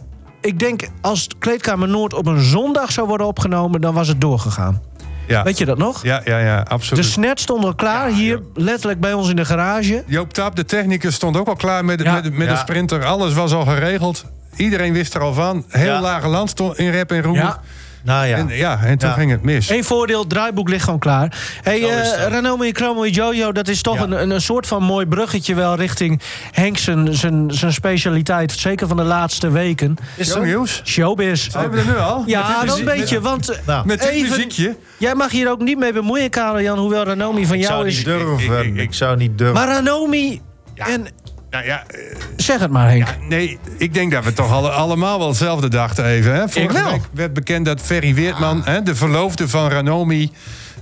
Ik 0.42 0.60
denk, 0.60 0.88
als 1.02 1.28
Kleedkamer 1.40 1.88
Noord 1.88 2.14
op 2.14 2.28
een 2.28 2.40
zondag 2.44 2.92
zou 2.92 3.08
worden 3.08 3.28
opgenomen... 3.28 3.82
dan 3.82 3.94
was 3.94 4.08
het 4.08 4.22
doorgegaan. 4.22 4.82
Ja. 5.28 5.44
Weet 5.44 5.58
je 5.58 5.66
dat 5.66 5.78
nog? 5.78 6.04
Ja, 6.04 6.22
ja, 6.26 6.40
ja, 6.40 6.64
De 6.64 6.70
absoluut. 6.70 7.06
snet 7.06 7.40
stond 7.40 7.66
al 7.66 7.76
klaar, 7.76 8.10
hier 8.10 8.40
letterlijk 8.54 9.00
bij 9.00 9.14
ons 9.14 9.30
in 9.30 9.36
de 9.36 9.46
garage. 9.46 10.04
Joop 10.08 10.34
Tap, 10.34 10.56
de 10.56 10.66
technicus, 10.66 11.16
stond 11.16 11.38
ook 11.38 11.48
al 11.48 11.56
klaar 11.56 11.86
met, 11.86 12.02
Ja. 12.02 12.14
met, 12.14 12.34
met 12.38 12.48
Ja. 12.48 12.54
de 12.54 12.60
sprinter. 12.60 13.06
Alles 13.06 13.34
was 13.34 13.54
al 13.54 13.66
geregeld. 13.66 14.26
Iedereen 14.56 14.94
wist 14.94 15.14
er 15.16 15.22
al 15.22 15.34
van. 15.34 15.66
Heel 15.70 15.86
Ja. 15.86 16.02
lage 16.02 16.28
land 16.28 16.50
stond 16.50 16.78
in 16.78 16.92
rep 16.92 17.12
en 17.12 17.22
roer. 17.22 17.60
Nou 18.06 18.26
ja. 18.26 18.38
En, 18.38 18.48
ja, 18.50 18.80
en 18.84 18.98
toen 18.98 19.10
Ja. 19.10 19.16
ging 19.16 19.32
het 19.32 19.42
mis. 19.44 19.70
Eén 19.70 19.84
voordeel, 19.84 20.20
het 20.20 20.30
draaiboek 20.30 20.70
ligt 20.70 20.84
gewoon 20.84 21.00
klaar. 21.00 21.38
Hey, 21.62 21.90
eh 21.90 22.04
dat. 22.04 22.32
Ranomi 22.32 22.72
Chromo 22.72 23.06
Jojo, 23.08 23.52
dat 23.52 23.68
is 23.68 23.82
toch 23.82 23.96
Ja. 23.96 24.02
een, 24.04 24.12
een, 24.22 24.30
een 24.30 24.42
soort 24.42 24.68
van 24.68 24.84
mooi 24.84 25.06
bruggetje 25.06 25.56
wel 25.56 25.76
richting 25.76 26.22
Henk 26.52 26.78
zijn, 26.78 27.14
zijn, 27.16 27.52
zijn 27.54 27.74
specialiteit. 27.74 28.52
Zeker 28.52 28.88
van 28.88 28.98
de 28.98 29.04
laatste 29.04 29.50
weken. 29.52 29.96
Is 30.16 30.28
Zo 30.28 30.34
zo? 30.34 30.44
nieuws? 30.44 30.82
Showbiz. 30.86 31.48
Zijn 31.50 31.70
we 31.72 31.78
er 31.78 31.86
nu 31.86 31.98
al? 31.98 32.24
Ja, 32.26 32.66
dat 32.66 32.80
een 32.80 32.86
beetje. 32.86 33.22
Want 33.22 33.50
eh, 33.50 33.58
Nou, 33.66 33.86
Met 33.86 34.00
dit 34.02 34.10
even, 34.10 34.30
muziekje? 34.30 34.76
jij 34.98 35.16
mag 35.16 35.32
hier 35.32 35.50
ook 35.50 35.60
niet 35.62 35.78
mee 35.78 35.94
bemoeien, 35.94 36.30
Karel 36.30 36.62
Jan. 36.62 36.78
Hoewel 36.78 37.04
Ranomi 37.04 37.46
van 37.46 37.56
ik 37.56 37.62
jou 37.62 37.74
zou 37.74 37.88
is. 37.88 37.96
niet 37.96 38.06
durven. 38.06 38.58
Ik- 38.58 38.66
Ik, 38.66 38.76
ik- 38.76 38.82
ik- 38.82 38.94
zou 38.94 39.18
niet 39.18 39.38
durven. 39.38 39.56
Maar 39.56 39.68
Ranomi. 39.68 40.42
En 40.76 41.08
Nou 41.56 41.68
ja, 41.68 41.84
eh, 41.88 42.00
zeg 42.36 42.60
het 42.60 42.72
maar, 42.72 42.90
Henk. 42.90 43.08
nee, 43.30 43.60
ik 43.78 43.94
denk 43.94 44.12
dat 44.12 44.24
we 44.24 44.34
toch 44.34 44.52
alle, 44.52 44.70
allemaal 44.70 45.18
wel 45.18 45.28
hetzelfde 45.28 45.68
dachten 45.68 46.06
even. 46.06 46.34
Hè? 46.34 46.50
Vorige 46.50 46.74
wel. 46.74 46.92
week 46.92 47.02
werd 47.12 47.34
bekend 47.34 47.66
dat 47.66 47.82
Ferry 47.82 48.14
Weertman, 48.14 48.62
hè, 48.66 48.84
de 48.84 48.96
verloofde 48.96 49.48
van 49.48 49.70
Ranomi... 49.70 50.32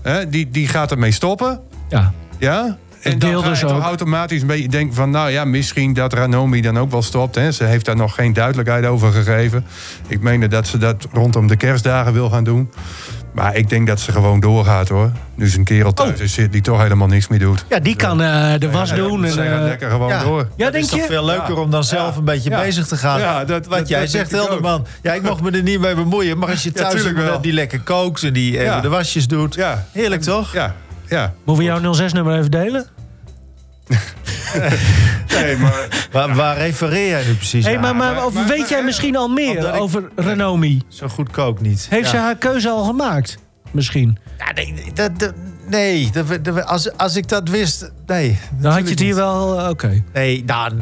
Hè, 0.02 0.30
die, 0.30 0.50
die 0.50 0.68
gaat 0.68 0.92
ermee 0.92 1.12
stoppen. 1.12 1.60
Ja. 1.90 2.14
Ja? 2.38 2.78
En 3.02 3.20
dan 3.20 3.44
ga 3.44 3.50
dus 3.50 3.60
je 3.60 3.66
toch 3.66 3.84
automatisch 3.84 4.42
een 4.42 4.48
beetje 4.48 4.68
denken 4.68 4.96
van... 4.96 5.10
nou 5.10 5.30
ja, 5.30 5.46
misschien 5.46 5.94
dat 5.94 6.14
Ranomi 6.14 6.62
dan 6.62 6.80
ook 6.80 6.92
wel 6.92 7.02
stopt. 7.02 7.36
Hè. 7.36 7.52
Ze 7.52 7.64
heeft 7.64 7.86
daar 7.86 7.96
nog 7.96 8.16
geen 8.16 8.34
duidelijkheid 8.34 8.86
over 8.86 9.12
gegeven. 9.12 9.66
Ik 10.08 10.22
meende 10.22 10.48
dat 10.48 10.68
ze 10.68 10.78
dat 10.78 11.08
rondom 11.12 11.48
de 11.48 11.56
kerstdagen 11.56 12.14
wil 12.14 12.30
gaan 12.30 12.44
doen. 12.44 12.72
Maar 13.34 13.56
ik 13.56 13.70
denk 13.70 13.88
dat 13.88 14.00
ze 14.00 14.12
gewoon 14.12 14.40
doorgaat 14.40 14.90
hoor. 14.90 15.12
Nu 15.36 15.46
is 15.46 15.56
een 15.56 15.64
kerel 15.64 15.94
thuis 15.94 16.18
Oh. 16.18 16.20
is 16.24 16.34
zit 16.34 16.52
die 16.52 16.62
toch 16.62 16.82
helemaal 16.82 17.08
niks 17.08 17.28
meer 17.28 17.40
doet. 17.40 17.66
ja, 17.70 17.80
die 17.80 17.96
kan 17.96 18.22
eh, 18.22 18.54
de 18.60 18.72
was 18.72 18.90
Ja, 18.90 18.96
doen. 18.96 19.28
Ze 19.28 19.42
En, 19.42 19.48
gaat 19.50 19.60
eh, 19.60 19.66
lekker 19.66 19.90
gewoon 19.90 20.08
ja. 20.08 20.24
door. 20.24 20.48
ja, 20.56 20.64
Het 20.64 20.74
denk 20.74 20.86
is 20.86 20.92
toch 20.92 21.06
veel 21.06 21.26
leuker 21.26 21.54
Ja. 21.56 21.62
om 21.62 21.72
dan 21.72 21.84
zelf 21.84 22.12
Ja. 22.12 22.18
een 22.18 22.24
beetje 22.26 22.50
Ja. 22.50 22.62
bezig 22.62 22.88
te 22.88 22.98
gaan. 22.98 23.20
Ja, 23.20 23.46
dat- 23.46 23.66
Wat 23.68 23.78
dat- 23.80 23.88
jij 23.88 24.00
dat 24.00 24.10
zegt. 24.10 24.32
Helderman. 24.32 24.86
Ja, 25.02 25.14
ik 25.14 25.22
mocht 25.22 25.42
me 25.42 25.52
er 25.52 25.64
niet 25.64 25.80
mee 25.80 25.96
bemoeien. 25.96 26.38
Maar 26.38 26.50
als 26.50 26.64
je 26.64 26.72
thuis 26.72 27.04
die 27.42 27.54
lekker 27.54 27.80
kookt 27.82 28.24
en 28.24 28.34
die 28.34 28.60
even 28.60 28.82
de 28.82 28.90
wasjes 28.90 29.28
doet. 29.28 29.56
Ja. 29.56 29.86
Heerlijk 29.92 30.22
toch? 30.22 30.54
Ja, 30.54 30.76
ja. 31.08 31.34
Moeten 31.44 31.66
we 31.66 31.72
jouw 31.82 31.94
06-nummer 31.94 32.38
even 32.38 32.52
delen? 32.52 32.86
Nee, 35.34 35.58
maar 35.58 35.88
Waar, 36.12 36.36
waar 36.36 36.58
refereer 36.58 37.08
jij 37.08 37.26
nu 37.26 37.34
precies 37.34 37.66
Hey, 37.66 37.76
aan? 37.76 37.82
maar, 37.82 37.96
maar, 37.96 38.14
maar- 38.14 38.26
of 38.26 38.34
maar- 38.34 38.46
weet 38.48 38.60
maar- 38.60 38.70
jij 38.70 38.84
misschien 38.84 39.16
al 39.16 39.28
meer 39.28 39.72
over 39.80 40.10
Renomi? 40.16 40.82
Zo 40.88 41.08
goed 41.08 41.32
kookt 41.32 41.62
niet. 41.62 41.88
Heeft 41.90 42.04
Ja. 42.06 42.10
ze 42.12 42.18
haar 42.18 42.36
keuze 42.36 42.70
al 42.70 42.84
gemaakt? 42.84 43.38
Misschien. 43.72 44.18
Ja, 44.38 44.52
nee, 44.54 44.72
nee, 44.74 44.92
dat, 44.94 45.20
dat- 45.20 45.34
nee 45.70 46.10
dat, 46.12 46.26
dat- 46.46 46.66
als, 46.66 46.98
als 46.98 47.16
ik 47.16 47.28
dat 47.30 47.50
wist... 47.50 47.92
Nee. 48.06 48.38
Dan 48.60 48.72
had 48.72 48.84
je 48.84 48.90
het 48.90 49.00
hier 49.00 49.16
wel... 49.16 49.60
eh, 49.60 49.70
Oké. 49.70 50.04
Nee, 50.14 50.44
nou... 50.46 50.74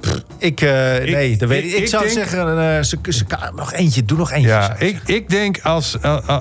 pff, 0.00 0.22
Ik, 0.38 0.60
eh, 0.60 0.70
nee, 1.12 1.36
dat 1.36 1.48
weet 1.48 1.64
ik. 1.64 1.72
ik- 1.74 1.86
zou 1.86 2.02
denk- 2.02 2.14
zeggen, 2.16 2.48
eh, 2.76 2.82
ze, 2.82 2.98
ze 3.08 3.24
kan 3.24 3.38
nog 3.54 3.72
eentje. 3.72 4.04
Doe 4.04 4.18
nog 4.18 4.30
eentje. 4.32 4.48
Ja, 4.48 4.76
ik 4.78 5.00
ik, 5.06 5.28
denk 5.28 5.60
als, 5.62 5.96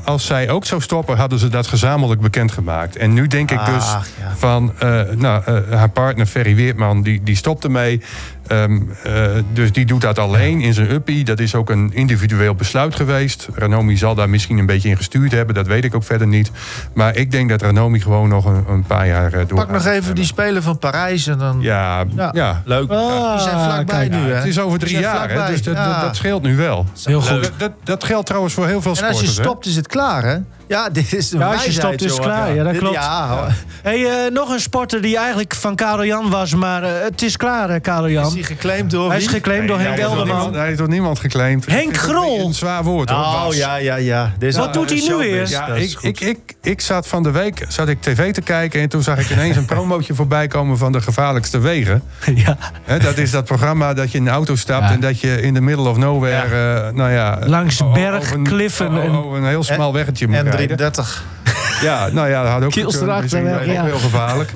als 0.06 0.26
zij 0.26 0.50
ook 0.50 0.66
zou 0.66 0.82
stoppen, 0.82 1.18
hadden 1.18 1.40
ze 1.40 1.48
dat 1.50 1.68
gezamenlijk 1.68 2.22
bekendgemaakt. 2.22 2.96
En 2.96 3.14
nu 3.14 3.28
denk 3.28 3.52
ik 3.52 3.66
dus 3.66 3.84
Ach, 3.84 4.08
ja. 4.20 4.36
van, 4.36 4.74
eh, 4.80 5.02
nou, 5.16 5.44
eh, 5.46 5.78
haar 5.78 5.90
partner 5.90 6.26
Ferry 6.26 6.56
Weertman, 6.56 7.02
die, 7.04 7.24
die 7.24 7.36
stopt 7.36 7.64
ermee. 7.64 8.02
Ehm, 8.48 8.80
eh, 9.04 9.14
dus 9.54 9.72
die 9.72 9.86
doet 9.86 10.02
dat 10.02 10.20
alleen 10.20 10.62
in 10.62 10.74
zijn 10.74 10.92
uppie. 10.92 11.24
Dat 11.24 11.40
is 11.40 11.56
ook 11.56 11.70
een 11.70 11.92
individueel 11.94 12.56
besluit 12.56 12.96
geweest. 12.96 13.48
Ranomi 13.54 13.98
zal 13.98 14.16
daar 14.16 14.30
misschien 14.30 14.58
een 14.58 14.66
beetje 14.66 14.90
in 14.90 14.98
gestuurd 14.98 15.32
hebben. 15.32 15.56
Dat 15.56 15.68
weet 15.68 15.84
ik 15.84 15.96
ook 15.96 16.04
verder 16.04 16.28
niet. 16.28 16.52
Maar 16.94 17.16
ik 17.16 17.32
denk 17.32 17.50
dat 17.50 17.62
Ranomi 17.62 18.00
gewoon 18.00 18.30
nog 18.30 18.46
een, 18.46 18.64
een 18.68 18.84
paar 18.84 19.08
jaar 19.08 19.34
uh, 19.34 19.40
door. 19.48 19.58
Pak 19.58 19.72
nog 19.72 19.86
even 19.86 20.16
die 20.16 20.26
speler 20.26 20.62
van 20.62 20.78
Parijs 20.78 21.28
en 21.28 21.38
dan... 21.38 21.58
Ja, 21.62 22.04
ja. 22.16 22.30
Ja. 22.34 22.62
Leuk. 22.66 22.92
Ah, 22.92 23.32
die 23.32 23.42
zijn 23.42 23.60
vlakbij 23.60 24.08
nu, 24.08 24.18
hè? 24.18 24.34
Het 24.34 24.46
is 24.46 24.60
over 24.60 24.80
drie 24.80 25.00
jaar, 25.00 25.30
hè? 25.30 25.52
dus 25.52 25.64
dat, 25.64 25.76
Ja. 25.76 25.94
dat, 25.94 26.02
dat 26.02 26.16
scheelt 26.16 26.42
nu 26.44 26.56
wel. 26.56 26.86
Heel 27.04 27.22
goed. 27.22 27.52
Dat, 27.58 27.72
dat, 27.84 28.04
geldt 28.04 28.26
trouwens 28.26 28.54
voor 28.54 28.68
heel 28.68 28.82
veel 28.82 28.92
En 28.92 28.98
sporters. 28.98 29.22
als 29.22 29.36
je 29.36 29.42
hè? 29.42 29.48
stopt, 29.48 29.66
is 29.66 29.76
het 29.76 29.88
klaar, 29.88 30.24
hè? 30.24 30.38
Ja, 30.74 30.90
dit 30.90 31.14
is 31.14 31.32
een 31.32 31.40
Ja, 31.40 31.46
als 31.46 31.54
je 31.56 31.62
wijsheid, 31.72 31.74
stopt, 32.00 32.02
is 32.02 32.08
jongen. 32.18 32.24
klaar. 32.24 32.54
Ja, 32.56 32.64
dat 32.64 32.78
klopt. 32.78 32.96
Ja, 32.96 33.48
Hey, 33.82 34.06
eh, 34.06 34.32
nog 34.32 34.50
een 34.50 34.60
sporter 34.60 35.02
die 35.02 35.18
eigenlijk 35.18 35.56
van 35.56 35.76
Karel 35.76 36.06
Jan 36.06 36.30
was, 36.30 36.56
maar 36.56 36.84
eh, 36.84 36.90
het 37.04 37.22
is 37.22 37.38
klaar, 37.38 37.70
eh, 37.70 37.82
Karel 37.82 38.06
is 38.06 38.12
Jan. 38.12 38.34
die 38.34 38.44
geclaimd 38.44 38.92
door 38.92 39.10
Hij 39.10 39.20
is 39.20 39.28
geclaimd 39.28 39.68
door 39.68 39.78
Nee, 39.78 39.86
Henk 39.86 40.00
hij 40.00 40.08
Elderman. 40.10 40.54
Hij 40.54 40.66
heeft 40.66 40.78
door 40.78 40.88
niemand 40.90 41.20
geclaimd. 41.20 41.66
Henk 41.66 41.98
Grol. 41.98 42.46
Een 42.48 42.54
zwaar 42.54 42.84
woord 42.84 43.10
hoor. 43.10 43.20
Oh, 43.20 43.48
ja, 43.54 43.76
ja, 43.76 43.96
ja. 43.96 44.32
Dit 44.38 44.56
Wat 44.56 44.74
doet 44.74 44.90
hij 44.90 45.04
nu 45.08 45.16
weer? 45.16 45.50
Ja, 45.50 45.68
is 45.68 45.94
ik, 45.94 46.02
ik, 46.02 46.20
ik, 46.20 46.38
ik 46.62 46.82
zat 46.82 47.08
van 47.08 47.24
de 47.24 47.32
week 47.32 47.66
zat 47.68 47.88
ik 47.88 48.02
tv 48.02 48.32
te 48.34 48.42
kijken 48.42 48.82
en 48.82 48.90
toen 48.90 49.04
zag 49.04 49.18
ik 49.20 49.30
ineens 49.30 49.56
een 49.58 49.66
promootje 49.76 50.14
voorbij 50.14 50.48
komen 50.48 50.78
van 50.78 50.92
de 50.92 51.02
gevaarlijkste 51.02 51.60
wegen. 51.60 52.04
ja. 52.46 52.58
Hè, 52.84 53.00
dat 53.00 53.18
is 53.18 53.32
dat 53.32 53.46
programma 53.46 53.94
dat 53.94 54.12
je 54.12 54.18
in 54.18 54.24
de 54.24 54.30
auto 54.30 54.56
stapt 54.56 54.84
Ja. 54.88 54.92
en 54.94 55.00
dat 55.00 55.20
je 55.20 55.42
in 55.42 55.54
the 55.54 55.62
middle 55.62 55.90
of 55.90 55.98
nowhere, 55.98 56.82
eh, 56.86 56.94
nou 56.94 57.12
ja, 57.12 57.40
Langs 57.46 57.82
o- 57.82 57.86
o- 57.86 57.92
berg, 57.92 58.34
over 58.34 59.14
over 59.14 59.38
een 59.38 59.46
heel 59.48 59.64
smal 59.64 59.94
weggetje 59.94 60.28
moet 60.28 60.36
rijden. 60.68 60.94
330. 60.94 61.24
Ja, 61.82 62.10
nou 62.12 62.30
ja, 62.30 62.44
dat 62.44 62.52
had 62.52 62.64
ook 62.64 62.72
Kiels 62.72 62.94
gekund. 62.94 63.12
erachter, 63.12 63.42
Misschien 63.44 63.74
ja. 63.74 63.82
ook 63.82 63.88
heel 63.88 64.00
gevaarlijk. 64.00 64.52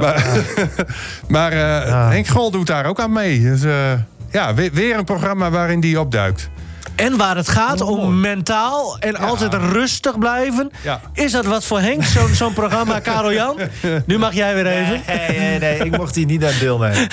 Maar, 0.00 0.26
maar 1.28 1.52
eh, 1.52 2.08
Henk 2.14 2.26
Grol 2.26 2.50
doet 2.50 2.66
daar 2.66 2.86
ook 2.86 3.00
aan 3.00 3.12
mee. 3.12 3.40
Dus 3.40 3.62
eh, 3.62 3.92
ja, 4.30 4.54
weer, 4.54 4.70
weer 4.72 4.98
een 4.98 5.04
programma 5.04 5.50
waarin 5.50 5.80
die 5.80 6.00
opduikt. 6.00 6.48
En 6.96 7.16
waar 7.16 7.36
het 7.36 7.48
gaat 7.48 7.80
Oh, 7.80 7.88
om 7.88 8.20
mentaal 8.20 8.96
en 8.98 9.16
altijd 9.16 9.54
rustig 9.54 10.18
blijven. 10.18 10.70
Ja. 10.82 11.00
Is 11.12 11.32
dat 11.32 11.44
wat 11.44 11.64
voor 11.64 11.80
Henk, 11.80 12.04
zo'n 12.04 12.34
zo'n 12.34 12.52
programma, 12.52 12.98
Karel 13.00 13.32
Jan? 13.32 13.58
Nu 14.06 14.18
mag 14.18 14.32
jij 14.34 14.54
weer 14.54 14.66
even. 14.66 15.02
Nee, 15.06 15.38
nee, 15.38 15.58
nee. 15.58 15.78
Ik 15.78 15.96
mocht 15.96 16.14
hier 16.14 16.26
niet 16.26 16.44
aan 16.44 16.52
deelnemen. 16.60 17.08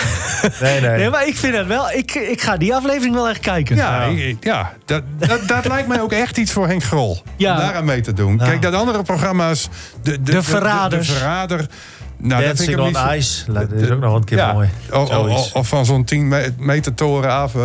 Nee, 0.62 0.82
nee. 0.82 0.98
Nee, 0.98 1.10
maar 1.10 1.28
ik 1.28 1.36
vind 1.38 1.56
het 1.56 1.68
wel. 1.68 1.92
Ik, 1.92 2.16
ik 2.16 2.42
ga 2.42 2.58
die 2.58 2.76
aflevering 2.76 3.14
wel 3.16 3.30
echt 3.30 3.40
kijken. 3.40 3.76
Ja, 3.76 4.04
ik- 4.04 4.44
ja 4.44 4.74
dat, 4.86 5.04
dat, 5.18 5.48
dat 5.48 5.66
lijkt 5.68 5.88
mij 5.88 6.02
ook 6.02 6.12
echt 6.12 6.38
iets 6.38 6.52
voor 6.52 6.68
Henk 6.68 6.84
Grol. 6.84 7.22
Ja. 7.38 7.52
Om 7.54 7.58
daaraan 7.60 7.86
mee 7.86 8.02
te 8.02 8.14
doen. 8.14 8.38
Kijk, 8.38 8.62
dat 8.62 8.74
andere 8.74 9.04
programma's... 9.04 9.70
De, 10.04 10.22
de, 10.22 10.44
Verraders. 10.44 11.08
De, 11.08 11.14
Verrader... 11.14 11.66
Nou, 12.26 12.44
dat 12.46 12.58
vind 12.58 12.70
ik 12.70 12.80
on 12.80 12.86
niet 12.88 12.98
Ice. 13.12 13.52
Dat 13.52 13.72
is 13.72 13.90
ook 13.90 14.00
nog 14.00 14.16
een 14.16 14.24
keer 14.24 14.38
ja. 14.38 14.54
mooi. 14.54 14.70
Of, 14.92 15.54
of, 15.54 15.68
van 15.68 15.86
zo'n 15.86 16.04
10 16.04 16.28
me- 16.28 16.54
meter 16.58 16.94
toren 16.94 17.32
af, 17.32 17.56
eh 17.56 17.60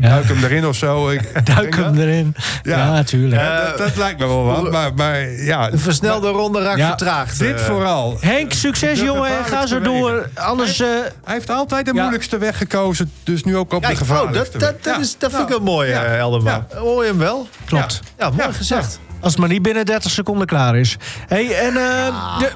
duik 0.00 0.24
hem 0.28 0.44
erin 0.44 0.66
of 0.66 0.76
zo. 0.76 1.08
Ik, 1.08 1.20
ik 1.34 1.46
Duik 1.46 1.74
hem 1.74 1.84
dat. 1.94 2.02
erin. 2.02 2.34
Ja, 2.62 2.76
Ja. 2.78 2.90
natuurlijk. 2.92 3.40
Ja, 3.42 3.64
dat, 3.66 3.78
dat 3.78 3.96
lijkt 3.96 4.18
me 4.18 4.26
wel 4.26 4.44
wat. 4.44 4.70
Maar, 4.70 4.94
maar 4.94 5.30
ja, 5.30 5.70
De 5.70 5.78
versnelde 5.78 6.28
ronde 6.28 6.62
raakt 6.62 6.78
Ja. 6.78 6.86
vertraagd. 6.88 7.38
dit 7.38 7.54
eh. 7.60 7.64
vooral. 7.64 8.16
Henk, 8.20 8.52
succes 8.52 9.00
jongen. 9.00 9.38
En 9.38 9.44
ga 9.44 9.66
zo 9.66 9.80
door. 9.80 10.28
Anders... 10.34 10.80
eh, 10.80 10.86
Hij 11.24 11.34
heeft 11.34 11.50
altijd 11.50 11.84
de 11.86 11.92
Ja. 11.94 12.00
moeilijkste 12.00 12.38
weg 12.38 12.58
gekozen. 12.58 13.10
Dus 13.24 13.44
nu 13.44 13.56
ook 13.56 13.72
op 13.72 13.80
de 13.82 13.86
oh, 13.88 13.88
dat, 13.88 13.98
gevaarlijkste 13.98 14.58
dat, 14.58 14.70
weg. 14.72 14.80
dat, 14.82 14.94
Ja. 14.94 15.00
is, 15.00 15.14
dat 15.18 15.30
vind 15.30 15.42
ik 15.42 15.48
wel 15.48 15.60
mooi, 15.60 15.88
Ja. 15.90 16.04
Elderman. 16.04 16.66
Hoor 16.74 17.02
je 17.02 17.08
hem 17.10 17.18
wel? 17.18 17.48
klopt. 17.64 18.00
Ja, 18.18 18.30
mooi 18.30 18.52
gezegd. 18.52 18.98
Als 19.20 19.32
het 19.32 19.40
maar 19.40 19.50
niet 19.50 19.62
binnen 19.62 19.84
30 19.84 20.10
seconden 20.10 20.46
klaar 20.46 20.76
is. 20.76 20.96
Hey, 21.28 21.58
en 21.58 21.76
eh, 21.76 22.38
de- 22.38 22.52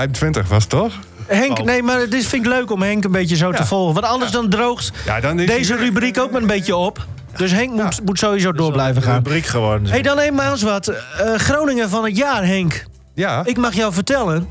25 0.00 0.48
was 0.48 0.62
het 0.62 0.70
toch? 0.70 0.92
Henk, 1.26 1.64
nee, 1.64 1.82
maar 1.82 2.00
het 2.00 2.14
is, 2.14 2.26
vind 2.26 2.44
ik 2.46 2.50
leuk 2.52 2.70
om 2.70 2.82
Henk 2.82 3.04
een 3.04 3.10
beetje 3.10 3.36
zo 3.36 3.52
te 3.52 3.66
volgen. 3.66 3.94
Want 3.94 4.06
anders 4.06 4.30
dan 4.30 4.48
droogt 4.48 4.92
Ja, 5.04 5.20
dan 5.20 5.40
is 5.40 5.46
deze 5.46 5.76
rubriek 5.76 6.18
ook 6.18 6.30
maar 6.30 6.40
een 6.40 6.46
beetje 6.46 6.76
op. 6.76 7.06
Dus 7.36 7.50
Henk 7.50 7.70
moet, 7.70 8.00
moet 8.04 8.18
sowieso 8.18 8.52
door 8.52 8.72
blijven 8.72 9.02
gaan. 9.02 9.14
Rubriek 9.14 9.46
gewoon. 9.46 9.86
Hey, 9.86 10.02
dan 10.02 10.18
eenmaal 10.18 10.50
eens 10.50 10.62
wat. 10.62 10.88
Eh, 10.88 11.34
Groningen 11.34 11.90
van 11.90 12.04
het 12.04 12.16
jaar, 12.16 12.46
Henk. 12.46 12.84
Ja, 13.14 13.42
Ik 13.44 13.56
mag 13.56 13.72
jou 13.74 13.92
vertellen. 13.92 14.48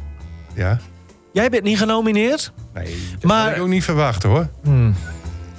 ja. 0.53 0.77
Jij 1.33 1.49
bent 1.49 1.63
niet 1.63 1.77
genomineerd. 1.77 2.51
Nee, 2.73 2.97
dat 3.13 3.23
Maar- 3.23 3.47
had 3.47 3.55
ik 3.55 3.61
ook 3.61 3.67
niet 3.67 3.83
verwacht 3.83 4.23
hoor. 4.23 4.47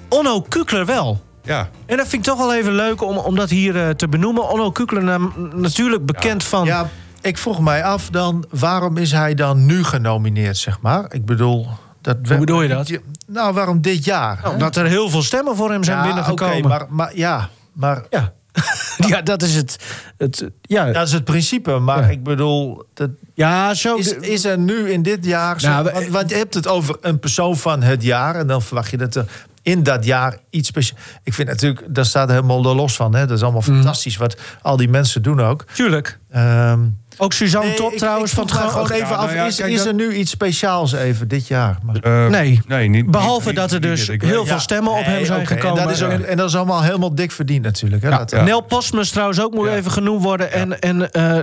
Onno 0.09 0.41
Kukler 0.41 0.87
wel. 0.87 1.21
Ja, 1.43 1.69
En 1.87 1.97
dat 1.97 2.09
vind 2.09 2.27
ik 2.27 2.33
toch 2.33 2.39
wel 2.47 2.55
even 2.55 2.73
leuk 2.75 3.03
om, 3.03 3.17
om 3.17 3.35
dat 3.37 3.51
hier 3.51 3.77
eh, 3.83 3.89
te 3.91 4.09
benoemen. 4.09 4.49
Onno 4.49 4.71
Kukler, 4.71 5.21
natuurlijk 5.55 6.07
bekend 6.07 6.45
van... 6.45 6.65
Ja, 6.65 6.89
ik 7.27 7.39
vroeg 7.39 7.61
mij 7.61 7.85
af 7.85 8.11
dan, 8.11 8.45
waarom 8.51 8.97
is 8.97 9.13
hij 9.13 9.35
dan 9.35 9.67
nu 9.67 9.85
genomineerd, 9.85 10.57
zeg 10.57 10.81
maar? 10.81 11.05
Ik 11.13 11.25
bedoel... 11.25 11.67
Dat 12.01 12.17
Hoe 12.29 12.39
bedoel 12.39 12.63
je 12.63 12.69
dat? 12.69 12.91
Nou, 13.27 13.55
waarom 13.55 13.81
dit 13.81 14.05
jaar? 14.05 14.39
Nou, 14.43 14.53
omdat 14.55 14.77
er 14.77 14.87
heel 14.87 15.11
veel 15.11 15.23
stemmen 15.23 15.57
voor 15.57 15.71
hem 15.71 15.85
zijn 15.85 15.97
ja, 15.99 16.05
binnengekomen. 16.05 16.69
maar, 16.69 16.87
maar 16.89 17.17
ja, 17.17 17.49
maar 17.73 18.03
Ja. 18.11 18.33
ja, 19.09 19.23
dat 19.23 19.43
is 19.43 19.55
het. 19.55 19.77
het 20.19 20.51
ja. 20.63 20.93
dat 20.93 21.07
is 21.07 21.13
het 21.13 21.25
principe. 21.25 21.79
Maar 21.79 22.03
Ja. 22.03 22.09
ik 22.09 22.23
bedoel, 22.23 22.85
dat 22.95 23.11
ja, 23.35 23.75
zo... 23.75 23.97
is, 23.97 24.13
is 24.13 24.45
er 24.45 24.59
nu 24.59 24.91
in 24.91 25.03
dit 25.03 25.25
jaar... 25.25 25.61
zo- 25.61 25.69
Nou, 25.69 25.91
want, 25.93 26.09
want 26.09 26.31
je 26.31 26.37
hebt 26.37 26.55
het 26.55 26.67
over 26.69 26.97
een 27.01 27.19
persoon 27.19 27.57
van 27.57 27.83
het 27.83 28.03
jaar... 28.03 28.35
en 28.35 28.47
dan 28.47 28.63
verwacht 28.63 28.91
je 28.91 28.97
dat 28.97 29.15
er 29.15 29.25
in 29.63 29.83
dat 29.83 30.05
jaar 30.05 30.39
iets 30.51 30.69
speciaals... 30.69 31.03
Ik 31.23 31.35
vind 31.35 31.49
natuurlijk, 31.49 31.95
daar 31.95 32.05
staat 32.07 32.29
helemaal 32.31 32.63
los 32.75 32.97
van. 32.97 33.15
Hè? 33.15 33.27
Dat 33.27 33.37
is 33.37 33.43
allemaal 33.43 33.63
Mm. 33.67 33.75
fantastisch 33.75 34.17
wat 34.17 34.37
al 34.63 34.77
die 34.77 34.89
mensen 34.89 35.23
doen 35.23 35.41
ook. 35.41 35.65
Tuurlijk. 35.75 36.19
Ehm, 36.31 36.81
Ook 37.19 37.33
Suzanne 37.33 37.69
nee, 37.69 37.77
Top 37.77 37.93
ik- 37.93 37.99
trouwens 37.99 38.31
ik 38.31 38.37
van 38.37 38.47
het 38.47 38.55
gewoon 38.71 38.91
even 38.91 39.09
Ja, 39.09 39.15
af, 39.15 39.25
nou 39.27 39.37
ja, 39.37 39.45
is, 39.47 39.57
kijk, 39.57 39.71
is 39.71 39.77
dat- 39.79 39.87
er 39.87 39.95
nu 39.95 40.13
iets 40.15 40.31
speciaals 40.31 40.93
even 40.93 41.29
dit 41.29 41.47
jaar? 41.49 41.79
Maar, 41.83 41.97
Eh, 41.97 42.27
Nee. 42.27 42.61
nee 42.67 42.89
niet, 42.89 43.11
Behalve 43.11 43.47
niet- 43.49 43.57
dat 43.57 43.73
er 43.73 43.81
dus 43.81 44.07
heel 44.19 44.47
veel 44.47 44.59
stemmen 44.59 44.93
op 44.93 45.05
hem 45.05 45.15
Nee, 45.15 45.25
zijn 45.25 45.47
gekomen. 45.47 45.79
En 45.81 45.87
dat, 45.87 45.97
is 45.97 46.03
ook, 46.03 46.11
en 46.11 46.37
dat 46.37 46.49
is 46.49 46.57
allemaal 46.57 46.83
helemaal 46.83 47.15
dik 47.15 47.33
verdiend 47.33 47.63
natuurlijk. 47.65 48.03
Hè? 48.03 48.09
Ja. 48.09 48.19
Dat, 48.19 48.31
Ja. 48.31 48.43
Nel 48.43 48.61
Postmus 48.61 49.11
trouwens 49.11 49.41
ook 49.41 49.55
moet 49.55 49.69
Ja. 49.69 49.75
even 49.75 49.91
genoemd 49.91 50.23
worden. 50.23 50.53
En, 50.53 50.81
en 50.81 51.11
eh, 51.13 51.39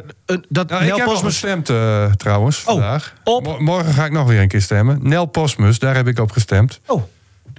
dat 0.50 0.70
Nou, 0.70 0.82
ik 0.84 0.88
Nel 0.88 0.98
heb 0.98 1.06
Postmus... 1.06 1.32
gestemd 1.40 1.70
eh, 1.70 2.06
trouwens 2.12 2.60
Oh, 2.60 2.66
vandaag. 2.66 3.14
op? 3.24 3.44
Mo- 3.44 3.60
morgen 3.60 3.94
ga 3.94 4.06
ik 4.06 4.12
nog 4.12 4.28
weer 4.28 4.42
een 4.42 4.48
keer 4.48 4.62
stemmen. 4.62 5.00
Nel 5.02 5.26
Postmus, 5.26 5.80
daar 5.80 5.96
heb 5.96 6.08
ik 6.08 6.20
op 6.20 6.32
gestemd. 6.32 6.80
Oh, 6.86 6.88
Want 6.96 7.06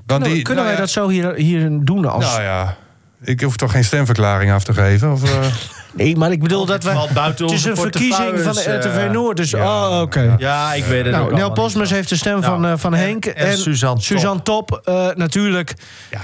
kunnen, 0.07 0.29
die- 0.29 0.43
kunnen 0.43 0.65
nou 0.65 0.67
wij 0.67 0.75
ja, 0.75 0.81
dat 0.81 0.91
zo 0.91 1.09
hier, 1.09 1.35
hier 1.35 1.79
doen 1.81 2.05
als... 2.11 2.25
Nou 2.25 2.43
ja, 2.43 2.77
ik 3.23 3.41
hoef 3.41 3.57
toch 3.57 3.71
geen 3.71 3.85
stemverklaring 3.85 4.53
af 4.53 4.65
te 4.65 4.73
geven? 4.75 5.13
Of, 5.13 5.23
eh, 5.25 5.47
Nee, 5.97 6.17
maar 6.17 6.33
ik 6.33 6.43
bedoel 6.43 6.67
dat 6.67 6.83
het 6.83 6.93
we... 6.93 7.09
buiten 7.15 7.45
Het 7.45 7.55
is 7.55 7.65
een 7.65 7.77
verkiezing 7.77 8.41
van 8.41 8.53
de 8.55 8.77
RTV 8.77 9.13
Noord, 9.13 9.37
dus... 9.37 9.51
ja, 9.51 9.89
oh, 9.89 10.01
oké. 10.01 10.35
Ja, 10.39 10.73
ik 10.75 10.85
weet 10.85 11.05
het 11.05 11.15
ook 11.15 11.21
Nou, 11.21 11.25
Nel 11.25 11.39
allemaal 11.45 11.65
Posmus 11.65 11.91
heeft 11.91 12.09
de 12.09 12.17
stem 12.17 12.41
Nou, 12.41 12.45
van, 12.45 12.67
eh, 12.67 12.73
van 12.77 12.95
en- 12.95 13.01
Henk. 13.01 13.25
en 13.27 13.59
Suzanne 13.59 13.95
Top. 13.95 14.05
Suzanne 14.05 14.43
Top, 14.43 14.81
eh, 14.85 15.09
natuurlijk 15.15 15.75
Ja, 16.11 16.21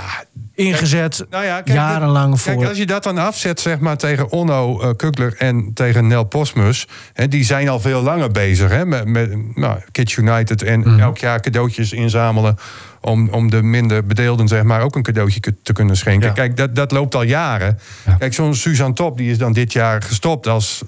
ingezet. 0.67 1.27
Nou 1.31 1.45
ja, 1.45 1.61
kijk, 1.61 1.77
jarenlang 1.77 2.41
voor... 2.41 2.53
Kijk, 2.55 2.69
als 2.69 2.79
je 2.79 2.87
dat 2.87 3.03
dan 3.03 3.19
afzet 3.19 3.61
zeg 3.61 3.79
maar, 3.79 3.97
tegen 3.97 4.31
Onno 4.33 4.83
uh, 4.83 4.91
Kukler 4.97 5.35
en 5.39 5.71
tegen 5.75 6.07
Nel 6.07 6.25
Postmus... 6.25 6.87
Hè, 7.13 7.29
die 7.29 7.45
zijn 7.45 7.69
al 7.69 7.81
veel 7.81 8.03
langer 8.03 8.31
bezig 8.31 8.71
hè, 8.71 8.87
met, 8.87 9.05
met 9.07 9.57
nou, 9.57 9.79
Kids 9.93 10.17
United... 10.17 10.63
en 10.63 10.81
Mhm. 10.81 11.01
elk 11.01 11.19
jaar 11.19 11.41
cadeautjes 11.41 11.93
inzamelen... 11.93 12.59
Om, 13.03 13.29
om 13.29 13.51
de 13.51 13.63
minder 13.63 14.07
bedeelden 14.07 14.49
zeg 14.49 14.63
maar, 14.63 14.83
ook 14.83 14.97
een 14.97 15.03
cadeautje 15.03 15.41
te 15.63 15.73
kunnen 15.73 15.97
schenken. 15.97 16.29
Ja. 16.29 16.35
Kijk, 16.35 16.57
dat, 16.57 16.75
dat 16.75 16.91
loopt 16.93 17.15
al 17.15 17.23
jaren. 17.23 17.79
Ja. 18.07 18.15
Kijk, 18.15 18.35
zo'n 18.35 18.55
Suzanne 18.55 18.95
Top 18.95 19.17
die 19.17 19.31
is 19.31 19.39
dan 19.39 19.53
dit 19.53 19.73
jaar 19.73 20.03
gestopt 20.03 20.47
als 20.47 20.83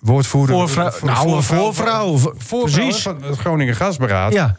woordvoerder... 0.00 0.56
Voorvrou- 0.56 0.92
voor- 0.92 1.08
nou, 1.08 1.42
voorvrouw. 1.42 2.16
Voorvrouw 2.38 2.92
van 2.92 3.22
het 3.22 3.38
Groningen 3.38 3.74
Gasberaad. 3.76 4.32
Ja, 4.32 4.56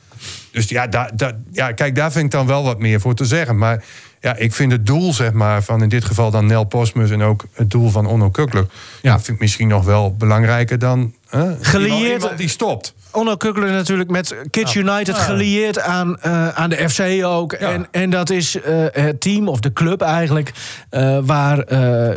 Dus 0.51 0.69
ja, 0.69 0.87
daar, 0.87 1.11
daar, 1.13 1.33
ja, 1.51 1.71
kijk, 1.71 1.95
daar 1.95 2.11
vind 2.11 2.25
ik 2.25 2.31
dan 2.31 2.47
wel 2.47 2.63
wat 2.63 2.79
meer 2.79 2.99
voor 2.99 3.13
te 3.15 3.25
zeggen. 3.25 3.57
Maar 3.57 3.83
ja, 4.21 4.35
ik 4.35 4.53
vind 4.53 4.71
het 4.71 4.85
doel, 4.85 5.13
zeg 5.13 5.31
maar, 5.31 5.63
van 5.63 5.81
in 5.81 5.89
dit 5.89 6.05
geval 6.05 6.31
dan 6.31 6.45
Nel 6.45 6.63
Postmus... 6.63 7.11
en 7.11 7.21
ook 7.21 7.45
het 7.53 7.71
doel 7.71 7.89
van 7.89 8.05
Onno 8.05 8.29
Kukler... 8.29 8.65
Ja. 9.01 9.11
dat 9.11 9.21
vind 9.21 9.37
ik 9.37 9.41
misschien 9.41 9.67
nog 9.67 9.85
wel 9.85 10.15
belangrijker 10.15 10.79
dan... 10.79 11.13
Hè, 11.29 11.55
Gelieerd- 11.61 11.93
iemand, 11.93 12.13
iemand 12.13 12.37
die 12.37 12.49
stopt. 12.49 12.93
Onno 13.11 13.35
Kukler 13.35 13.71
natuurlijk 13.71 14.09
met 14.09 14.35
Kids 14.49 14.75
United 14.75 15.17
gelieerd 15.17 15.79
aan, 15.79 16.19
eh, 16.21 16.47
aan 16.49 16.69
de 16.69 16.89
FC 16.89 17.25
ook. 17.25 17.51
Ja. 17.51 17.71
En, 17.71 17.87
en 17.91 18.09
dat 18.09 18.29
is 18.29 18.61
eh, 18.61 18.85
het 18.91 19.21
team, 19.21 19.47
of 19.47 19.59
de 19.59 19.73
club 19.73 20.01
eigenlijk... 20.01 20.51
eh, 20.89 21.19
waar, 21.23 21.63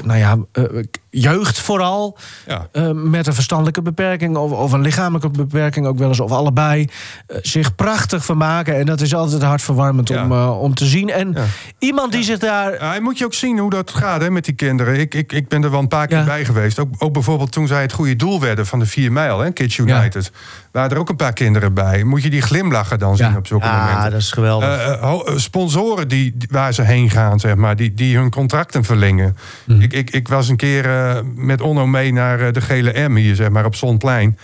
nou 0.03 0.17
ja, 0.17 0.39
jeugd 1.11 1.61
vooral... 1.61 2.19
Ja. 2.47 2.67
eh, 2.73 2.91
met 2.93 3.27
een 3.27 3.35
verstandelijke 3.35 3.83
beperking 3.83 4.37
of, 4.37 4.51
of 4.53 4.73
een 4.73 4.81
lichamelijke 4.81 5.29
beperking 5.31 5.87
ook 5.87 5.99
wel 5.99 6.09
eens, 6.09 6.21
of 6.21 6.31
allebei, 6.31 6.89
eh, 7.27 7.37
zich 7.43 7.75
prachtig 7.75 8.25
vermaken. 8.25 8.79
En 8.79 8.87
dat 8.87 9.01
is 9.01 9.15
altijd 9.15 9.43
hartverwarmend 9.43 10.09
Ja. 10.09 10.25
om, 10.25 10.33
eh, 10.33 10.61
om 10.61 10.75
te 10.75 10.87
zien. 10.87 11.11
En 11.11 11.33
Ja. 11.35 11.45
iemand 11.79 12.13
die 12.13 12.23
zich 12.23 12.39
daar. 12.39 12.73
Ja, 12.73 12.95
en 12.95 13.03
moet 13.03 13.19
je 13.19 13.25
ook 13.25 13.35
zien 13.35 13.59
hoe 13.59 13.71
dat 13.71 13.91
gaat 13.91 14.21
hè, 14.21 14.31
met 14.31 14.45
die 14.45 14.55
kinderen. 14.55 15.01
Ik, 15.01 15.15
ik, 15.15 15.33
ik 15.33 15.49
ben 15.49 15.63
er 15.65 15.71
wel 15.71 15.81
een 15.81 15.89
paar 15.89 16.07
keer 16.07 16.19
Ja. 16.19 16.25
bij 16.25 16.45
geweest. 16.45 16.79
Ook, 16.79 16.89
ook 16.99 17.13
bijvoorbeeld 17.13 17.53
toen 17.53 17.67
zij 17.67 17.83
het 17.83 17.93
goede 17.93 18.17
doel 18.17 18.41
werden 18.41 18.67
van 18.67 18.79
de 18.79 18.87
4 18.87 19.13
mijl, 19.13 19.39
hè, 19.39 19.51
Kids 19.51 19.77
United. 19.79 20.33
Waren 20.73 20.91
er 20.91 20.99
ook 20.99 21.09
een 21.09 21.17
paar 21.17 21.33
kinderen 21.33 21.75
bij. 21.75 22.05
Moet 22.05 22.23
je 22.23 22.31
die 22.31 22.43
glimlachen 22.43 22.99
dan 22.99 23.17
zien 23.17 23.31
Ja. 23.31 23.37
op 23.37 23.47
zulke 23.47 23.67
Ja, 23.67 23.85
momenten. 23.85 24.11
dat 24.11 24.21
is 24.21 24.31
geweldig. 24.33 24.99
Sponsoren 25.37 26.09
die, 26.09 26.35
waar 26.51 26.73
ze 26.75 26.83
heen 26.83 27.11
gaan, 27.11 27.41
zeg 27.41 27.55
maar, 27.55 27.77
die, 27.77 27.95
die 27.95 28.17
hun 28.17 28.31
contracten 28.31 28.85
verlengen. 28.85 29.37
Mhm. 29.67 29.81
Ik, 29.81 29.93
ik, 29.93 30.11
ik 30.11 30.29
was 30.29 30.49
een 30.49 30.57
keer 30.57 30.85
met 31.35 31.61
Onno 31.61 31.87
mee 31.87 32.13
naar 32.13 32.41
eh, 32.41 32.53
de 32.53 32.61
Gele 32.61 33.09
M 33.09 33.15
hier, 33.17 33.35
zeg 33.35 33.49
maar, 33.49 33.65
op 33.65 33.75
Zonplein. 33.75 34.39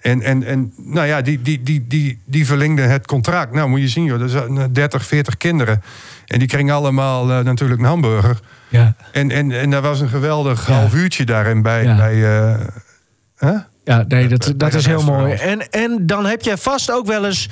En, 0.00 0.22
en, 0.22 0.42
en 0.44 0.72
nou 0.76 1.06
ja, 1.06 1.20
die, 1.20 1.42
die, 1.42 1.62
die, 1.62 1.86
die, 1.86 2.20
die 2.26 2.46
verlengden 2.46 2.90
het 2.90 3.06
contract. 3.06 3.52
Nou, 3.52 3.68
moet 3.68 3.80
je 3.80 3.88
zien, 3.88 4.04
joh, 4.04 4.22
er 4.22 4.28
zijn 4.28 4.72
30, 4.72 5.06
40 5.06 5.36
kinderen. 5.36 5.82
En 6.26 6.38
die 6.38 6.48
kregen 6.48 6.70
allemaal 6.70 7.30
eh, 7.30 7.38
natuurlijk 7.44 7.80
een 7.80 7.86
hamburger. 7.86 8.40
Ja, 8.68 8.94
En, 9.12 9.30
en, 9.30 9.52
en 9.52 9.70
daar 9.70 9.82
was 9.82 10.00
een 10.00 10.08
geweldig 10.08 10.66
Ja. 10.66 10.74
half 10.74 10.94
uurtje 10.94 11.24
daarin 11.24 11.62
bij. 11.62 11.82
Ja. 11.84 11.96
bij 11.96 12.14
eh, 12.38 12.66
hè? 13.36 13.52
ja 13.84 14.04
nee, 14.08 14.28
dat, 14.28 14.44
bij 14.44 14.54
dat 14.56 14.74
is 14.74 14.86
heel 14.86 15.02
mooi. 15.04 15.32
En, 15.32 15.70
en 15.70 16.06
dan 16.06 16.26
heb 16.26 16.42
jij 16.42 16.56
vast 16.56 16.92
ook 16.92 17.06
wel 17.06 17.24
eens. 17.26 17.48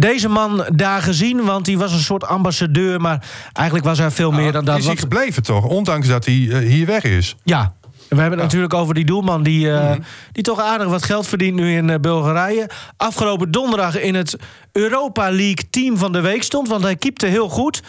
Deze 0.00 0.28
man 0.28 0.64
daar 0.74 1.02
gezien, 1.02 1.44
want 1.44 1.66
hij 1.66 1.76
was 1.76 1.92
een 1.92 1.98
soort 1.98 2.24
ambassadeur, 2.26 3.00
maar 3.00 3.24
eigenlijk 3.52 3.86
was 3.86 3.98
hij 3.98 4.10
veel 4.10 4.30
meer 4.30 4.52
dan 4.52 4.64
dat. 4.64 4.78
is 4.78 4.86
hij 4.86 4.96
gebleven 4.96 5.42
toch? 5.42 5.64
Ondanks 5.64 6.08
dat 6.08 6.24
hij 6.24 6.48
eh, 6.50 6.58
hier 6.58 6.86
weg 6.86 7.02
is. 7.04 7.36
Ja. 7.44 7.72
We 8.08 8.16
hebben 8.20 8.38
het 8.38 8.46
natuurlijk 8.46 8.74
over 8.74 8.94
die 8.94 9.04
doelman 9.04 9.42
die, 9.42 9.72
eh, 9.72 9.90
Mhm. 9.90 10.00
die 10.32 10.42
toch 10.42 10.60
aardig 10.60 10.86
wat 10.88 11.04
geld 11.04 11.26
verdient 11.26 11.54
nu 11.56 11.76
in 11.76 11.90
eh, 11.90 11.98
Bulgarije. 12.00 12.68
Afgelopen 12.96 13.50
donderdag 13.50 14.00
in 14.00 14.14
het 14.14 14.36
Europa 14.72 15.22
League 15.30 15.70
team 15.70 15.96
van 15.96 16.12
de 16.12 16.20
week 16.20 16.42
stond, 16.42 16.68
want 16.68 16.82
hij 16.82 16.96
keepte 16.96 17.26
heel 17.26 17.48
goed. 17.48 17.82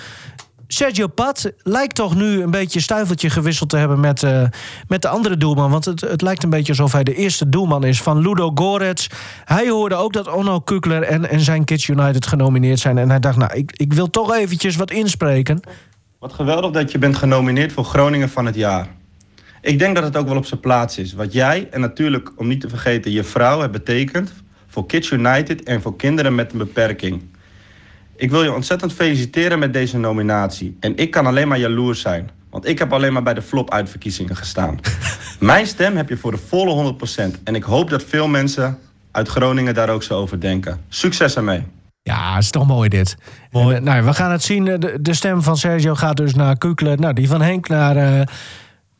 Sergio 0.73 1.07
Pat 1.07 1.51
lijkt 1.57 1.95
toch 1.95 2.15
nu 2.15 2.41
een 2.41 2.51
beetje 2.51 2.79
stuiveltje 2.79 3.29
gewisseld 3.29 3.69
te 3.69 3.77
hebben 3.77 3.99
met, 3.99 4.23
eh, 4.23 4.43
met 4.87 5.01
de 5.01 5.07
andere 5.07 5.37
doelman. 5.37 5.71
Want 5.71 5.85
het, 5.85 6.01
het 6.01 6.21
lijkt 6.21 6.43
een 6.43 6.49
beetje 6.49 6.71
alsof 6.71 6.91
hij 6.91 7.03
de 7.03 7.15
eerste 7.15 7.49
doelman 7.49 7.83
is 7.83 8.01
van 8.01 8.19
Ludo 8.19 8.51
Gorets. 8.55 9.09
Hij 9.45 9.69
hoorde 9.69 9.95
ook 9.95 10.13
dat 10.13 10.33
Onno 10.33 10.59
Kukler 10.59 11.03
en, 11.03 11.29
en 11.29 11.39
zijn 11.39 11.63
Kids 11.63 11.87
United 11.87 12.27
genomineerd 12.27 12.79
zijn. 12.79 12.97
En 12.97 13.09
hij 13.09 13.19
dacht, 13.19 13.37
nou, 13.37 13.53
ik, 13.53 13.71
ik 13.75 13.93
wil 13.93 14.09
toch 14.09 14.33
eventjes 14.33 14.75
wat 14.75 14.91
inspreken. 14.91 15.59
Wat 16.19 16.33
geweldig 16.33 16.71
dat 16.71 16.91
je 16.91 16.97
bent 16.97 17.15
genomineerd 17.15 17.71
voor 17.71 17.85
Groningen 17.85 18.29
van 18.29 18.45
het 18.45 18.55
jaar. 18.55 18.87
Ik 19.61 19.79
denk 19.79 19.95
dat 19.95 20.03
het 20.03 20.17
ook 20.17 20.27
wel 20.27 20.37
op 20.37 20.45
zijn 20.45 20.59
plaats 20.59 20.97
is. 20.97 21.13
Wat 21.13 21.33
jij 21.33 21.67
en 21.71 21.81
natuurlijk, 21.81 22.31
om 22.35 22.47
niet 22.47 22.61
te 22.61 22.69
vergeten, 22.69 23.11
je 23.11 23.23
vrouw 23.23 23.59
hebt 23.59 23.71
betekend 23.71 24.33
voor 24.67 24.85
Kids 24.85 25.11
United 25.11 25.63
en 25.63 25.81
voor 25.81 25.95
kinderen 25.95 26.35
met 26.35 26.51
een 26.51 26.57
beperking. 26.57 27.30
Ik 28.21 28.29
wil 28.29 28.43
je 28.43 28.53
ontzettend 28.53 28.93
feliciteren 28.93 29.59
met 29.59 29.73
deze 29.73 29.97
nominatie. 29.97 30.77
En 30.79 30.97
ik 30.97 31.11
kan 31.11 31.25
alleen 31.25 31.47
maar 31.47 31.59
jaloers 31.59 32.01
zijn. 32.01 32.29
Want 32.49 32.67
ik 32.67 32.79
heb 32.79 32.93
alleen 32.93 33.13
maar 33.13 33.23
bij 33.23 33.33
de 33.33 33.41
flop-uitverkiezingen 33.41 34.35
gestaan. 34.35 34.79
Mijn 35.39 35.67
stem 35.67 35.95
heb 35.97 36.09
je 36.09 36.17
voor 36.17 36.31
de 36.31 36.37
volle 36.37 36.93
100%. 37.39 37.43
En 37.43 37.55
ik 37.55 37.63
hoop 37.63 37.89
dat 37.89 38.03
veel 38.03 38.27
mensen 38.27 38.77
uit 39.11 39.27
Groningen 39.27 39.73
daar 39.73 39.89
ook 39.89 40.03
zo 40.03 40.19
over 40.19 40.39
denken. 40.39 40.81
Succes 40.89 41.35
ermee. 41.35 41.63
Ja, 42.01 42.37
is 42.37 42.49
toch 42.49 42.67
mooi 42.67 42.89
dit. 42.89 43.17
Mooi. 43.51 43.75
En, 43.75 43.87
eh, 43.87 43.93
nou, 43.93 44.05
we 44.05 44.13
gaan 44.13 44.31
het 44.31 44.43
zien. 44.43 44.65
De, 44.65 44.97
de 45.01 45.13
stem 45.13 45.41
van 45.41 45.57
Sergio 45.57 45.95
gaat 45.95 46.17
dus 46.17 46.35
naar 46.35 46.57
Kukler. 46.57 46.99
Nou, 46.99 47.13
die 47.13 47.27
van 47.27 47.41
Henk 47.41 47.67
naar, 47.67 47.95
eh, 47.95 48.21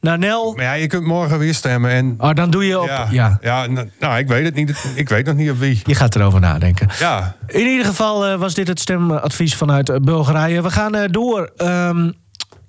naar 0.02 0.18
Nel. 0.18 0.54
Maar 0.54 0.64
ja, 0.66 0.74
je 0.74 0.88
kunt 0.88 1.04
morgen 1.06 1.40
weer 1.40 1.54
stemmen. 1.54 1.92
En 1.92 2.16
Oh, 2.18 2.34
dan 2.34 2.50
doe 2.50 2.66
je 2.68 2.80
op... 2.80 2.88
Ja, 2.88 3.08
Ja, 3.12 3.38
ja. 3.42 3.68
nou, 4.00 4.18
ik 4.18 4.28
weet 4.28 4.46
het 4.46 4.56
niet. 4.56 4.84
Ik 4.96 5.10
weet 5.10 5.26
nog 5.26 5.36
niet 5.36 5.50
op 5.52 5.58
wie. 5.60 5.82
je 5.86 5.96
gaat 5.96 6.16
erover 6.16 6.40
nadenken. 6.40 6.90
Ja, 7.00 7.36
In 7.48 7.68
ieder 7.68 7.86
geval 7.86 8.26
eh, 8.28 8.36
was 8.40 8.54
dit 8.54 8.68
het 8.68 8.80
stemadvies 8.80 9.56
vanuit 9.56 9.90
eh, 9.90 9.96
Bulgarije. 10.00 10.62
We 10.62 10.72
gaan 10.72 10.96
eh, 10.96 11.10
door. 11.12 11.52
Ehm, 11.58 12.12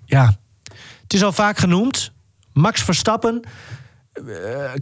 ja, 0.04 0.34
het 1.02 1.12
is 1.14 1.22
al 1.24 1.32
vaak 1.32 1.58
genoemd. 1.58 2.12
Max 2.52 2.82
Verstappen. 2.82 3.42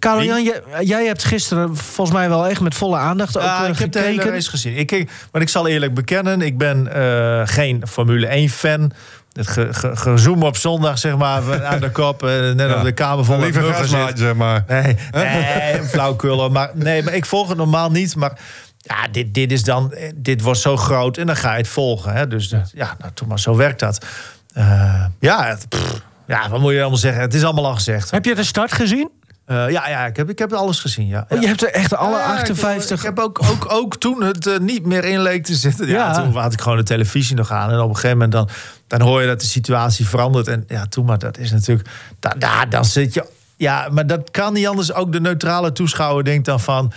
Uh, 0.04 0.22
jij, 0.24 0.62
jij 0.80 1.06
hebt 1.06 1.24
gisteren 1.24 1.76
volgens 1.76 2.16
mij 2.16 2.28
wel 2.28 2.46
echt 2.46 2.60
met 2.60 2.74
volle 2.74 2.96
aandacht 2.96 3.36
ook 3.36 3.42
Ja, 3.42 3.66
ik 3.66 3.78
heb 3.78 3.92
de 3.92 3.98
gekeken. 3.98 4.20
hele 4.22 4.30
race 4.34 4.50
gezien. 4.50 4.76
Ik, 4.76 5.10
maar 5.32 5.42
ik 5.42 5.48
zal 5.48 5.66
eerlijk 5.68 5.94
bekennen, 5.94 6.40
ik 6.40 6.58
ben 6.58 6.92
eh, 6.94 7.40
geen 7.44 7.82
Formule 7.88 8.26
1 8.26 8.48
fan. 8.48 8.92
Het 9.32 9.46
ge, 9.48 9.68
ge- 9.70 9.96
gezoem 9.96 10.42
op 10.42 10.56
zondag, 10.56 10.98
zeg 10.98 11.16
maar, 11.16 11.42
aan 11.72 11.80
de 11.80 11.90
kop. 11.90 12.22
eh, 12.22 12.28
net 12.52 12.70
Ja. 12.70 12.76
op 12.78 12.82
de 12.84 12.92
kamer 12.92 13.24
vol 13.24 13.34
met 13.36 13.44
lieve 13.44 13.60
muggen 13.60 13.88
zit. 13.88 13.96
gasmaat, 13.98 14.18
zeg 14.18 14.34
maar. 14.34 14.64
Nee, 14.68 14.96
nee 15.12 15.82
flauwkullen. 15.82 16.52
Maar, 16.52 16.70
nee, 16.74 17.02
maar 17.02 17.14
ik 17.14 17.26
volg 17.26 17.48
het 17.48 17.56
normaal 17.56 17.90
niet. 17.90 18.16
Maar 18.16 18.38
ja, 18.78 18.96
dit, 19.12 19.34
dit 19.34 19.52
is 19.52 19.62
dan, 19.62 19.94
dit 20.14 20.40
wordt 20.42 20.60
zo 20.60 20.76
groot 20.76 21.16
en 21.16 21.26
dan 21.26 21.36
ga 21.36 21.50
je 21.52 21.56
het 21.58 21.68
volgen. 21.68 22.12
Hè? 22.12 22.26
Dus 22.26 22.54
ja, 22.72 22.94
nou, 22.98 23.12
toen 23.14 23.28
maar 23.28 23.38
zo 23.40 23.56
werkt 23.56 23.80
dat. 23.80 24.06
Eh, 24.54 25.04
ja, 25.20 25.44
het- 25.46 25.68
pff, 25.68 26.00
ja, 26.26 26.48
wat 26.48 26.60
moet 26.60 26.72
je 26.72 26.80
allemaal 26.80 26.98
zeggen? 26.98 27.20
Het 27.22 27.34
is 27.34 27.44
allemaal 27.44 27.66
al 27.66 27.74
gezegd. 27.74 28.10
Heb 28.10 28.24
je 28.24 28.34
de 28.34 28.44
start 28.44 28.72
gezien? 28.72 29.10
Eh, 29.46 29.56
ja, 29.70 29.88
ja 29.88 30.06
ik, 30.06 30.16
heb, 30.16 30.30
ik 30.30 30.38
heb 30.38 30.52
alles 30.52 30.80
gezien. 30.80 31.06
Ja. 31.06 31.26
Oh, 31.28 31.40
je 31.40 31.46
hebt 31.46 31.62
er 31.62 31.70
echt 31.72 31.94
alle 31.96 32.16
Ja, 32.16 32.22
ik 32.22 32.28
heb- 32.28 32.40
58... 32.40 32.98
Ik 32.98 33.04
heb 33.04 33.18
ook, 33.18 33.40
ook, 33.50 33.72
ook 33.72 33.96
toen 33.96 34.22
het 34.22 34.58
niet 34.60 34.86
meer 34.86 35.04
in 35.04 35.20
leek 35.22 35.44
te 35.44 35.54
zitten. 35.54 35.86
Ja, 35.86 35.92
Ja. 35.94 36.12
toen 36.22 36.36
had 36.36 36.52
ik 36.52 36.60
gewoon 36.60 36.78
de 36.78 36.84
televisie 36.84 37.36
nog 37.36 37.50
aan. 37.50 37.70
En 37.70 37.78
op 37.80 37.88
een 37.88 37.94
gegeven 37.94 38.16
moment 38.18 38.32
dan, 38.32 38.48
dan 38.90 39.00
hoor 39.00 39.20
je 39.20 39.26
dat 39.26 39.40
de 39.40 39.46
situatie 39.46 40.06
verandert. 40.08 40.48
En 40.48 40.64
ja, 40.68 40.86
toen 40.86 41.04
maar 41.04 41.18
dat 41.18 41.38
is 41.38 41.50
natuurlijk... 41.50 41.88
Da, 42.20 42.34
da- 42.38 42.66
dan 42.66 42.84
zit 42.84 43.14
je... 43.14 43.24
Ja, 43.56 43.88
maar 43.90 44.06
dat 44.06 44.30
kan 44.30 44.52
niet 44.52 44.66
anders. 44.66 44.92
Ook 44.92 45.12
de 45.12 45.20
neutrale 45.20 45.72
toeschouwer 45.72 46.24
denkt 46.24 46.44
dan 46.44 46.60
van... 46.60 46.92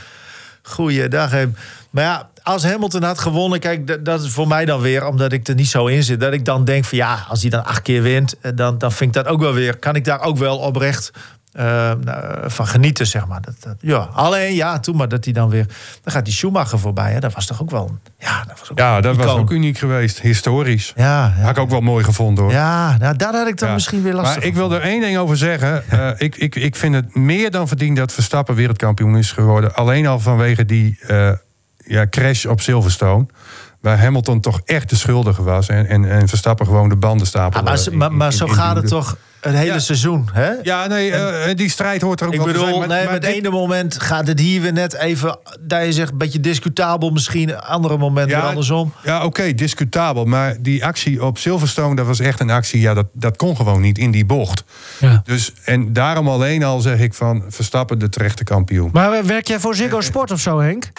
Goeiedag. 0.62 1.32
hè. 1.32 1.46
Maar 1.90 2.04
ja, 2.04 2.30
als 2.44 2.64
Hamilton 2.64 3.04
had 3.04 3.20
gewonnen... 3.20 3.60
Kijk, 3.60 3.88
dat, 3.88 4.06
dat 4.06 4.22
is 4.24 4.32
voor 4.32 4.48
mij 4.48 4.66
dan 4.66 4.82
weer, 4.82 5.06
omdat 5.06 5.32
ik 5.32 5.48
er 5.48 5.56
niet 5.56 5.68
zo 5.68 5.88
in 5.88 6.04
zit... 6.04 6.20
dat 6.20 6.34
ik 6.34 6.46
dan 6.46 6.66
denk 6.66 6.86
van 6.86 6.98
ja, 6.98 7.26
als 7.30 7.42
hij 7.42 7.50
dan 7.50 7.66
acht 7.66 7.82
keer 7.82 8.02
wint... 8.02 8.36
eh, 8.40 8.52
dan, 8.56 8.78
dan 8.78 8.92
vind 8.92 9.16
ik 9.16 9.24
dat 9.24 9.34
ook 9.34 9.40
wel 9.40 9.54
weer... 9.54 9.78
kan 9.78 9.96
ik 9.96 10.06
daar 10.06 10.22
ook 10.22 10.38
wel 10.38 10.58
oprecht 10.58 11.12
eh, 11.54 11.66
nou, 12.04 12.50
van 12.50 12.68
genieten, 12.68 13.08
zeg 13.08 13.28
maar. 13.28 13.42
Dat, 13.42 13.56
dat, 13.60 13.76
ja, 13.80 13.98
alleen 14.14 14.54
ja, 14.54 14.80
toen 14.80 14.96
maar 14.96 15.08
dat 15.08 15.24
hij 15.24 15.34
dan 15.34 15.50
weer... 15.50 15.66
Dan 16.04 16.14
gaat 16.14 16.26
die 16.26 16.34
Schumacher 16.34 16.80
voorbij, 16.80 17.12
hè. 17.12 17.20
Dat 17.20 17.34
was 17.34 17.46
toch 17.46 17.62
ook 17.62 17.72
wel... 17.72 17.98
Ja, 18.18 18.44
dat 18.48 18.60
was 18.60 18.72
ook 18.72 18.78
Ja, 18.80 19.02
dat 19.02 19.16
was 19.16 19.32
ook 19.32 19.52
uniek 19.52 19.78
geweest. 19.78 20.20
Historisch. 20.22 20.94
Ja, 20.96 21.34
ja. 21.38 21.42
Had 21.42 21.50
ik 21.50 21.58
ook 21.58 21.70
wel 21.70 21.82
mooi 21.82 22.04
gevonden, 22.04 22.44
hoor. 22.44 22.54
Ja, 22.54 22.98
nou, 22.98 23.16
daar 23.16 23.34
had 23.34 23.48
ik 23.48 23.58
dan 23.58 23.68
Ja. 23.68 23.74
misschien 23.74 24.02
weer 24.02 24.14
last 24.14 24.36
Maar 24.36 24.44
ik 24.46 24.56
wil 24.56 24.72
er 24.74 24.82
één 24.82 25.02
ding 25.02 25.18
over 25.18 25.38
zeggen. 25.38 25.84
Eh, 25.94 26.10
ik, 26.18 26.36
ik, 26.36 26.56
ik 26.56 26.76
vind 26.76 26.96
het 26.96 27.16
meer 27.16 27.52
dan 27.52 27.68
verdiend 27.68 27.98
dat 27.98 28.12
Verstappen 28.14 28.56
wereldkampioen 28.56 29.18
is 29.18 29.32
geworden. 29.32 29.76
Alleen 29.76 30.08
al 30.08 30.20
vanwege 30.20 30.66
die 30.66 31.00
eh, 31.08 31.32
ja, 31.78 32.08
crash 32.10 32.46
op 32.46 32.62
Silverstone. 32.62 33.26
Waar 33.82 34.00
Hamilton 34.00 34.40
toch 34.40 34.62
echt 34.66 34.90
de 34.90 34.96
schuldige 34.96 35.44
was. 35.44 35.68
En, 35.68 35.88
en, 35.88 36.10
en 36.10 36.28
Verstappen 36.28 36.66
gewoon 36.66 36.90
de 36.90 36.96
banden 36.96 37.28
stapelde. 37.28 37.58
Ah, 37.70 37.76
maar, 37.76 38.10
in- 38.10 38.18
maar, 38.18 38.34
zo 38.34 38.46
in 38.46 38.54
gaat 38.54 38.76
het 38.76 38.88
toch 38.88 39.18
het 39.44 39.56
hele 39.56 39.74
Ja. 39.74 39.80
seizoen. 39.80 40.30
Hè? 40.34 40.50
Ja, 40.64 40.88
nee, 40.88 41.12
eh, 41.12 41.56
die 41.56 41.70
strijd 41.70 42.02
hoort 42.02 42.20
er 42.22 42.28
ook 42.28 42.34
Ik 42.34 42.40
wel 42.40 42.48
te 42.48 42.54
bedoel, 42.54 42.68
zijn. 42.68 42.80
maar- 42.80 42.98
nee, 42.98 43.08
met 43.08 43.22
dit- 43.22 43.32
ene 43.32 43.50
moment 43.50 44.02
gaat 44.02 44.28
het 44.28 44.40
hier 44.40 44.62
weer 44.62 44.74
net 44.74 44.94
even... 44.94 45.38
dat 45.60 45.86
je 45.86 45.92
zegt, 45.94 46.12
een 46.12 46.18
beetje 46.18 46.40
discutabel 46.40 47.10
misschien. 47.10 47.58
Andere 47.62 47.98
moment 47.98 48.28
weer 48.28 48.40
andersom. 48.42 48.94
Ja, 49.04 49.26
oké, 49.26 49.54
discutabel. 49.54 50.26
Maar 50.26 50.56
die 50.60 50.86
actie 50.86 51.24
op 51.26 51.38
Silverstone, 51.38 51.96
dat 51.96 52.06
was 52.06 52.20
echt 52.20 52.40
een 52.40 52.50
actie... 52.50 52.82
ja, 52.82 52.94
dat, 52.94 53.08
dat 53.14 53.38
kon 53.38 53.56
gewoon 53.56 53.82
niet 53.82 53.98
in 53.98 54.12
die 54.12 54.26
bocht. 54.26 54.64
Ja. 55.00 55.22
Dus, 55.26 55.54
en 55.64 55.94
daarom 55.94 56.28
alleen 56.28 56.64
al 56.64 56.80
zeg 56.80 57.00
ik 57.00 57.14
van... 57.14 57.44
Verstappen 57.50 58.00
de 58.00 58.10
terechte 58.10 58.44
kampioen. 58.44 58.90
Maar 58.94 59.26
werk 59.26 59.48
jij 59.48 59.60
voor 59.60 59.76
Ziggo 59.76 60.02
Sport 60.02 60.32
of 60.32 60.40
zo, 60.40 60.60
Henk? 60.60 60.92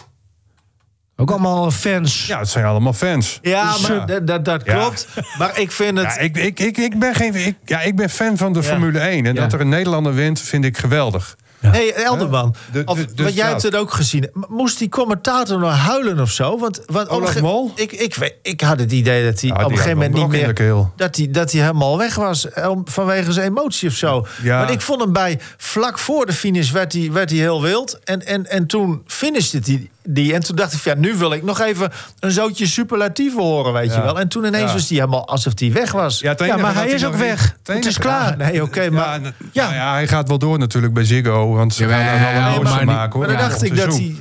Ook 1.17 1.31
allemaal 1.31 1.71
fans. 1.71 2.27
Ja, 2.27 2.39
het 2.39 2.49
zijn 2.49 2.65
allemaal 2.65 2.93
fans. 2.93 3.39
Ja, 3.43 3.73
Dus, 3.73 3.81
maar 3.89 3.99
eh, 3.99 4.07
dat, 4.07 4.27
dat, 4.27 4.45
dat 4.45 4.62
Ja. 4.65 4.75
klopt. 4.81 5.09
Maar 5.39 5.59
ik 5.61 5.73
vind 5.73 5.99
het... 5.99 6.07
Ja, 6.07 6.19
ik, 6.19 6.37
ik, 6.37 6.61
ik, 6.61 6.77
ik, 6.79 6.99
ben 6.99 7.15
geen, 7.15 7.35
ik, 7.35 7.57
ja, 7.65 7.81
ik 7.81 7.97
ben 7.97 8.11
fan 8.11 8.37
van 8.37 8.53
de 8.53 8.61
Ja. 8.61 8.65
Formule 8.65 8.99
1. 8.99 9.27
En 9.27 9.35
Ja. 9.35 9.41
dat 9.41 9.53
er 9.53 9.61
een 9.61 9.69
Nederlander 9.69 10.15
wint, 10.15 10.41
vind 10.41 10.65
ik 10.65 10.79
geweldig. 10.79 11.37
hey, 11.61 11.95
Elderman, 11.95 12.55
De- 12.73 12.83
of, 12.85 12.99
de- 12.99 13.15
dus 13.15 13.25
wat 13.25 13.35
jij 13.35 13.49
hebt 13.49 13.62
het 13.62 13.77
ook 13.77 13.91
gezien. 13.93 14.31
Moest 14.49 14.79
die 14.79 14.89
commentator 14.89 15.59
nou 15.59 15.73
huilen 15.73 16.21
of 16.21 16.31
zo? 16.31 16.59
Want, 16.59 16.83
want 16.87 17.09
Olaf 17.09 17.31
ge- 17.31 17.41
Mol? 17.41 17.73
Ik, 17.75 17.93
ik, 17.93 18.37
ik 18.43 18.61
had 18.61 18.79
het 18.79 18.93
idee 18.93 19.25
dat 19.31 19.41
hij 19.41 19.51
Ja, 19.51 19.65
op 19.65 19.71
een 19.71 19.77
gegeven 19.77 19.97
moment 19.99 20.15
niet 20.15 20.29
meer... 20.29 20.55
Dat 20.97 21.17
hij, 21.17 21.31
dat 21.31 21.53
hij 21.53 21.61
helemaal 21.61 21.99
weg 21.99 22.15
was 22.15 22.51
eh, 22.51 22.69
om- 22.69 22.83
vanwege 22.89 23.33
zijn 23.33 23.49
emotie 23.49 23.89
of 23.89 23.95
zo. 23.95 24.27
Ja. 24.43 24.59
Maar 24.59 24.71
ik 24.71 24.81
vond 24.81 25.01
hem 25.01 25.12
bij... 25.12 25.41
Vlak 25.57 25.99
voor 25.99 26.27
de 26.27 26.33
finish 26.33 26.71
werd 26.71 26.93
hij, 26.93 27.12
werd 27.12 27.31
hij 27.31 27.39
heel 27.39 27.62
wild. 27.62 27.99
En, 28.05 28.27
en, 28.27 28.47
en 28.51 28.67
toen 28.67 29.03
finishte 29.07 29.61
hij 29.65 29.91
die. 30.09 30.35
En 30.35 30.41
toen 30.41 30.57
dacht 30.57 30.73
ik, 30.73 30.79
van, 30.79 30.93
ja, 30.93 30.99
nu 30.99 31.15
wil 31.15 31.33
ik 31.33 31.43
nog 31.43 31.61
even 31.61 31.91
een 32.21 32.31
zootje 32.31 32.67
superlatieven 32.67 33.43
horen, 33.43 33.73
weet 33.73 33.95
je 33.95 34.03
wel. 34.03 34.19
En 34.21 34.29
toen 34.29 34.45
ineens 34.45 34.69
Ja. 34.69 34.73
was 34.73 34.89
hij 34.89 34.97
helemaal 34.99 35.29
alsof 35.29 35.53
hij 35.57 35.73
weg 35.73 35.93
was. 35.93 36.19
Ja, 36.21 36.57
maar 36.57 36.75
hij 36.75 36.89
is 36.89 37.05
ook 37.05 37.15
weg. 37.15 37.57
het 37.65 37.87
is 37.87 37.99
klaar. 37.99 38.37
Nee, 38.37 38.63
oké, 38.63 38.91
maar... 38.91 39.05
Ja, 39.05 39.29
n- 39.29 39.35
Ja. 39.53 39.63
nou 39.65 39.75
ja, 39.75 39.93
hij 39.93 40.09
gaat 40.09 40.29
wel 40.29 40.39
door 40.39 40.59
natuurlijk 40.59 40.95
bij 40.95 41.05
Ziggo. 41.05 41.55
Want 41.55 41.75
ze 41.75 41.89
gaan 41.89 42.05
daar 42.05 42.21
Jawel, 42.35 42.43
wel 42.51 42.57
een 42.57 42.63
maar 42.77 42.85
maken. 42.85 43.13
hoor, 43.19 43.27
Maar 43.29 43.37
dan 43.39 43.49
dacht 43.49 43.61
het 43.61 43.71
ik 43.71 43.77
dat 43.77 43.97
hij... 43.97 44.17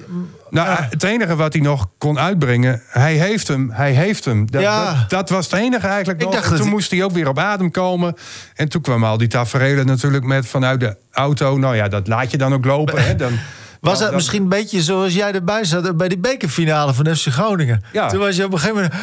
Nou, 0.50 0.78
het 0.90 1.04
enige 1.04 1.36
wat 1.36 1.54
hij 1.54 1.62
nog 1.62 1.88
kon 1.98 2.20
uitbrengen, 2.20 2.82
hij 2.88 3.14
heeft 3.14 3.48
hem, 3.48 3.72
hij 3.72 3.92
heeft 3.92 4.26
hem. 4.26 4.52
Dat, 4.52 4.62
Ja. 4.62 4.86
dat, 4.94 5.10
dat 5.10 5.30
was 5.30 5.46
het 5.52 5.60
enige 5.60 5.88
eigenlijk 5.88 6.22
Ik 6.22 6.26
nog. 6.26 6.36
dat 6.36 6.46
toen 6.50 6.58
hij- 6.62 6.70
moest 6.70 6.92
hij 6.92 7.04
ook 7.04 7.12
weer 7.12 7.28
op 7.28 7.40
adem 7.40 7.72
komen. 7.72 8.16
En 8.56 8.70
toen 8.70 8.82
kwamen 8.82 9.10
al 9.10 9.18
die 9.18 9.28
tafereelen 9.28 9.86
natuurlijk 9.86 10.24
met 10.24 10.46
vanuit 10.48 10.80
de 10.80 10.96
auto. 11.12 11.58
Nou 11.58 11.76
ja, 11.76 11.88
dat 11.88 12.08
laat 12.08 12.32
je 12.32 12.38
dan 12.38 12.54
ook 12.54 12.66
lopen. 12.66 13.06
Hè? 13.06 13.16
Dan, 13.16 13.32
Was 13.84 13.92
nou, 13.92 13.98
dat 14.00 14.08
dan- 14.08 14.16
misschien 14.16 14.42
een 14.42 14.50
beetje 14.50 14.82
zoals 14.82 15.14
jij 15.14 15.34
erbij 15.34 15.64
zat 15.66 15.98
bij 15.98 16.08
die 16.08 16.18
bekerfinale 16.18 16.94
van 16.94 17.16
FC 17.16 17.28
Groningen? 17.28 17.84
Ja. 17.92 18.10
Toen 18.10 18.20
was 18.20 18.36
je 18.36 18.46
op 18.46 18.54
een 18.54 18.60
gegeven 18.60 18.82
moment... 18.82 19.02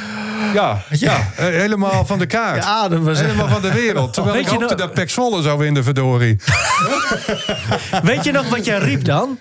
Ja, 0.54 0.82
ja, 0.90 1.16
eh, 1.36 1.44
helemaal 1.46 2.06
van 2.06 2.18
de 2.18 2.26
kaart. 2.26 2.56
Je 2.64 2.70
adem 2.70 3.04
was 3.04 3.20
Helemaal 3.20 3.48
van 3.48 3.62
de 3.62 3.72
wereld. 3.72 4.12
Terwijl 4.14 4.34
Weet 4.36 4.44
ik 4.44 4.50
je 4.52 4.58
hoopte 4.58 4.74
nou- 4.74 4.86
dat 4.86 4.94
Pek 4.94 5.10
Zwolle 5.10 5.42
zou 5.42 5.58
winnen, 5.58 5.84
verdorie. 5.84 6.36
Weet 8.02 8.24
je 8.24 8.32
nog 8.32 8.48
wat 8.48 8.64
jij 8.64 8.78
riep 8.78 9.04
dan? 9.04 9.38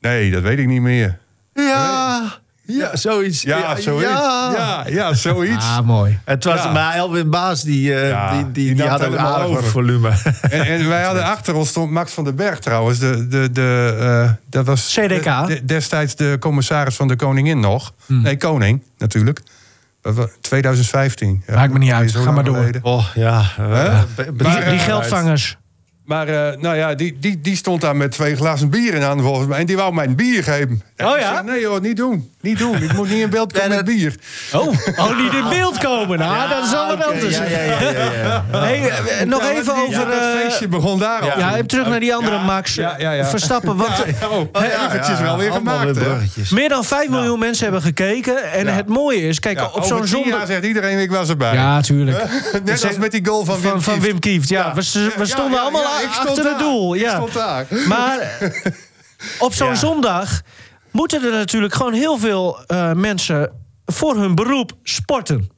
Nee, 0.00 0.30
dat 0.30 0.42
weet 0.42 0.58
ik 0.58 0.66
niet 0.66 0.80
meer. 0.80 1.18
Ja, 1.54 2.22
ja, 2.66 2.96
zoiets. 2.96 3.42
Ja, 3.42 3.76
zoiets. 3.76 4.08
Ja, 4.10 4.84
ja, 4.88 5.14
zoiets. 5.14 5.64
Ah, 5.66 5.80
mooi. 5.86 6.18
Het 6.24 6.44
was 6.44 6.62
Ja. 6.62 6.72
maar 6.72 6.94
Elwin 6.94 7.30
Baas, 7.30 7.62
die, 7.62 7.94
eh, 7.94 8.08
Ja, 8.08 8.32
die, 8.36 8.50
die, 8.52 8.74
die 8.74 8.86
had 8.88 9.00
het 9.00 9.08
ook 9.12 9.16
aardig 9.16 9.46
over. 9.46 9.64
volume. 9.64 10.10
En, 10.50 10.66
en 10.80 10.88
wij 10.88 11.02
hadden 11.02 11.24
achter 11.24 11.54
ons 11.54 11.68
stond 11.68 11.90
Max 11.90 12.12
van 12.12 12.24
den 12.24 12.36
Berg 12.36 12.58
trouwens. 12.58 12.98
De, 12.98 13.28
de, 13.28 13.50
de, 13.52 13.96
eh, 14.00 14.30
dat 14.50 14.66
was 14.66 14.92
CDK. 14.98 15.24
de- 15.24 15.54
de- 15.54 15.64
destijds 15.64 16.16
de 16.16 16.36
commissaris 16.40 16.94
van 16.96 17.08
de 17.08 17.16
koningin 17.16 17.60
nog. 17.60 17.92
Hmm. 18.06 18.22
Nee, 18.22 18.36
koning 18.36 18.82
natuurlijk. 18.98 19.40
Dat 20.02 20.14
was 20.14 20.26
2015. 20.40 21.42
Ja, 21.46 21.54
Maakt 21.54 21.72
me 21.72 21.78
niet 21.78 21.92
uit. 21.92 22.10
zo 22.10 22.22
Ga 22.22 22.30
maar 22.30 22.44
door. 22.44 22.70
Oh, 22.82 23.04
ja. 23.14 23.42
Die, 23.56 23.66
Maar, 24.42 24.54
die 24.54 24.64
eh, 24.64 24.80
geldvangers. 24.80 25.56
Maar 26.04 26.28
eh, 26.28 26.58
nou 26.60 26.76
ja, 26.76 26.94
die, 26.94 27.16
die, 27.20 27.40
die 27.40 27.56
stond 27.56 27.80
daar 27.80 27.96
met 27.96 28.10
twee 28.10 28.36
glazen 28.36 28.68
bier 28.70 28.94
in 28.94 29.02
aan 29.02 29.20
volgens 29.20 29.46
mij. 29.48 29.58
En 29.58 29.66
die 29.66 29.76
wou 29.76 29.94
mij 29.94 30.06
een 30.06 30.16
bier 30.16 30.42
geven. 30.42 30.82
Oh 31.04 31.18
ja? 31.18 31.32
zei, 31.34 31.42
nee 31.46 31.66
hoor, 31.66 31.80
niet 31.80 31.96
doen. 31.96 32.30
Niet 32.40 32.58
doen. 32.58 32.82
Ik 32.82 32.92
moet 32.92 33.08
niet 33.08 33.18
in 33.20 33.30
beeld 33.30 33.52
komen 33.58 33.70
Ja, 33.70 33.76
met 33.76 33.84
bier. 33.84 34.14
Oh, 34.52 34.66
oh 34.98 35.18
niet 35.22 35.32
in 35.32 35.48
beeld 35.48 35.78
komen. 35.78 36.18
Nou, 36.18 36.48
dat 36.48 36.64
is 36.64 36.72
wat 36.72 36.92
oké, 36.92 37.04
anders. 37.04 37.36
Ja, 37.36 37.44
ja, 37.44 37.58
ja, 37.60 37.80
ja, 37.80 38.12
ja. 38.12 38.44
Hey, 38.58 38.88
eh, 38.88 39.26
nog 39.26 39.42
Ja, 39.42 39.50
even 39.50 39.72
over... 39.76 39.90
Ja, 39.90 40.04
dat 40.04 40.20
eh, 40.20 40.40
feestje 40.40 40.68
begon 40.68 40.98
daar 40.98 41.20
al. 41.20 41.38
ja, 41.38 41.54
even 41.54 41.66
terug 41.66 41.86
naar 41.88 42.00
die 42.00 42.14
andere 42.14 42.36
Ja, 42.36 42.42
Max. 42.42 42.74
ja, 42.74 42.94
ja, 42.98 43.12
ja. 43.12 43.24
Verstappen. 43.26 43.76
Want 43.76 43.90
Ja, 43.96 44.04
ja, 44.20 44.26
oh, 44.28 44.84
eventjes 44.86 45.20
wel 45.20 45.36
weer 45.38 45.52
gemaakt. 45.52 45.96
weer 45.98 46.16
meer 46.50 46.68
dan 46.68 46.84
5 46.84 47.08
miljoen 47.08 47.38
mensen 47.38 47.64
hebben 47.64 47.82
gekeken. 47.82 48.52
En 48.52 48.66
Ja. 48.66 48.72
het 48.72 48.88
mooie 48.88 49.20
is, 49.28 49.40
kijk, 49.40 49.58
Ja, 49.58 49.70
op 49.72 49.84
zo'n 49.84 50.06
zondag... 50.06 50.46
zegt 50.46 50.64
iedereen, 50.64 50.98
ik 50.98 51.10
was 51.10 51.28
erbij. 51.28 51.54
Ja, 51.54 51.80
tuurlijk. 51.80 52.24
Net 52.64 52.84
als 52.84 52.96
met 52.96 53.10
die 53.10 53.26
goal 53.26 53.44
van 53.44 53.60
Wim 53.60 53.80
Van. 53.80 54.00
Wim 54.00 54.18
Kieft, 54.18 54.48
ja. 54.48 54.60
Ja. 54.66 54.74
We, 54.74 54.82
Ja, 55.18 55.24
stonden 55.24 55.52
ja, 55.58 55.60
allemaal 55.62 55.82
ja, 55.82 56.08
achter 56.08 56.44
het 56.48 56.58
doel. 56.58 56.94
Ik 56.94 57.00
Ja. 57.00 57.14
stond 57.14 57.32
daar. 57.32 57.66
Maar 57.88 58.38
op 59.38 59.54
zo'n 59.54 59.68
Ja. 59.68 59.74
zondag 59.74 60.40
moeten 60.92 61.24
er 61.24 61.32
natuurlijk 61.32 61.74
gewoon 61.74 61.92
heel 61.92 62.18
veel 62.18 62.58
eh, 62.66 62.92
mensen 62.92 63.50
voor 63.86 64.16
hun 64.16 64.34
beroep 64.34 64.72
sporten. 64.82 65.50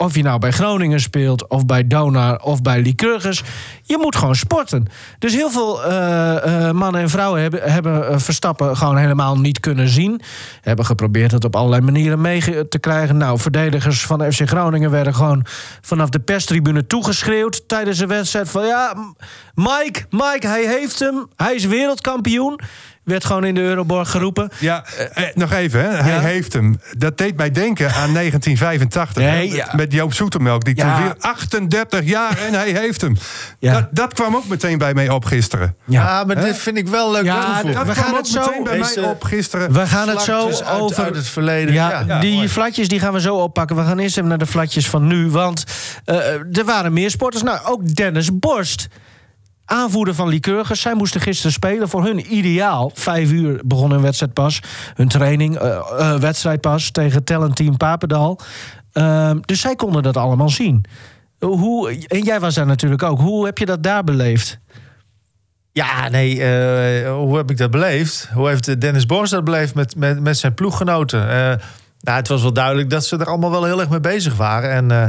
Of 0.00 0.14
je 0.14 0.22
nou 0.22 0.38
bij 0.38 0.50
Groningen 0.50 1.00
speelt, 1.00 1.48
of 1.48 1.66
bij 1.66 1.86
Donar, 1.86 2.42
of 2.42 2.62
bij 2.62 2.82
Lycurgus. 2.82 3.42
Je 3.82 3.98
moet 4.00 4.16
gewoon 4.16 4.34
sporten. 4.34 4.86
Dus 5.18 5.34
heel 5.34 5.50
veel 5.50 5.84
eh, 5.84 6.66
eh, 6.66 6.74
mannen 6.74 7.00
en 7.00 7.10
vrouwen 7.10 7.40
hebben, 7.40 7.72
hebben 7.72 8.20
Verstappen 8.20 8.76
gewoon 8.76 8.96
helemaal 8.96 9.38
niet 9.38 9.60
kunnen 9.60 9.88
zien. 9.88 10.20
Hebben 10.60 10.84
geprobeerd 10.84 11.30
het 11.30 11.44
op 11.44 11.56
allerlei 11.56 11.82
manieren 11.82 12.20
mee 12.20 12.68
te 12.68 12.78
krijgen. 12.78 13.16
Nou, 13.16 13.38
verdedigers 13.38 14.06
van 14.06 14.32
FC 14.32 14.48
Groningen 14.48 14.90
werden 14.90 15.14
gewoon 15.14 15.46
vanaf 15.80 16.08
de 16.08 16.20
perstribune 16.20 16.86
toegeschreeuwd 16.86 17.68
tijdens 17.68 17.98
de 17.98 18.06
wedstrijd. 18.06 18.48
Van 18.48 18.66
ja, 18.66 18.94
Mike, 19.54 20.04
Mike, 20.10 20.46
hij 20.46 20.66
heeft 20.66 20.98
hem. 20.98 21.28
Hij 21.36 21.54
is 21.54 21.64
wereldkampioen. 21.64 22.60
Werd 23.08 23.24
gewoon 23.24 23.44
in 23.44 23.54
de 23.54 23.60
Euroborg 23.60 24.10
geroepen. 24.10 24.50
Ja, 24.58 24.84
eh, 25.14 25.24
nog 25.34 25.52
even, 25.52 25.80
hè. 25.80 25.88
hij 26.02 26.12
Ja. 26.12 26.20
heeft 26.20 26.52
hem. 26.52 26.80
Dat 26.98 27.18
deed 27.18 27.36
mij 27.36 27.50
denken 27.50 27.86
aan 27.94 28.12
1985. 28.12 29.22
Nee, 29.22 29.48
hè, 29.50 29.54
ja. 29.56 29.66
met, 29.66 29.76
met 29.76 29.92
Joop 29.92 30.14
Zoetemelk. 30.14 30.64
Die 30.64 30.76
Ja. 30.76 30.94
toen 30.94 31.02
weer 31.04 31.14
38 31.20 32.04
jaar 32.04 32.38
en 32.38 32.52
hij 32.52 32.70
heeft 32.70 33.00
hem. 33.00 33.16
Ja. 33.58 33.72
Dat, 33.72 33.86
dat 33.90 34.14
kwam 34.14 34.36
ook 34.36 34.46
meteen 34.46 34.78
bij 34.78 34.94
mij 34.94 35.08
op 35.08 35.24
gisteren. 35.24 35.76
Ja, 35.84 36.24
maar 36.24 36.40
dit 36.44 36.56
vind 36.58 36.76
ik 36.76 36.88
wel 36.88 37.10
leuk 37.12 37.24
Ja, 37.24 37.44
toevoegen. 37.44 37.72
Dat 37.72 37.86
We 37.86 37.92
kwam 37.92 38.04
gaan 38.04 38.12
ook 38.12 38.18
het 38.18 38.26
zo- 38.28 38.40
meteen 38.40 38.64
bij 38.64 38.78
mij 38.78 39.04
op 39.10 39.24
gisteren. 39.24 39.72
We 39.72 39.86
gaan 39.86 40.08
het 40.08 40.20
zo 40.22 40.50
over 40.70 41.04
uit 41.04 41.14
het 41.16 41.28
verleden. 41.28 41.74
Ja, 41.74 42.04
Ja, 42.06 42.20
die 42.20 42.48
flatjes 42.48 42.88
die 42.88 43.00
gaan 43.00 43.12
we 43.12 43.20
zo 43.20 43.36
oppakken. 43.36 43.76
We 43.76 43.82
gaan 43.82 43.98
eerst 43.98 44.16
even 44.16 44.28
naar 44.28 44.38
de 44.38 44.46
flatjes 44.46 44.88
van 44.88 45.06
nu. 45.06 45.30
Want 45.30 45.64
eh, 46.04 46.16
er 46.56 46.64
waren 46.64 46.92
meer 46.92 47.10
sporters. 47.10 47.42
Nou, 47.42 47.58
ook 47.64 47.94
Dennis 47.94 48.38
Borst. 48.38 48.88
Aanvoerder 49.70 50.14
van 50.14 50.28
Lycurgus. 50.28 50.80
Zij 50.80 50.94
moesten 50.94 51.20
gisteren 51.20 51.52
spelen. 51.52 51.88
Voor 51.88 52.04
hun 52.04 52.36
ideaal. 52.36 52.90
Vijf 52.94 53.30
uur 53.30 53.60
begon 53.64 53.90
hun 53.90 54.00
wedstrijd 54.00 54.32
pas. 54.32 54.60
Hun 54.94 55.08
training, 55.08 55.56
eh, 55.56 55.76
eh, 55.76 56.20
wedstrijd 56.20 56.60
pas. 56.60 56.90
Tegen 56.90 57.24
Talentteam 57.24 57.76
Papendal. 57.76 58.40
Ehm, 58.92 59.38
dus 59.40 59.60
zij 59.60 59.74
konden 59.74 60.02
dat 60.02 60.16
allemaal 60.16 60.48
zien. 60.48 60.84
Hoe, 61.38 62.06
en 62.06 62.22
jij 62.22 62.40
was 62.40 62.54
daar 62.54 62.66
natuurlijk 62.66 63.02
ook. 63.02 63.20
Hoe 63.20 63.44
heb 63.44 63.58
je 63.58 63.66
dat 63.66 63.82
daar 63.82 64.04
beleefd? 64.04 64.58
Ja, 65.72 66.08
nee, 66.08 66.42
eh, 66.42 67.12
hoe 67.12 67.36
heb 67.36 67.50
ik 67.50 67.56
dat 67.56 67.70
beleefd? 67.70 68.28
Hoe 68.32 68.48
heeft 68.48 68.68
eh, 68.68 68.74
Dennis 68.78 69.06
Borst 69.06 69.32
dat 69.32 69.44
beleefd 69.44 69.74
met, 69.74 69.96
met, 69.96 70.20
met 70.20 70.38
zijn 70.38 70.54
ploeggenoten? 70.54 71.30
Eh, 71.30 71.54
nou, 72.00 72.18
het 72.18 72.28
was 72.28 72.42
wel 72.42 72.52
duidelijk 72.52 72.90
dat 72.90 73.04
ze 73.04 73.16
er 73.16 73.26
allemaal 73.26 73.50
wel 73.50 73.64
heel 73.64 73.80
erg 73.80 73.88
mee 73.88 74.00
bezig 74.00 74.36
waren. 74.36 74.70
En 74.70 74.90
eh, 74.90 75.06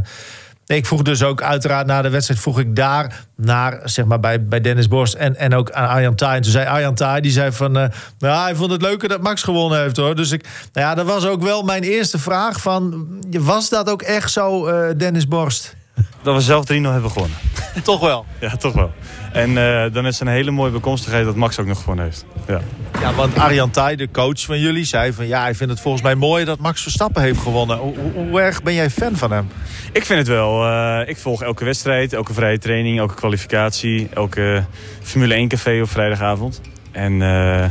ik 0.75 0.85
vroeg 0.85 1.01
dus 1.01 1.23
ook 1.23 1.41
uiteraard 1.41 1.85
na 1.85 2.01
de 2.01 2.09
wedstrijd... 2.09 2.39
vroeg 2.39 2.59
ik 2.59 2.75
daar 2.75 3.25
naar, 3.35 3.79
zeg 3.83 4.05
maar, 4.05 4.19
bij, 4.19 4.45
bij 4.45 4.61
Dennis 4.61 4.87
Borst 4.87 5.13
en, 5.13 5.35
en 5.35 5.53
ook 5.53 5.71
aan 5.71 5.87
Arjan 5.87 6.15
Thaai. 6.15 6.35
En 6.35 6.41
toen 6.41 6.51
zei 6.51 6.67
Arjan 6.67 6.95
Thaai, 6.95 7.21
die 7.21 7.31
zei 7.31 7.51
van... 7.51 7.77
eh, 7.77 7.87
nou, 8.19 8.43
hij 8.43 8.55
vond 8.55 8.71
het 8.71 8.81
leuker 8.81 9.09
dat 9.09 9.21
Max 9.21 9.43
gewonnen 9.43 9.79
heeft, 9.81 9.97
hoor. 9.97 10.15
Dus 10.15 10.31
ik, 10.31 10.43
nou 10.73 10.87
ja, 10.87 10.95
dat 10.95 11.05
was 11.05 11.25
ook 11.25 11.41
wel 11.41 11.63
mijn 11.63 11.83
eerste 11.83 12.19
vraag 12.19 12.61
van... 12.61 13.07
was 13.29 13.69
dat 13.69 13.89
ook 13.89 14.01
echt 14.01 14.31
zo, 14.31 14.65
eh, 14.65 14.97
Dennis 14.97 15.27
Borst? 15.27 15.75
Dat 16.21 16.35
we 16.35 16.41
zelf 16.41 16.65
3-0 16.65 16.67
hebben 16.81 17.11
gewonnen. 17.11 17.37
Toch 17.83 17.99
wel. 17.99 18.25
Ja, 18.39 18.55
toch 18.55 18.73
wel. 18.73 18.91
En 19.31 19.57
eh, 19.57 19.93
dan 19.93 20.05
is 20.05 20.19
het 20.19 20.27
een 20.27 20.33
hele 20.33 20.51
mooie 20.51 20.71
bekomstigheid 20.71 21.25
dat 21.25 21.35
Max 21.35 21.59
ook 21.59 21.65
nog 21.65 21.79
gewonnen 21.79 22.05
heeft. 22.05 22.25
Ja. 22.47 22.61
Ja, 23.01 23.13
want 23.13 23.37
Arjan 23.37 23.71
de 23.71 24.07
coach 24.11 24.41
van 24.41 24.59
jullie, 24.59 24.83
zei 24.83 25.13
van... 25.13 25.27
ja, 25.27 25.41
hij 25.41 25.55
vindt 25.55 25.73
het 25.73 25.81
volgens 25.81 26.03
mij 26.03 26.15
mooi 26.15 26.45
dat 26.45 26.59
Max 26.59 26.81
Verstappen 26.81 27.21
heeft 27.21 27.39
gewonnen. 27.39 27.77
Hoe, 27.77 27.97
hoe, 27.97 28.27
hoe 28.27 28.41
erg 28.41 28.63
ben 28.63 28.73
jij 28.73 28.89
fan 28.89 29.15
van 29.15 29.31
hem? 29.31 29.47
Ik 29.91 30.05
vind 30.05 30.19
het 30.19 30.27
wel. 30.27 30.65
eh, 30.65 31.09
ik 31.09 31.17
volg 31.17 31.41
elke 31.41 31.65
wedstrijd, 31.65 32.13
elke 32.13 32.33
vrije 32.33 32.57
training, 32.57 32.97
elke 32.99 33.15
kwalificatie, 33.15 34.09
elke 34.13 34.63
Formule 35.01 35.33
1 35.33 35.47
café 35.47 35.81
op 35.81 35.89
vrijdagavond. 35.89 36.61
En 36.91 37.21
eh, 37.21 37.63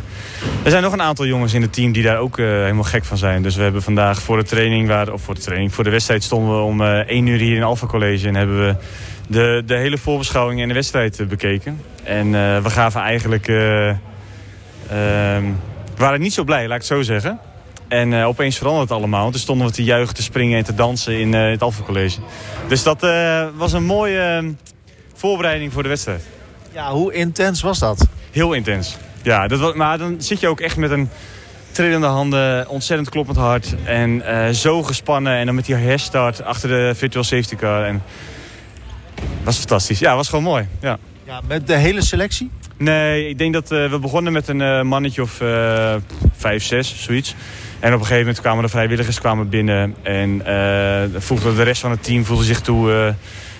er 0.62 0.70
zijn 0.70 0.82
nog 0.82 0.92
een 0.92 1.02
aantal 1.02 1.26
jongens 1.26 1.54
in 1.54 1.62
het 1.62 1.72
team 1.72 1.92
die 1.92 2.02
daar 2.02 2.18
ook 2.18 2.38
eh, 2.38 2.46
helemaal 2.46 2.82
gek 2.82 3.04
van 3.04 3.16
zijn. 3.16 3.42
Dus 3.42 3.56
we 3.56 3.62
hebben 3.62 3.82
vandaag 3.82 4.22
voor 4.22 4.36
de 4.36 4.44
training, 4.44 4.88
waar, 4.88 5.12
of 5.12 5.22
voor 5.22 5.34
de 5.34 5.40
training, 5.40 5.74
voor 5.74 5.84
de 5.84 5.90
wedstrijd 5.90 6.22
stonden 6.22 6.56
we 6.56 6.62
om 6.62 6.82
eh 6.82 6.98
1 6.98 7.26
uur 7.26 7.38
hier 7.38 7.56
in 7.56 7.62
Alpha 7.62 7.86
College. 7.86 8.28
En 8.28 8.34
hebben 8.34 8.66
we 8.66 8.74
de, 9.28 9.62
de 9.66 9.74
hele 9.74 9.98
voorbeschouwing 9.98 10.60
en 10.60 10.68
de 10.68 10.74
wedstrijd 10.74 11.28
bekeken. 11.28 11.80
En 12.02 12.30
we 12.62 12.70
gaven 12.70 13.00
eigenlijk, 13.00 13.48
eh, 13.48 13.88
ehm, 13.88 15.44
we 15.94 16.04
waren 16.04 16.20
niet 16.20 16.32
zo 16.32 16.44
blij, 16.44 16.62
laat 16.62 16.82
ik 16.82 16.88
het 16.88 16.96
zo 16.96 17.02
zeggen. 17.02 17.38
En 17.88 18.14
opeens 18.14 18.56
veranderde 18.56 18.88
het 18.88 19.02
allemaal. 19.02 19.30
Toen 19.30 19.40
stonden 19.40 19.66
we 19.66 19.72
te 19.72 19.84
juichen, 19.84 20.14
te 20.14 20.22
springen 20.22 20.58
en 20.58 20.64
te 20.64 20.74
dansen 20.74 21.20
in 21.20 21.32
het 21.32 21.62
Alpha 21.62 21.82
College. 21.82 22.18
Dus 22.68 22.82
dat 22.82 23.06
was 23.56 23.72
een 23.72 23.84
mooie, 23.84 24.54
voorbereiding 25.14 25.72
voor 25.72 25.82
de 25.82 25.88
wedstrijd. 25.88 26.22
Ja, 26.72 26.92
hoe 26.92 27.12
intens 27.12 27.62
was 27.62 27.78
dat? 27.78 28.06
Heel 28.30 28.52
intens. 28.52 28.96
Ja, 29.28 29.46
dat 29.46 29.60
was, 29.60 29.74
maar 29.74 29.98
dan 29.98 30.14
zit 30.18 30.40
je 30.40 30.48
ook 30.48 30.60
echt 30.60 30.76
met 30.76 30.90
een 30.90 31.08
trillende 31.70 32.06
handen, 32.06 32.68
ontzettend 32.68 33.10
kloppend 33.10 33.36
hart. 33.36 33.74
En 33.84 34.22
eh, 34.22 34.54
zo 34.54 34.82
gespannen. 34.82 35.36
En 35.36 35.46
dan 35.46 35.54
met 35.54 35.66
die 35.66 35.74
herstart 35.74 36.42
achter 36.42 36.68
de 36.68 36.92
virtual 36.94 37.24
safety 37.24 37.56
car. 37.56 37.84
En 37.84 38.02
was 39.44 39.56
fantastisch. 39.56 39.98
Ja, 39.98 40.16
was 40.16 40.28
gewoon 40.28 40.44
mooi. 40.44 40.66
Ja. 40.80 40.98
Ja, 41.24 41.40
met 41.48 41.66
de 41.66 41.76
hele 41.76 42.02
selectie? 42.02 42.50
Nee, 42.76 43.28
ik 43.28 43.38
denk 43.38 43.52
dat 43.52 43.70
eh, 43.70 43.90
we 43.90 43.98
begonnen 43.98 44.32
met 44.32 44.48
een 44.48 44.60
eh, 44.60 44.82
mannetje 44.82 45.22
of 45.22 45.42
vijf, 46.36 46.64
zes, 46.64 47.02
zoiets. 47.02 47.34
En 47.80 47.88
op 47.88 47.98
een 48.00 48.06
gegeven 48.06 48.24
moment 48.24 48.40
kwamen 48.40 48.62
de 48.62 48.68
vrijwilligers 48.68 49.20
kwamen 49.20 49.48
binnen. 49.48 49.94
En 50.02 50.42
voegde 51.16 51.54
de 51.54 51.62
rest 51.62 51.80
van 51.80 51.90
het 51.90 52.02
team 52.02 52.24
voelde 52.24 52.44
zich 52.44 52.60
toe 52.60 53.14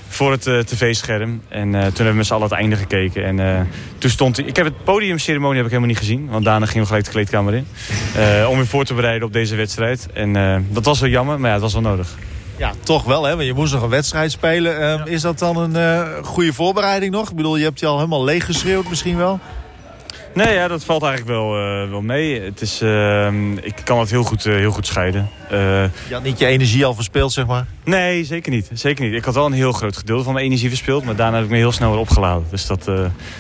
voor 0.09 0.31
het 0.31 0.47
eh, 0.47 0.59
tv-scherm. 0.59 1.43
En 1.49 1.75
eh, 1.75 1.81
toen 1.81 1.81
hebben 1.95 2.07
we 2.07 2.13
met 2.13 2.27
z'n 2.27 2.33
allen 2.33 2.49
het 2.49 2.59
einde 2.59 2.77
gekeken. 2.77 3.25
En 3.25 3.41
eh, 3.41 3.61
toen 3.99 4.11
stond... 4.11 4.39
Ik 4.39 4.57
heb 4.57 4.65
het 4.65 4.85
podiumceremonie 4.85 5.57
heb 5.57 5.65
ik 5.65 5.71
helemaal 5.71 5.91
niet 5.93 5.99
gezien. 5.99 6.29
Want 6.31 6.45
daarna 6.45 6.67
gingen 6.67 6.81
we 6.83 6.87
gelijk 6.87 7.05
de 7.05 7.11
kleedkamer 7.11 7.55
in. 7.55 7.67
Eh, 8.17 8.49
om 8.51 8.57
weer 8.57 8.67
voor 8.67 8.85
te 8.85 8.95
bereiden 8.95 9.27
op 9.27 9.33
deze 9.33 9.57
wedstrijd. 9.57 10.07
En 10.13 10.37
eh, 10.37 10.57
dat 10.69 10.85
was 10.85 11.01
wel 11.01 11.11
jammer, 11.11 11.39
maar 11.41 11.47
ja, 11.47 11.53
het 11.53 11.63
was 11.63 11.73
wel 11.73 11.83
nodig. 11.83 12.15
Ja, 12.57 12.73
toch 12.83 13.05
wel, 13.05 13.25
hè? 13.25 13.35
Want 13.35 13.47
je 13.47 13.55
moest 13.55 13.73
nog 13.73 13.83
een 13.83 13.89
wedstrijd 13.89 14.31
spelen. 14.31 14.81
Ehm, 14.81 15.07
Is 15.07 15.23
dat 15.23 15.39
dan 15.39 15.57
een 15.57 15.77
eh, 15.77 16.25
goede 16.25 16.53
voorbereiding 16.53 17.13
nog? 17.13 17.31
Ik 17.31 17.37
bedoel, 17.37 17.57
je 17.57 17.65
hebt 17.65 17.81
je 17.81 17.87
al 17.87 17.97
helemaal 17.97 18.25
leeg 18.25 18.45
geschreeuwd 18.45 18.89
misschien 18.89 19.17
wel. 19.17 19.41
Nee, 20.45 20.55
ja, 20.55 20.69
dat 20.69 20.85
valt 20.85 21.03
eigenlijk 21.03 21.33
wel, 21.39 21.57
eh, 21.57 21.91
wel 21.91 22.01
mee. 22.01 22.41
Het 22.41 22.61
is, 22.61 22.81
eh, 22.81 23.33
ik 23.61 23.75
kan 23.85 23.99
het 23.99 24.11
heel 24.11 24.23
goed, 24.23 24.47
eh, 24.47 24.55
heel 24.55 24.71
goed 24.71 24.87
scheiden. 24.87 25.29
Eh, 25.51 25.59
Je 25.83 25.91
had 26.11 26.23
niet 26.23 26.39
je 26.39 26.47
energie 26.47 26.85
al 26.85 26.95
verspeeld, 26.95 27.33
zeg 27.33 27.47
maar. 27.47 27.67
nee, 27.85 28.25
zeker 28.25 28.53
niet. 28.53 28.71
Zeker 28.73 29.05
niet. 29.05 29.15
Ik 29.15 29.25
had 29.25 29.35
wel 29.35 29.47
een 29.47 29.53
heel 29.53 29.73
groot 29.73 29.97
gedeelte 29.97 30.25
van 30.25 30.33
mijn 30.33 30.45
energie 30.45 30.69
verspild. 30.69 31.05
Maar 31.05 31.17
daarna 31.17 31.37
heb 31.37 31.45
ik 31.45 31.51
me 31.51 31.57
heel 31.57 31.73
snel 31.73 31.91
weer 31.91 32.01
opgeladen. 32.01 32.47
Dus 32.51 32.67
dat, 32.67 32.85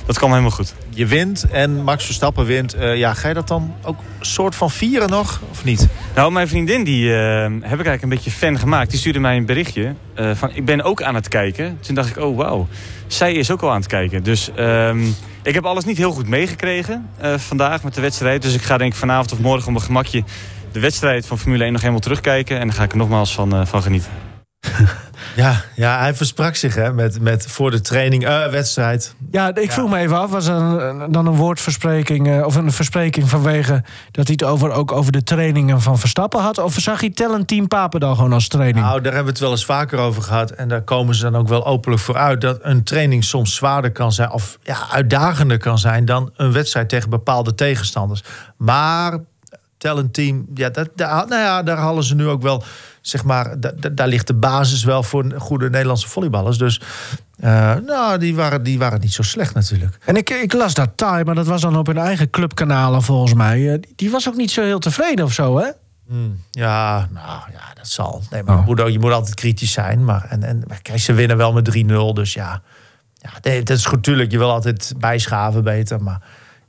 dat 0.07 0.19
kwam 0.19 0.31
helemaal 0.31 0.51
goed. 0.51 0.75
Je 0.91 1.07
wint 1.07 1.47
en 1.51 1.83
Max 1.83 2.05
Verstappen 2.05 2.45
wint. 2.45 2.77
Ja, 2.95 3.15
ga 3.15 3.29
je 3.29 3.35
dat 3.35 3.49
dan 3.49 3.75
ook 3.83 3.99
soort 4.21 4.55
van 4.55 4.71
vieren 4.71 5.11
nog, 5.11 5.41
of 5.51 5.65
niet? 5.65 5.89
Nou, 6.15 6.33
mijn 6.33 6.49
vriendin, 6.49 6.85
die 6.85 7.11
heb 7.11 7.63
ik 7.63 7.63
eigenlijk 7.63 8.03
een 8.03 8.09
beetje 8.09 8.31
fan 8.31 8.59
gemaakt. 8.59 8.91
Die 8.91 8.99
stuurde 8.99 9.19
mij 9.19 9.37
een 9.37 9.47
berichtje 9.47 9.95
van 10.35 10.51
ik 10.55 10.65
ben 10.65 10.83
ook 10.83 11.03
aan 11.03 11.15
het 11.15 11.29
kijken. 11.29 11.79
Toen 11.81 11.95
dacht 11.95 12.09
ik, 12.09 12.19
oh 12.19 12.37
wauw, 12.37 12.69
zij 13.09 13.33
is 13.33 13.51
ook 13.51 13.63
al 13.63 13.71
aan 13.71 13.81
het 13.81 13.87
kijken. 13.87 14.23
Dus 14.23 14.51
ehm, 14.55 15.07
ik 15.43 15.55
heb 15.55 15.65
alles 15.65 15.85
niet 15.85 15.97
heel 15.97 16.13
goed 16.13 16.29
meegekregen 16.29 17.09
eh, 17.19 17.35
vandaag 17.39 17.83
met 17.83 17.95
de 17.95 18.01
wedstrijd. 18.01 18.43
Dus 18.43 18.55
ik 18.55 18.63
ga 18.63 18.79
denk 18.79 18.93
ik 18.93 18.99
vanavond 18.99 19.33
of 19.33 19.39
morgen 19.39 19.67
op 19.67 19.73
mijn 19.73 19.85
gemakje 19.85 20.25
de 20.73 20.81
wedstrijd 20.81 21.27
van 21.27 21.39
Formule 21.39 21.63
1 21.63 21.73
nog 21.73 21.81
helemaal 21.81 22.03
terugkijken. 22.03 22.59
En 22.59 22.67
dan 22.67 22.77
ga 22.77 22.83
ik 22.83 22.91
er 22.91 22.97
nogmaals 22.97 23.35
van, 23.35 23.55
eh, 23.55 23.67
van 23.67 23.83
genieten. 23.83 24.11
Ja, 25.39 25.65
ja, 25.75 25.99
hij 25.99 26.15
versprak 26.15 26.57
zich 26.57 26.75
hè, 26.75 26.93
met, 26.93 27.21
met 27.21 27.47
voor 27.47 27.71
de 27.71 27.81
training, 27.81 28.27
eh, 28.27 28.47
wedstrijd. 28.47 29.15
Ja, 29.31 29.55
ik 29.55 29.73
vroeg 29.73 29.91
me 29.91 29.99
even 29.99 30.19
af, 30.19 30.31
was 30.31 30.47
er 30.47 31.11
dan 31.11 31.27
een 31.27 31.37
woordverspreking 31.37 32.29
eh, 32.29 32.45
of 32.45 32.55
een 32.55 32.73
verspreking 32.73 33.29
vanwege 33.29 33.83
dat 34.11 34.27
hij 34.27 34.37
het 34.39 34.45
over, 34.45 34.71
ook 34.71 34.93
over 34.93 35.13
de 35.13 35.23
trainingen 35.23 35.81
van 35.81 35.99
Verstappen 35.99 36.41
had? 36.41 36.59
Of 36.59 36.75
zag 36.75 37.01
hij 37.01 37.11
Tellen 37.11 37.47
Team 37.47 37.69
Papendal 37.69 38.15
gewoon 38.15 38.33
als 38.33 38.49
training? 38.49 38.85
Nou, 38.85 39.01
daar 39.01 39.13
hebben 39.15 39.25
we 39.25 39.31
het 39.31 39.41
wel 39.41 39.51
eens 39.51 39.65
vaker 39.65 39.99
over 39.99 40.23
gehad. 40.23 40.51
En 40.51 40.69
daar 40.69 40.83
komen 40.83 41.15
ze 41.15 41.23
dan 41.23 41.37
ook 41.37 41.49
wel 41.49 41.67
openlijk 41.67 42.03
voor 42.03 42.17
uit. 42.17 42.41
Dat 42.41 42.59
een 42.63 42.85
training 42.85 43.25
soms 43.25 43.55
zwaarder 43.55 43.93
kan 43.93 44.13
zijn. 44.13 44.31
Of 44.31 44.59
ja, 44.63 44.77
uitdagender 44.91 45.59
kan 45.59 45.79
zijn 45.79 46.05
dan 46.05 46.31
een 46.37 46.53
wedstrijd 46.53 46.89
tegen 46.89 47.11
bepaalde 47.11 47.55
tegenstanders. 47.55 48.23
Maar 48.57 49.19
talent 49.77 50.15
team, 50.15 50.47
ja, 50.55 50.69
dat, 50.69 50.89
daar, 50.95 51.27
nou 51.27 51.43
ja, 51.43 51.63
daar 51.63 51.77
halen 51.77 52.05
ze 52.05 52.15
nu 52.15 52.29
ook 52.29 52.43
wel. 52.43 52.65
Zeg 53.09 53.25
maar, 53.25 53.61
da- 53.61 53.73
da- 53.77 53.89
daar 53.89 54.09
ligt 54.09 54.27
de 54.27 54.35
basis 54.35 54.85
wel 54.85 55.03
voor 55.03 55.33
goede 55.39 55.71
Nederlandse 55.71 56.09
volleyballers. 56.09 56.59
Dus 56.59 56.81
eh, 57.41 57.75
nou, 57.87 58.19
die 58.19 58.35
waren, 58.35 58.63
die 58.63 58.79
waren 58.79 59.01
niet 59.01 59.13
zo 59.13 59.23
slecht 59.23 59.55
natuurlijk. 59.55 59.99
En 60.05 60.17
ik, 60.17 60.31
ik 60.31 60.53
las 60.53 60.75
dat 60.75 60.91
Thai, 60.95 61.25
maar 61.25 61.35
dat 61.35 61.47
was 61.47 61.61
dan 61.61 61.77
op 61.77 61.87
hun 61.87 61.99
eigen 61.99 62.31
clubkanalen 62.31 63.03
volgens 63.03 63.35
mij. 63.35 63.73
Eh, 63.73 63.81
die, 63.81 63.93
die 63.97 64.11
was 64.11 64.29
ook 64.29 64.37
niet 64.37 64.51
zo 64.51 64.63
heel 64.63 64.79
tevreden 64.79 65.25
of 65.25 65.33
zo, 65.33 65.59
hè? 65.59 65.69
Hmm, 66.09 66.43
ja, 66.51 67.09
nou 67.13 67.41
ja, 67.53 67.75
dat 67.75 67.89
zal. 67.89 68.23
Nee, 68.31 68.43
maar 68.43 68.55
Oh. 68.55 68.61
je, 68.61 68.67
moet, 68.67 68.81
ook- 68.81 68.89
je 68.89 68.99
moet 68.99 69.13
altijd 69.13 69.35
kritisch 69.35 69.73
zijn. 69.73 70.05
Maar, 70.05 70.27
en, 70.29 70.43
en, 70.43 70.63
maar 70.67 70.83
kijk, 70.83 70.99
ze 70.99 71.13
winnen 71.13 71.37
wel 71.37 71.53
met 71.53 71.65
3-0. 71.77 72.13
Dus 72.15 72.33
ja, 72.33 72.63
ja 73.15 73.31
nee, 73.43 73.63
dat 73.63 73.77
is 73.77 73.85
goed. 73.87 74.03
Tuurlijk, 74.03 74.31
je 74.31 74.39
wil 74.39 74.51
altijd 74.51 74.93
bijschaven 74.99 75.65
beter. 75.65 76.03
Maar 76.03 76.23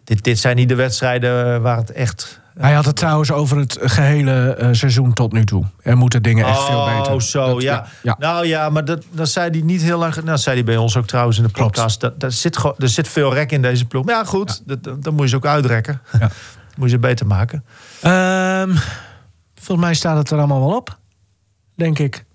dit, 0.04 0.24
dit 0.24 0.40
zijn 0.40 0.56
niet 0.56 0.70
de 0.70 0.76
wedstrijden 0.76 1.62
waar 1.62 1.78
het 1.78 1.92
echt... 1.92 2.39
Hij 2.58 2.74
had 2.74 2.86
het 2.86 2.96
trouwens 2.96 3.32
over 3.32 3.58
het 3.58 3.78
gehele 3.82 4.54
eh, 4.54 4.68
seizoen 4.72 5.14
tot 5.14 5.32
nu 5.34 5.46
toe. 5.46 5.66
Er 5.82 5.98
moeten 5.98 6.24
dingen 6.24 6.46
echt 6.46 6.64
veel 6.64 6.86
beter. 6.86 7.14
Oh, 7.14 7.20
zo, 7.20 7.54
Dat- 7.54 7.62
ja. 7.62 7.86
ja. 8.04 8.16
Nou 8.20 8.46
ja, 8.46 8.70
maar 8.70 8.86
dat, 8.86 9.04
dat 9.12 9.30
zei 9.30 9.50
hij 9.50 9.62
niet 9.62 9.82
heel 9.82 9.98
lang... 10.00 10.14
Nou, 10.16 10.26
dat 10.26 10.42
zei 10.42 10.56
hij 10.56 10.66
bij 10.66 10.78
ons 10.78 10.98
ook 10.98 11.06
trouwens 11.08 11.38
in 11.38 11.44
de 11.44 11.52
Klopt. 11.52 11.72
podcast. 11.72 12.02
Dat, 12.02 12.20
dat 12.20 12.34
zit, 12.34 12.56
er 12.78 12.90
zit 12.90 13.08
veel 13.08 13.34
rek 13.34 13.52
in 13.52 13.62
deze 13.62 13.86
ploeg. 13.86 14.06
Maar 14.06 14.16
ja, 14.16 14.24
goed, 14.24 14.62
dat, 14.66 14.84
dat, 14.84 15.04
dan 15.04 15.14
moet 15.14 15.24
je 15.24 15.30
ze 15.30 15.36
ook 15.36 15.46
uitrekken. 15.46 16.02
Ja. 16.20 16.30
moet 16.78 16.86
je 16.90 16.96
ze 16.96 17.00
beter 17.00 17.28
maken. 17.28 17.66
Ehm, 18.02 18.76
volgens 19.56 19.86
mij 19.88 19.94
staat 19.96 20.18
het 20.18 20.30
er 20.32 20.38
allemaal 20.38 20.60
wel 20.68 20.76
op. 20.76 20.98
Denk 21.76 22.00
ik. 22.00 22.26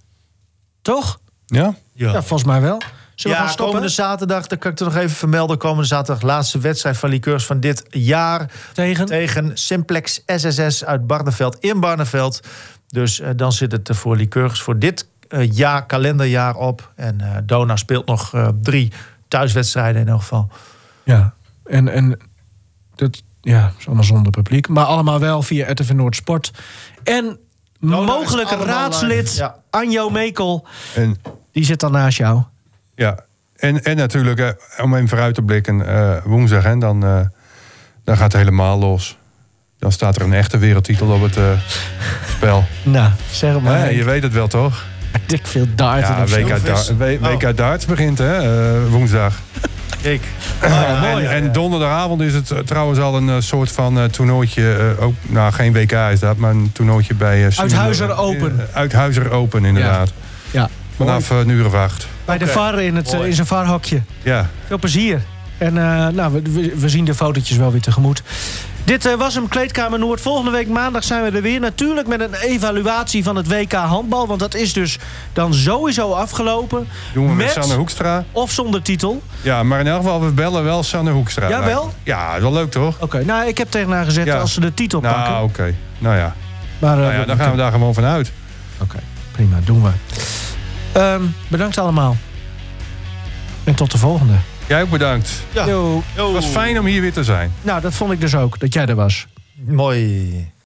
Toch? 0.83 1.21
Ja? 1.47 1.75
Ja, 1.93 2.11
volgens 2.13 2.45
mij 2.45 2.61
wel. 2.61 2.81
Zullen 3.15 3.37
we 3.37 3.43
ja, 3.43 3.47
gaan 3.47 3.49
stoppen? 3.49 3.67
komende 3.67 3.89
zaterdag, 3.89 4.47
dat 4.47 4.59
kan 4.59 4.71
ik 4.71 4.79
er 4.79 4.85
nog 4.85 4.97
even 4.97 5.17
vermelden. 5.17 5.59
Komende 5.59 5.85
zaterdag, 5.85 6.23
laatste 6.23 6.59
wedstrijd 6.59 6.97
van 6.97 7.09
Liqueurs 7.09 7.47
van 7.47 7.61
dit 7.61 7.85
jaar. 7.91 8.51
Tegen? 8.73 9.07
Tegen 9.07 9.51
Simplex 9.55 10.23
SSS 10.27 10.85
uit 10.85 11.07
Barneveld 11.07 11.57
in 11.59 11.81
Barneveld. 11.81 12.41
Dus 12.87 13.21
eh, 13.21 13.31
dan 13.37 13.53
zit 13.53 13.73
het 13.73 13.89
er 13.89 13.95
voor 13.95 14.17
Liqueurs 14.17 14.63
voor 14.63 14.79
dit 14.79 15.07
eh, 15.35 15.51
jaar, 15.51 15.87
kalenderjaar 15.87 16.57
op. 16.57 16.93
En 16.97 17.21
eh, 17.21 17.37
Dona 17.45 17.77
speelt 17.77 18.07
nog 18.07 18.35
eh, 18.35 18.49
drie 18.63 18.93
thuiswedstrijden 19.29 20.01
in 20.03 20.09
elk 20.09 20.21
geval. 20.21 20.49
Ja. 21.05 21.35
En, 21.65 21.89
en 21.89 22.19
dat 22.95 23.23
ja, 23.41 23.73
is 23.79 23.87
allemaal 23.87 24.05
zonder 24.05 24.33
publiek. 24.33 24.69
Maar 24.69 24.85
allemaal 24.85 25.21
wel 25.21 25.43
via 25.43 25.71
RTV 25.71 25.91
Noord 25.91 26.17
Sport. 26.17 26.51
En 27.05 27.39
mogelijk 27.79 28.51
raadslid 28.51 29.37
ja. 29.37 29.57
Anjo 29.71 30.11
Mekel. 30.11 30.67
En, 30.95 31.17
Die 31.53 31.65
zit 31.65 31.81
dan 31.81 31.93
naast 31.93 32.19
jou. 32.19 32.43
Ja. 32.95 33.25
en, 33.57 33.83
en 33.83 33.97
natuurlijk, 33.97 34.39
eh, 34.39 34.85
om 34.85 34.95
even 34.95 35.09
vooruit 35.09 35.35
te 35.35 35.43
blikken, 35.43 35.87
eh, 35.87 36.17
woensdag, 36.25 36.63
hè, 36.63 36.79
dan, 36.79 37.05
eh, 37.05 37.21
dan 38.05 38.17
gaat 38.17 38.33
het 38.33 38.41
helemaal 38.43 38.79
los. 38.79 39.19
Dan 39.79 39.93
staat 39.93 40.17
er 40.17 40.23
een 40.23 40.33
echte 40.33 40.59
wereldtitel 40.59 41.09
op 41.09 41.23
het 41.23 41.39
spel. 42.29 42.65
Nou, 42.83 43.11
zeg 43.31 43.61
maar. 43.61 43.79
Ja, 43.79 43.85
je 43.85 44.05
weet 44.05 44.23
het 44.23 44.33
wel, 44.33 44.47
toch? 44.47 44.85
Ik 45.27 45.47
veel 45.47 45.67
darten 45.75 46.17
Ja. 46.17 46.25
WK, 46.25 46.65
da 46.65 47.29
WK 47.31 47.43
Oh. 47.43 47.57
darts 47.57 47.87
begint, 47.87 48.19
hè, 48.19 48.89
woensdag. 48.89 49.35
Kijk. 50.03 50.23
en, 50.61 51.31
en 51.31 51.53
donderdagavond 51.53 52.21
is 52.21 52.35
het 52.35 52.67
trouwens 52.67 52.99
al 52.99 53.17
een 53.17 53.43
soort 53.43 53.73
van 53.73 54.11
toernooitje. 54.11 54.97
ook, 55.01 55.15
nou, 55.23 55.53
geen 55.53 55.73
WK 55.73 55.93
is 55.93 56.21
dat, 56.21 56.37
maar 56.37 56.51
een 56.51 56.71
toernooitje 56.73 57.15
bij... 57.15 57.45
Uithuizer. 57.57 58.17
Open. 58.17 58.69
Uithuizer 58.73 59.31
Open, 59.31 59.65
inderdaad. 59.65 60.13
Ja. 60.51 60.69
Vanaf 60.97 61.31
een 61.31 61.49
uur 61.49 61.67
of 61.67 61.75
acht. 61.75 62.07
Bij 62.25 62.39
de. 62.39 62.47
VAR 62.47 62.83
in, 62.83 62.97
het, 62.97 63.07
eh, 63.07 63.15
Mooi. 63.15 63.29
in 63.29 63.35
zijn 63.35 63.47
VAR-hokje. 63.47 64.01
Ja. 64.23 64.49
Veel 64.67 64.79
plezier. 64.79 65.23
En 65.59 65.79
eh, 65.79 66.09
nou, 66.09 66.33
we, 66.33 66.73
we, 66.77 66.89
zien 66.89 67.05
de 67.05 67.15
fotootjes 67.15 67.57
wel 67.57 67.73
weer 67.73 67.81
tegemoet. 67.81 68.23
Dit 68.85 69.07
eh, 69.07 69.15
was 69.15 69.35
hem, 69.35 69.49
Kleedkamer 69.49 69.99
Noord. 69.99 70.21
Volgende 70.21 70.51
week 70.51 70.69
maandag 70.69 71.05
zijn 71.05 71.23
we 71.23 71.37
er 71.37 71.43
weer. 71.43 71.61
Natuurlijk 71.61 72.07
met 72.07 72.21
een 72.21 72.35
evaluatie 72.35 73.25
van 73.25 73.37
het 73.37 73.49
WK 73.49 73.73
handbal. 73.73 74.27
Want 74.27 74.41
dat 74.41 74.55
is 74.55 74.73
dus 74.73 74.99
dan 75.33 75.55
sowieso 75.55 76.13
afgelopen. 76.13 76.89
Doen 77.13 77.27
we 77.29 77.35
met, 77.35 77.45
Met- 77.45 77.55
Sanne 77.55 77.75
Hoekstra. 77.75 78.25
Of 78.33 78.51
zonder 78.51 78.83
titel. 78.83 79.23
Ja, 79.43 79.63
maar 79.63 79.81
in 79.81 79.87
elk 79.87 80.03
geval, 80.03 80.25
we 80.25 80.31
bellen 80.33 80.65
wel 80.65 80.83
Sanne 80.83 81.11
Hoekstra. 81.11 81.49
Ja, 81.49 81.65
wel? 81.65 81.95
Ja, 82.03 82.41
wel 82.41 82.53
leuk 82.53 82.71
toch? 82.71 82.97
Oké, 83.01 83.25
nou, 83.25 83.49
ik 83.49 83.59
heb 83.59 83.71
tegen 83.71 83.91
haar 83.91 84.25
Ja. 84.25 84.39
als 84.39 84.53
ze 84.55 84.61
de 84.61 84.75
titel 84.75 85.01
Nou, 85.01 85.15
pakken. 85.15 85.43
oké. 85.43 85.75
Nou 85.99 86.17
ja. 86.17 86.35
Maar, 86.79 86.97
Nou 86.97 87.13
ja, 87.13 87.25
dan 87.25 87.37
gaan 87.37 87.51
we 87.51 87.57
daar 87.57 87.73
gewoon 87.73 87.95
vanuit. 87.95 88.33
Oké, 88.81 88.99
prima, 89.33 89.59
doen 89.65 89.83
we. 89.83 89.91
Ehm, 90.95 91.23
bedankt 91.49 91.79
allemaal. 91.79 92.17
En 93.65 93.75
tot 93.75 93.91
de 93.91 93.99
volgende. 93.99 94.35
Jij 94.67 94.83
ook 94.83 94.91
bedankt. 94.91 95.43
Ja. 95.53 95.67
Yo. 95.67 96.03
Het 96.15 96.33
was 96.33 96.47
fijn 96.47 96.79
om 96.79 96.87
hier 96.87 97.01
weer 97.01 97.13
te 97.13 97.25
zijn. 97.25 97.53
Nou, 97.63 97.81
dat 97.81 97.95
vond 97.95 98.13
ik 98.13 98.21
dus 98.21 98.35
ook, 98.35 98.59
dat 98.59 98.75
jij 98.75 98.87
er 98.87 98.95
was. 98.95 99.27
Mooi. 99.67 100.53